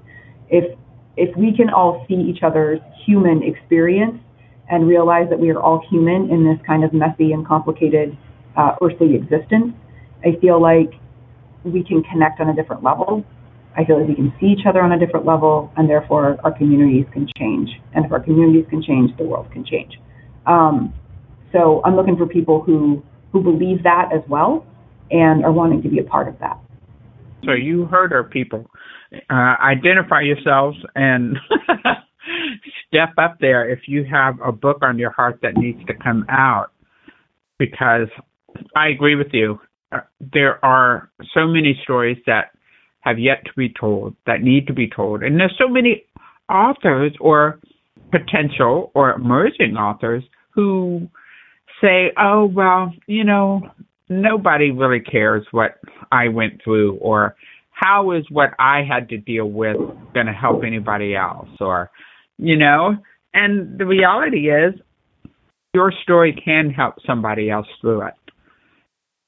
if 0.49 0.77
if 1.17 1.35
we 1.37 1.57
can 1.57 1.71
all 1.71 2.05
see 2.09 2.15
each 2.15 2.43
other's 2.43 2.81
human 3.07 3.43
experience 3.45 4.19
and 4.69 4.89
realize 4.89 5.29
that 5.31 5.39
we 5.39 5.51
are 5.51 5.61
all 5.61 5.85
human 5.89 6.29
in 6.31 6.45
this 6.45 6.59
kind 6.67 6.83
of 6.83 6.93
messy 6.93 7.33
and 7.33 7.47
complicated 7.47 8.17
uh, 8.57 8.75
earthly 8.83 9.15
existence, 9.15 9.75
I 10.25 10.37
feel 10.41 10.61
like 10.61 10.91
we 11.63 11.85
can 11.85 12.03
connect 12.03 12.41
on 12.41 12.49
a 12.49 12.55
different 12.55 12.83
level. 12.83 13.25
I 13.77 13.85
feel 13.85 13.99
like 13.99 14.09
we 14.09 14.15
can 14.15 14.33
see 14.41 14.47
each 14.47 14.67
other 14.67 14.81
on 14.81 14.93
a 14.93 14.99
different 14.99 15.27
level, 15.27 15.73
and 15.77 15.89
therefore 15.89 16.39
our 16.45 16.57
communities 16.57 17.07
can 17.13 17.29
change. 17.37 17.71
And 17.95 18.05
if 18.05 18.13
our 18.13 18.21
communities 18.21 18.67
can 18.71 18.83
change, 18.83 19.17
the 19.17 19.25
world 19.25 19.51
can 19.53 19.65
change. 19.65 19.99
Um, 20.47 20.95
so 21.53 21.83
I'm 21.85 21.97
looking 21.97 22.17
for 22.17 22.27
people 22.27 22.63
who 22.63 23.03
who 23.33 23.43
believe 23.43 23.83
that 23.83 24.11
as 24.15 24.23
well 24.29 24.65
and 25.11 25.45
are 25.45 25.53
wanting 25.53 25.83
to 25.83 25.89
be 25.89 25.99
a 25.99 26.05
part 26.05 26.29
of 26.29 26.39
that. 26.39 26.59
So 27.45 27.53
you 27.53 27.87
heard 27.87 28.13
our 28.13 28.25
people 28.25 28.71
uh, 29.29 29.57
identify 29.61 30.21
yourselves 30.23 30.79
and 30.95 31.37
step 32.87 33.11
up 33.19 33.39
there 33.41 33.69
if 33.69 33.81
you 33.87 34.05
have 34.05 34.37
a 34.45 34.53
book 34.53 34.79
on 34.83 34.99
your 34.99 35.11
heart 35.11 35.41
that 35.43 35.57
needs 35.57 35.85
to 35.87 35.95
come 35.95 36.25
out. 36.29 36.71
Because 37.59 38.09
I 38.77 38.89
agree 38.89 39.15
with 39.15 39.33
you. 39.33 39.61
Uh, 39.93 40.01
there 40.21 40.65
are 40.65 41.11
so 41.35 41.47
many 41.47 41.79
stories 41.83 42.19
that 42.27 42.51
have 43.05 43.19
yet 43.19 43.45
to 43.45 43.53
be 43.57 43.69
told, 43.69 44.17
that 44.27 44.43
need 44.43 44.67
to 44.67 44.73
be 44.73 44.89
told. 44.89 45.23
And 45.23 45.39
there's 45.39 45.55
so 45.59 45.69
many 45.69 46.05
authors 46.49 47.13
or 47.21 47.61
potential 48.11 48.91
or 48.95 49.13
emerging 49.13 49.77
authors 49.77 50.25
who 50.55 51.09
say, 51.83 52.13
oh, 52.19 52.47
well, 52.47 52.93
you 53.07 53.25
know, 53.25 53.63
nobody 54.09 54.71
really 54.71 55.01
cares 55.01 55.47
what 55.51 55.79
I 56.11 56.29
went 56.29 56.63
through 56.63 56.97
or 56.97 57.37
how 57.71 58.13
is 58.13 58.25
what 58.31 58.51
I 58.59 58.83
had 58.89 59.09
to 59.11 59.19
deal 59.19 59.47
with 59.47 59.77
going 60.15 60.27
to 60.27 60.33
help 60.33 60.63
anybody 60.65 61.15
else 61.15 61.49
or, 61.61 61.91
you 62.39 62.57
know, 62.57 62.97
and 63.35 63.79
the 63.79 63.85
reality 63.85 64.49
is 64.49 64.75
your 65.75 65.93
story 66.03 66.41
can 66.45 66.71
help 66.71 66.95
somebody 67.05 67.51
else 67.51 67.67
through 67.81 68.07
it. 68.07 68.15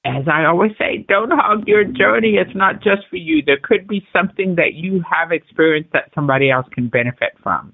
As 0.07 0.29
I 0.33 0.45
always 0.45 0.71
say, 0.79 1.05
don't 1.09 1.33
hog 1.33 1.67
your 1.67 1.83
journey. 1.83 2.37
It's 2.37 2.55
not 2.55 2.77
just 2.77 3.03
for 3.11 3.17
you. 3.17 3.43
There 3.45 3.59
could 3.61 3.89
be 3.89 4.07
something 4.13 4.55
that 4.55 4.75
you 4.75 5.03
have 5.11 5.33
experienced 5.33 5.91
that 5.95 6.11
somebody 6.15 6.51
else 6.51 6.67
can 6.73 6.89
benefit 6.89 7.33
from. 7.43 7.73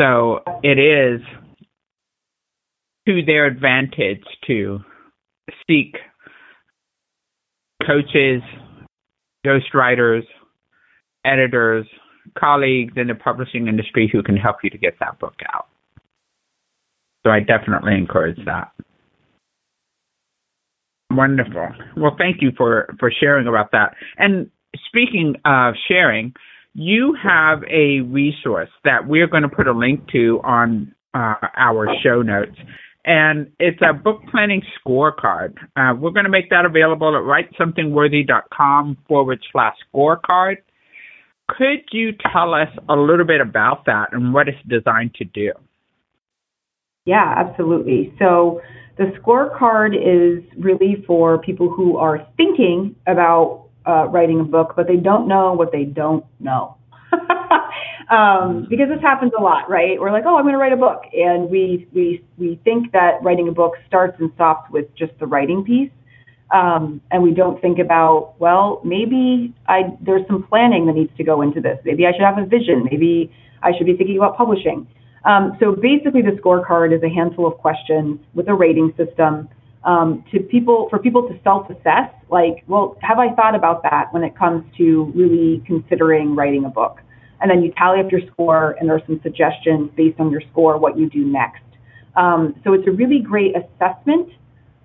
So 0.00 0.40
it 0.64 0.78
is 0.78 1.20
to 3.06 3.22
their 3.24 3.46
advantage 3.46 4.24
to 4.46 4.80
seek 5.66 5.96
coaches, 7.86 8.42
ghostwriters, 9.46 10.22
editors, 11.24 11.86
colleagues 12.38 12.94
in 12.96 13.06
the 13.06 13.14
publishing 13.14 13.68
industry 13.68 14.08
who 14.12 14.22
can 14.22 14.36
help 14.36 14.56
you 14.62 14.70
to 14.70 14.78
get 14.78 14.94
that 15.00 15.18
book 15.18 15.36
out. 15.54 15.68
So 17.24 17.30
I 17.30 17.40
definitely 17.40 17.94
encourage 17.94 18.38
that. 18.46 18.72
Wonderful. 21.10 21.68
Well, 21.96 22.14
thank 22.16 22.40
you 22.40 22.52
for, 22.56 22.94
for 22.98 23.10
sharing 23.10 23.46
about 23.46 23.72
that. 23.72 23.94
And 24.16 24.50
speaking 24.86 25.34
of 25.44 25.74
sharing, 25.88 26.34
you 26.74 27.16
have 27.20 27.62
a 27.64 28.00
resource 28.00 28.70
that 28.84 29.08
we're 29.08 29.26
going 29.26 29.42
to 29.42 29.48
put 29.48 29.66
a 29.66 29.72
link 29.72 30.08
to 30.12 30.40
on 30.44 30.94
uh, 31.14 31.34
our 31.56 31.88
show 32.02 32.22
notes. 32.22 32.56
And 33.04 33.50
it's 33.58 33.80
a 33.82 33.92
book 33.94 34.20
planning 34.30 34.62
scorecard. 34.78 35.54
Uh, 35.74 35.94
we're 35.98 36.10
going 36.10 36.24
to 36.24 36.30
make 36.30 36.50
that 36.50 36.64
available 36.64 37.16
at 37.16 37.22
writesomethingworthy.com 37.22 38.98
forward 39.08 39.40
slash 39.50 39.74
scorecard. 39.92 40.58
Could 41.48 41.88
you 41.90 42.12
tell 42.32 42.54
us 42.54 42.68
a 42.88 42.94
little 42.94 43.26
bit 43.26 43.40
about 43.40 43.86
that 43.86 44.12
and 44.12 44.32
what 44.32 44.48
it's 44.48 44.58
designed 44.68 45.14
to 45.14 45.24
do? 45.24 45.52
Yeah, 47.10 47.34
absolutely. 47.36 48.14
So 48.20 48.62
the 48.96 49.06
scorecard 49.18 49.96
is 49.96 50.44
really 50.56 51.02
for 51.08 51.38
people 51.38 51.68
who 51.68 51.96
are 51.96 52.24
thinking 52.36 52.94
about 53.08 53.66
uh, 53.84 54.06
writing 54.06 54.38
a 54.38 54.44
book, 54.44 54.74
but 54.76 54.86
they 54.86 54.94
don't 54.94 55.26
know 55.26 55.52
what 55.52 55.72
they 55.72 55.82
don't 55.82 56.24
know. 56.38 56.76
um, 58.10 58.68
because 58.70 58.88
this 58.88 59.00
happens 59.00 59.32
a 59.36 59.42
lot, 59.42 59.68
right? 59.68 60.00
We're 60.00 60.12
like, 60.12 60.22
oh, 60.24 60.36
I'm 60.36 60.44
going 60.44 60.52
to 60.54 60.58
write 60.58 60.72
a 60.72 60.76
book, 60.76 61.02
and 61.12 61.50
we 61.50 61.88
we 61.92 62.24
we 62.38 62.60
think 62.62 62.92
that 62.92 63.20
writing 63.24 63.48
a 63.48 63.52
book 63.52 63.72
starts 63.88 64.14
and 64.20 64.30
stops 64.36 64.70
with 64.70 64.86
just 64.94 65.18
the 65.18 65.26
writing 65.26 65.64
piece, 65.64 65.90
um, 66.54 67.00
and 67.10 67.24
we 67.24 67.32
don't 67.32 67.60
think 67.60 67.80
about, 67.80 68.34
well, 68.38 68.80
maybe 68.84 69.52
I 69.66 69.96
there's 70.00 70.24
some 70.28 70.44
planning 70.44 70.86
that 70.86 70.92
needs 70.92 71.10
to 71.16 71.24
go 71.24 71.42
into 71.42 71.60
this. 71.60 71.80
Maybe 71.84 72.06
I 72.06 72.12
should 72.12 72.22
have 72.30 72.38
a 72.38 72.46
vision. 72.46 72.84
Maybe 72.88 73.32
I 73.64 73.72
should 73.76 73.86
be 73.86 73.96
thinking 73.96 74.16
about 74.16 74.36
publishing. 74.36 74.86
Um, 75.24 75.56
so 75.60 75.72
basically, 75.74 76.22
the 76.22 76.32
scorecard 76.32 76.96
is 76.96 77.02
a 77.02 77.08
handful 77.08 77.46
of 77.46 77.58
questions 77.58 78.20
with 78.34 78.48
a 78.48 78.54
rating 78.54 78.94
system 78.96 79.48
um, 79.84 80.24
to 80.32 80.40
people 80.40 80.88
for 80.88 80.98
people 80.98 81.28
to 81.28 81.38
self-assess. 81.42 82.10
Like, 82.30 82.64
well, 82.66 82.96
have 83.02 83.18
I 83.18 83.34
thought 83.34 83.54
about 83.54 83.82
that 83.82 84.12
when 84.12 84.24
it 84.24 84.36
comes 84.36 84.64
to 84.78 85.12
really 85.14 85.62
considering 85.66 86.34
writing 86.34 86.64
a 86.64 86.70
book? 86.70 87.00
And 87.40 87.50
then 87.50 87.62
you 87.62 87.72
tally 87.76 88.00
up 88.00 88.12
your 88.12 88.20
score, 88.32 88.72
and 88.78 88.88
there 88.88 88.96
are 88.96 89.06
some 89.06 89.20
suggestions 89.22 89.90
based 89.96 90.20
on 90.20 90.30
your 90.30 90.42
score 90.52 90.78
what 90.78 90.98
you 90.98 91.08
do 91.08 91.24
next. 91.24 91.62
Um, 92.16 92.54
so 92.64 92.72
it's 92.74 92.86
a 92.86 92.90
really 92.90 93.20
great 93.20 93.54
assessment 93.56 94.30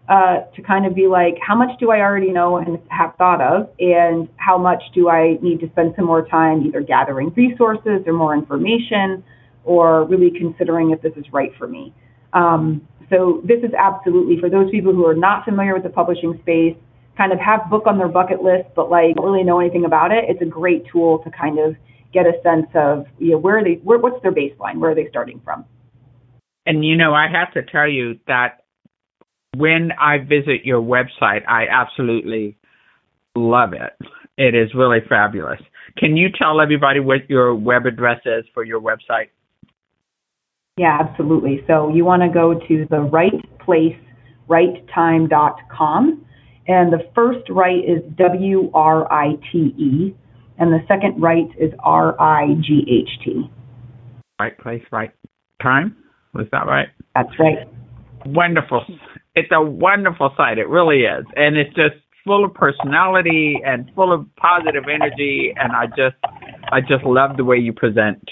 uh, 0.07 0.41
to 0.55 0.61
kind 0.61 0.85
of 0.85 0.93
be 0.95 1.07
like, 1.07 1.37
how 1.41 1.55
much 1.55 1.77
do 1.79 1.91
I 1.91 1.99
already 1.99 2.31
know 2.31 2.57
and 2.57 2.79
have 2.89 3.15
thought 3.15 3.41
of, 3.41 3.69
and 3.79 4.29
how 4.37 4.57
much 4.57 4.83
do 4.93 5.09
I 5.09 5.37
need 5.41 5.59
to 5.61 5.69
spend 5.71 5.95
some 5.95 6.05
more 6.05 6.27
time 6.27 6.65
either 6.65 6.81
gathering 6.81 7.33
resources 7.35 8.03
or 8.05 8.13
more 8.13 8.33
information, 8.33 9.23
or 9.65 10.05
really 10.05 10.31
considering 10.31 10.91
if 10.91 11.01
this 11.01 11.13
is 11.17 11.25
right 11.33 11.51
for 11.57 11.67
me. 11.67 11.93
Um, 12.33 12.87
so 13.09 13.41
this 13.43 13.59
is 13.63 13.71
absolutely 13.77 14.39
for 14.39 14.49
those 14.49 14.69
people 14.71 14.93
who 14.93 15.05
are 15.05 15.15
not 15.15 15.45
familiar 15.45 15.73
with 15.73 15.83
the 15.83 15.89
publishing 15.89 16.37
space, 16.41 16.75
kind 17.17 17.31
of 17.31 17.39
have 17.39 17.69
book 17.69 17.83
on 17.87 17.97
their 17.97 18.07
bucket 18.07 18.41
list, 18.41 18.69
but 18.75 18.89
like 18.89 19.15
don't 19.15 19.25
really 19.25 19.43
know 19.43 19.59
anything 19.59 19.85
about 19.85 20.11
it. 20.11 20.25
It's 20.27 20.41
a 20.41 20.45
great 20.45 20.85
tool 20.91 21.19
to 21.19 21.31
kind 21.31 21.59
of 21.59 21.75
get 22.13 22.25
a 22.25 22.33
sense 22.43 22.67
of 22.75 23.05
you 23.19 23.31
know 23.31 23.37
where 23.37 23.59
are 23.59 23.63
they, 23.63 23.79
where, 23.83 23.99
what's 23.99 24.21
their 24.21 24.31
baseline, 24.31 24.77
where 24.77 24.91
are 24.91 24.95
they 24.95 25.07
starting 25.09 25.41
from. 25.43 25.65
And 26.65 26.83
you 26.83 26.95
know, 26.97 27.13
I 27.13 27.27
have 27.31 27.53
to 27.53 27.63
tell 27.63 27.87
you 27.87 28.19
that 28.27 28.61
when 29.55 29.91
I 29.99 30.17
visit 30.17 30.65
your 30.65 30.81
website, 30.81 31.47
I 31.47 31.65
absolutely 31.71 32.57
love 33.35 33.73
it. 33.73 33.93
It 34.37 34.55
is 34.55 34.73
really 34.73 34.99
fabulous. 35.07 35.59
Can 35.97 36.17
you 36.17 36.27
tell 36.29 36.59
everybody 36.59 36.99
what 36.99 37.29
your 37.29 37.55
web 37.55 37.85
address 37.85 38.19
is 38.25 38.43
for 38.53 38.63
your 38.63 38.81
website? 38.81 39.29
Yeah, 40.77 40.97
absolutely. 40.99 41.61
So 41.67 41.87
you 41.87 42.03
want 42.03 42.21
to 42.23 42.29
go 42.29 42.59
to 42.67 42.85
the 42.89 42.99
right 42.99 43.31
place, 43.59 43.95
writetime.com. 44.49 46.25
And 46.67 46.91
the 46.91 46.99
first 47.15 47.49
right 47.49 47.79
is 47.79 48.01
W 48.17 48.71
R 48.73 49.11
I 49.11 49.35
T 49.51 49.73
E, 49.77 50.15
and 50.57 50.73
the 50.73 50.79
second 50.87 51.21
right 51.21 51.47
is 51.57 51.71
R 51.79 52.19
I 52.19 52.55
G 52.61 52.83
H 52.89 53.23
T. 53.23 53.49
Right 54.39 54.57
place, 54.57 54.83
right 54.91 55.11
time. 55.61 55.95
Was 56.33 56.47
that 56.51 56.65
right? 56.65 56.89
That's 57.13 57.29
right. 57.39 57.69
Wonderful. 58.25 58.83
It's 59.35 59.51
a 59.53 59.63
wonderful 59.63 60.33
site. 60.35 60.57
It 60.57 60.67
really 60.67 61.03
is. 61.03 61.25
And 61.37 61.55
it's 61.55 61.73
just 61.73 61.95
full 62.25 62.43
of 62.43 62.53
personality 62.53 63.61
and 63.65 63.89
full 63.95 64.11
of 64.11 64.25
positive 64.35 64.85
energy. 64.93 65.53
And 65.55 65.71
I 65.71 65.85
just, 65.85 66.17
I 66.71 66.81
just 66.81 67.05
love 67.05 67.37
the 67.37 67.45
way 67.45 67.57
you 67.57 67.71
present 67.71 68.27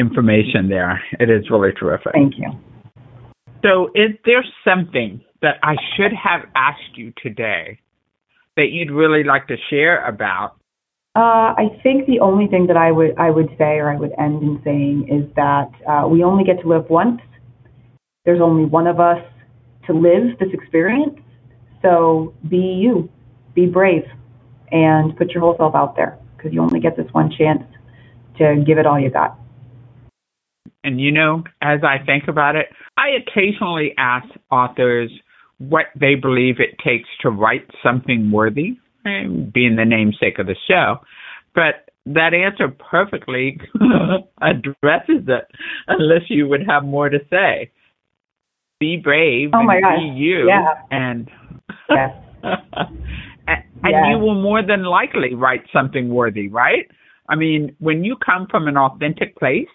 information 0.00 0.68
there. 0.68 1.00
It 1.20 1.30
is 1.30 1.50
really 1.50 1.72
terrific. 1.78 2.12
Thank 2.12 2.38
you. 2.38 2.50
So, 3.62 3.90
is 3.94 4.16
there 4.24 4.44
something 4.64 5.20
that 5.42 5.56
I 5.62 5.76
should 5.96 6.12
have 6.12 6.48
asked 6.56 6.96
you 6.96 7.12
today 7.22 7.78
that 8.56 8.70
you'd 8.70 8.90
really 8.90 9.22
like 9.22 9.46
to 9.48 9.56
share 9.68 10.04
about? 10.06 10.56
Uh, 11.14 11.54
I 11.58 11.80
think 11.82 12.06
the 12.06 12.20
only 12.20 12.46
thing 12.46 12.66
that 12.68 12.76
I 12.76 12.90
would 12.92 13.18
I 13.18 13.30
would 13.30 13.48
say, 13.58 13.78
or 13.78 13.90
I 13.90 13.96
would 13.96 14.12
end 14.18 14.42
in 14.42 14.60
saying, 14.64 15.08
is 15.08 15.34
that 15.36 15.70
uh, 15.88 16.08
we 16.08 16.24
only 16.24 16.44
get 16.44 16.60
to 16.62 16.68
live 16.68 16.88
once. 16.88 17.20
There's 18.24 18.40
only 18.40 18.64
one 18.64 18.86
of 18.86 19.00
us 19.00 19.18
to 19.86 19.92
live 19.92 20.38
this 20.38 20.50
experience. 20.52 21.18
So 21.82 22.34
be 22.48 22.58
you, 22.58 23.08
be 23.54 23.66
brave, 23.66 24.04
and 24.70 25.16
put 25.16 25.30
your 25.30 25.40
whole 25.40 25.56
self 25.56 25.74
out 25.74 25.96
there 25.96 26.18
because 26.36 26.52
you 26.52 26.60
only 26.60 26.80
get 26.80 26.96
this 26.96 27.08
one 27.12 27.30
chance 27.36 27.62
to 28.38 28.62
give 28.64 28.78
it 28.78 28.86
all 28.86 28.98
you 28.98 29.10
got. 29.10 29.38
And 30.82 31.00
you 31.00 31.12
know, 31.12 31.44
as 31.62 31.80
I 31.82 32.04
think 32.04 32.24
about 32.28 32.56
it, 32.56 32.66
I 32.96 33.08
occasionally 33.10 33.92
ask 33.98 34.26
authors 34.50 35.10
what 35.58 35.86
they 35.98 36.14
believe 36.14 36.56
it 36.58 36.78
takes 36.82 37.08
to 37.20 37.30
write 37.30 37.68
something 37.82 38.30
worthy, 38.30 38.78
being 39.04 39.76
the 39.76 39.84
namesake 39.84 40.38
of 40.38 40.46
the 40.46 40.56
show. 40.66 40.96
But 41.54 41.90
that 42.06 42.32
answer 42.32 42.68
perfectly 42.68 43.60
addresses 44.40 45.28
it, 45.28 45.44
unless 45.86 46.22
you 46.28 46.48
would 46.48 46.64
have 46.66 46.84
more 46.84 47.08
to 47.08 47.18
say. 47.28 47.70
Be 48.78 48.96
brave 48.96 49.50
oh 49.52 49.58
and 49.58 49.82
gosh. 49.82 49.98
be 49.98 50.18
you, 50.18 50.48
yeah. 50.48 50.72
and 50.90 51.28
yes. 51.90 52.10
and, 52.42 53.62
and 53.84 54.10
you 54.10 54.18
will 54.18 54.40
more 54.40 54.62
than 54.66 54.84
likely 54.84 55.34
write 55.34 55.64
something 55.70 56.08
worthy, 56.08 56.48
right? 56.48 56.86
I 57.28 57.36
mean, 57.36 57.76
when 57.78 58.02
you 58.02 58.16
come 58.16 58.46
from 58.50 58.66
an 58.66 58.78
authentic 58.78 59.36
place 59.36 59.68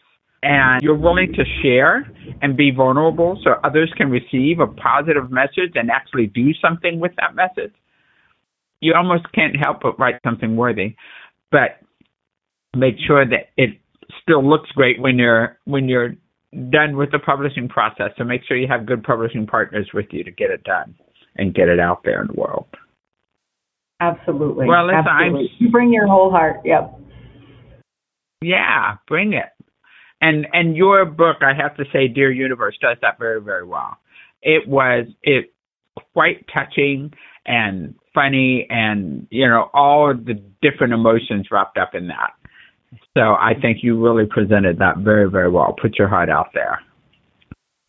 and 0.43 0.81
you're 0.83 0.97
willing 0.97 1.33
to 1.33 1.43
share 1.61 2.09
and 2.41 2.55
be 2.55 2.71
vulnerable 2.71 3.39
so 3.43 3.51
others 3.63 3.91
can 3.97 4.09
receive 4.09 4.59
a 4.59 4.67
positive 4.67 5.31
message 5.31 5.73
and 5.75 5.89
actually 5.89 6.27
do 6.27 6.53
something 6.61 6.99
with 6.99 7.11
that 7.17 7.35
message, 7.35 7.73
you 8.79 8.93
almost 8.95 9.23
can't 9.33 9.55
help 9.55 9.81
but 9.81 9.99
write 9.99 10.15
something 10.23 10.55
worthy. 10.55 10.95
But 11.51 11.79
make 12.75 12.95
sure 13.07 13.25
that 13.25 13.49
it 13.57 13.79
still 14.21 14.47
looks 14.47 14.69
great 14.71 14.99
when 14.99 15.17
you're 15.17 15.57
when 15.65 15.87
you're 15.87 16.15
done 16.69 16.95
with 16.95 17.11
the 17.11 17.19
publishing 17.19 17.67
process. 17.67 18.11
So 18.17 18.23
make 18.23 18.41
sure 18.47 18.57
you 18.57 18.67
have 18.67 18.85
good 18.85 19.03
publishing 19.03 19.47
partners 19.47 19.89
with 19.93 20.07
you 20.11 20.23
to 20.23 20.31
get 20.31 20.51
it 20.51 20.63
done 20.63 20.95
and 21.37 21.53
get 21.53 21.69
it 21.69 21.79
out 21.79 22.01
there 22.03 22.21
in 22.21 22.27
the 22.27 22.39
world. 22.39 22.67
Absolutely. 23.99 24.67
Well, 24.67 24.85
listen, 24.85 25.05
Absolutely. 25.07 25.49
I'm 25.49 25.65
you 25.65 25.71
bring 25.71 25.91
your 25.91 26.07
whole 26.07 26.29
heart. 26.29 26.61
Yep. 26.65 26.99
Yeah, 28.41 28.97
bring 29.07 29.33
it 29.33 29.49
and 30.21 30.47
and 30.53 30.75
your 30.75 31.05
book, 31.05 31.37
I 31.41 31.53
have 31.53 31.75
to 31.77 31.83
say, 31.91 32.07
Dear 32.07 32.31
Universe, 32.31 32.77
does 32.81 32.97
that 33.01 33.19
very 33.19 33.41
very 33.41 33.65
well. 33.65 33.97
It 34.41 34.67
was 34.67 35.07
it 35.23 35.53
quite 36.13 36.45
touching 36.53 37.13
and 37.45 37.95
funny, 38.13 38.67
and 38.69 39.27
you 39.29 39.47
know 39.47 39.69
all 39.73 40.11
of 40.11 40.25
the 40.25 40.41
different 40.61 40.93
emotions 40.93 41.47
wrapped 41.51 41.77
up 41.77 41.93
in 41.93 42.07
that. 42.07 42.31
So 43.13 43.21
I 43.21 43.53
think 43.61 43.79
you 43.81 44.01
really 44.01 44.25
presented 44.25 44.79
that 44.79 44.97
very 44.99 45.29
very 45.29 45.51
well. 45.51 45.75
Put 45.79 45.97
your 45.97 46.07
heart 46.07 46.29
out 46.29 46.49
there. 46.53 46.79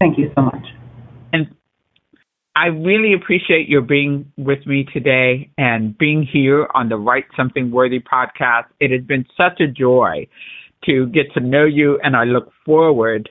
Thank 0.00 0.18
you 0.18 0.30
so 0.34 0.42
much. 0.42 0.66
And 1.32 1.54
I 2.54 2.66
really 2.66 3.14
appreciate 3.14 3.68
your 3.68 3.80
being 3.80 4.30
with 4.36 4.66
me 4.66 4.86
today 4.92 5.50
and 5.56 5.96
being 5.96 6.26
here 6.30 6.68
on 6.74 6.88
the 6.88 6.96
Write 6.96 7.24
Something 7.36 7.70
Worthy 7.70 8.00
podcast. 8.00 8.64
It 8.78 8.90
has 8.90 9.02
been 9.06 9.24
such 9.36 9.60
a 9.60 9.66
joy 9.66 10.26
to 10.86 11.06
get 11.06 11.32
to 11.34 11.40
know 11.40 11.64
you, 11.64 11.98
and 12.02 12.16
I 12.16 12.24
look 12.24 12.52
forward 12.64 13.28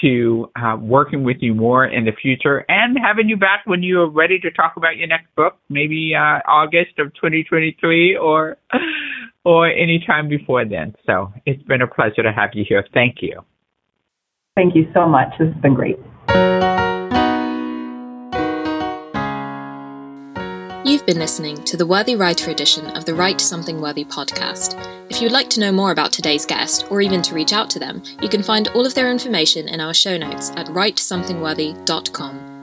to 0.00 0.50
uh, 0.56 0.76
working 0.80 1.24
with 1.24 1.38
you 1.40 1.54
more 1.54 1.84
in 1.84 2.04
the 2.04 2.12
future 2.12 2.64
and 2.68 2.96
having 3.02 3.28
you 3.28 3.36
back 3.36 3.62
when 3.64 3.82
you 3.82 4.00
are 4.00 4.08
ready 4.08 4.38
to 4.38 4.50
talk 4.50 4.74
about 4.76 4.96
your 4.96 5.08
next 5.08 5.34
book, 5.34 5.58
maybe 5.68 6.12
uh, 6.14 6.40
August 6.46 6.98
of 6.98 7.12
2023 7.14 8.16
or 8.16 8.56
or 9.44 9.68
any 9.68 10.02
time 10.06 10.28
before 10.28 10.64
then. 10.64 10.94
So 11.06 11.32
it's 11.46 11.62
been 11.64 11.82
a 11.82 11.86
pleasure 11.86 12.22
to 12.22 12.32
have 12.32 12.50
you 12.54 12.64
here. 12.68 12.84
Thank 12.94 13.16
you. 13.20 13.44
Thank 14.56 14.74
you 14.74 14.90
so 14.92 15.06
much. 15.06 15.28
This 15.38 15.52
has 15.52 15.62
been 15.62 15.74
great. 15.74 15.98
You've 20.88 21.04
been 21.04 21.18
listening 21.18 21.62
to 21.64 21.76
the 21.76 21.84
Worthy 21.84 22.16
Writer 22.16 22.50
edition 22.50 22.86
of 22.96 23.04
the 23.04 23.14
Write 23.14 23.42
Something 23.42 23.78
Worthy 23.78 24.06
podcast. 24.06 24.74
If 25.10 25.20
you'd 25.20 25.32
like 25.32 25.50
to 25.50 25.60
know 25.60 25.70
more 25.70 25.90
about 25.90 26.14
today's 26.14 26.46
guest, 26.46 26.86
or 26.90 27.02
even 27.02 27.20
to 27.20 27.34
reach 27.34 27.52
out 27.52 27.68
to 27.72 27.78
them, 27.78 28.02
you 28.22 28.28
can 28.30 28.42
find 28.42 28.68
all 28.68 28.86
of 28.86 28.94
their 28.94 29.10
information 29.10 29.68
in 29.68 29.82
our 29.82 29.92
show 29.92 30.16
notes 30.16 30.48
at 30.52 30.68
writesomethingworthy.com. 30.68 32.57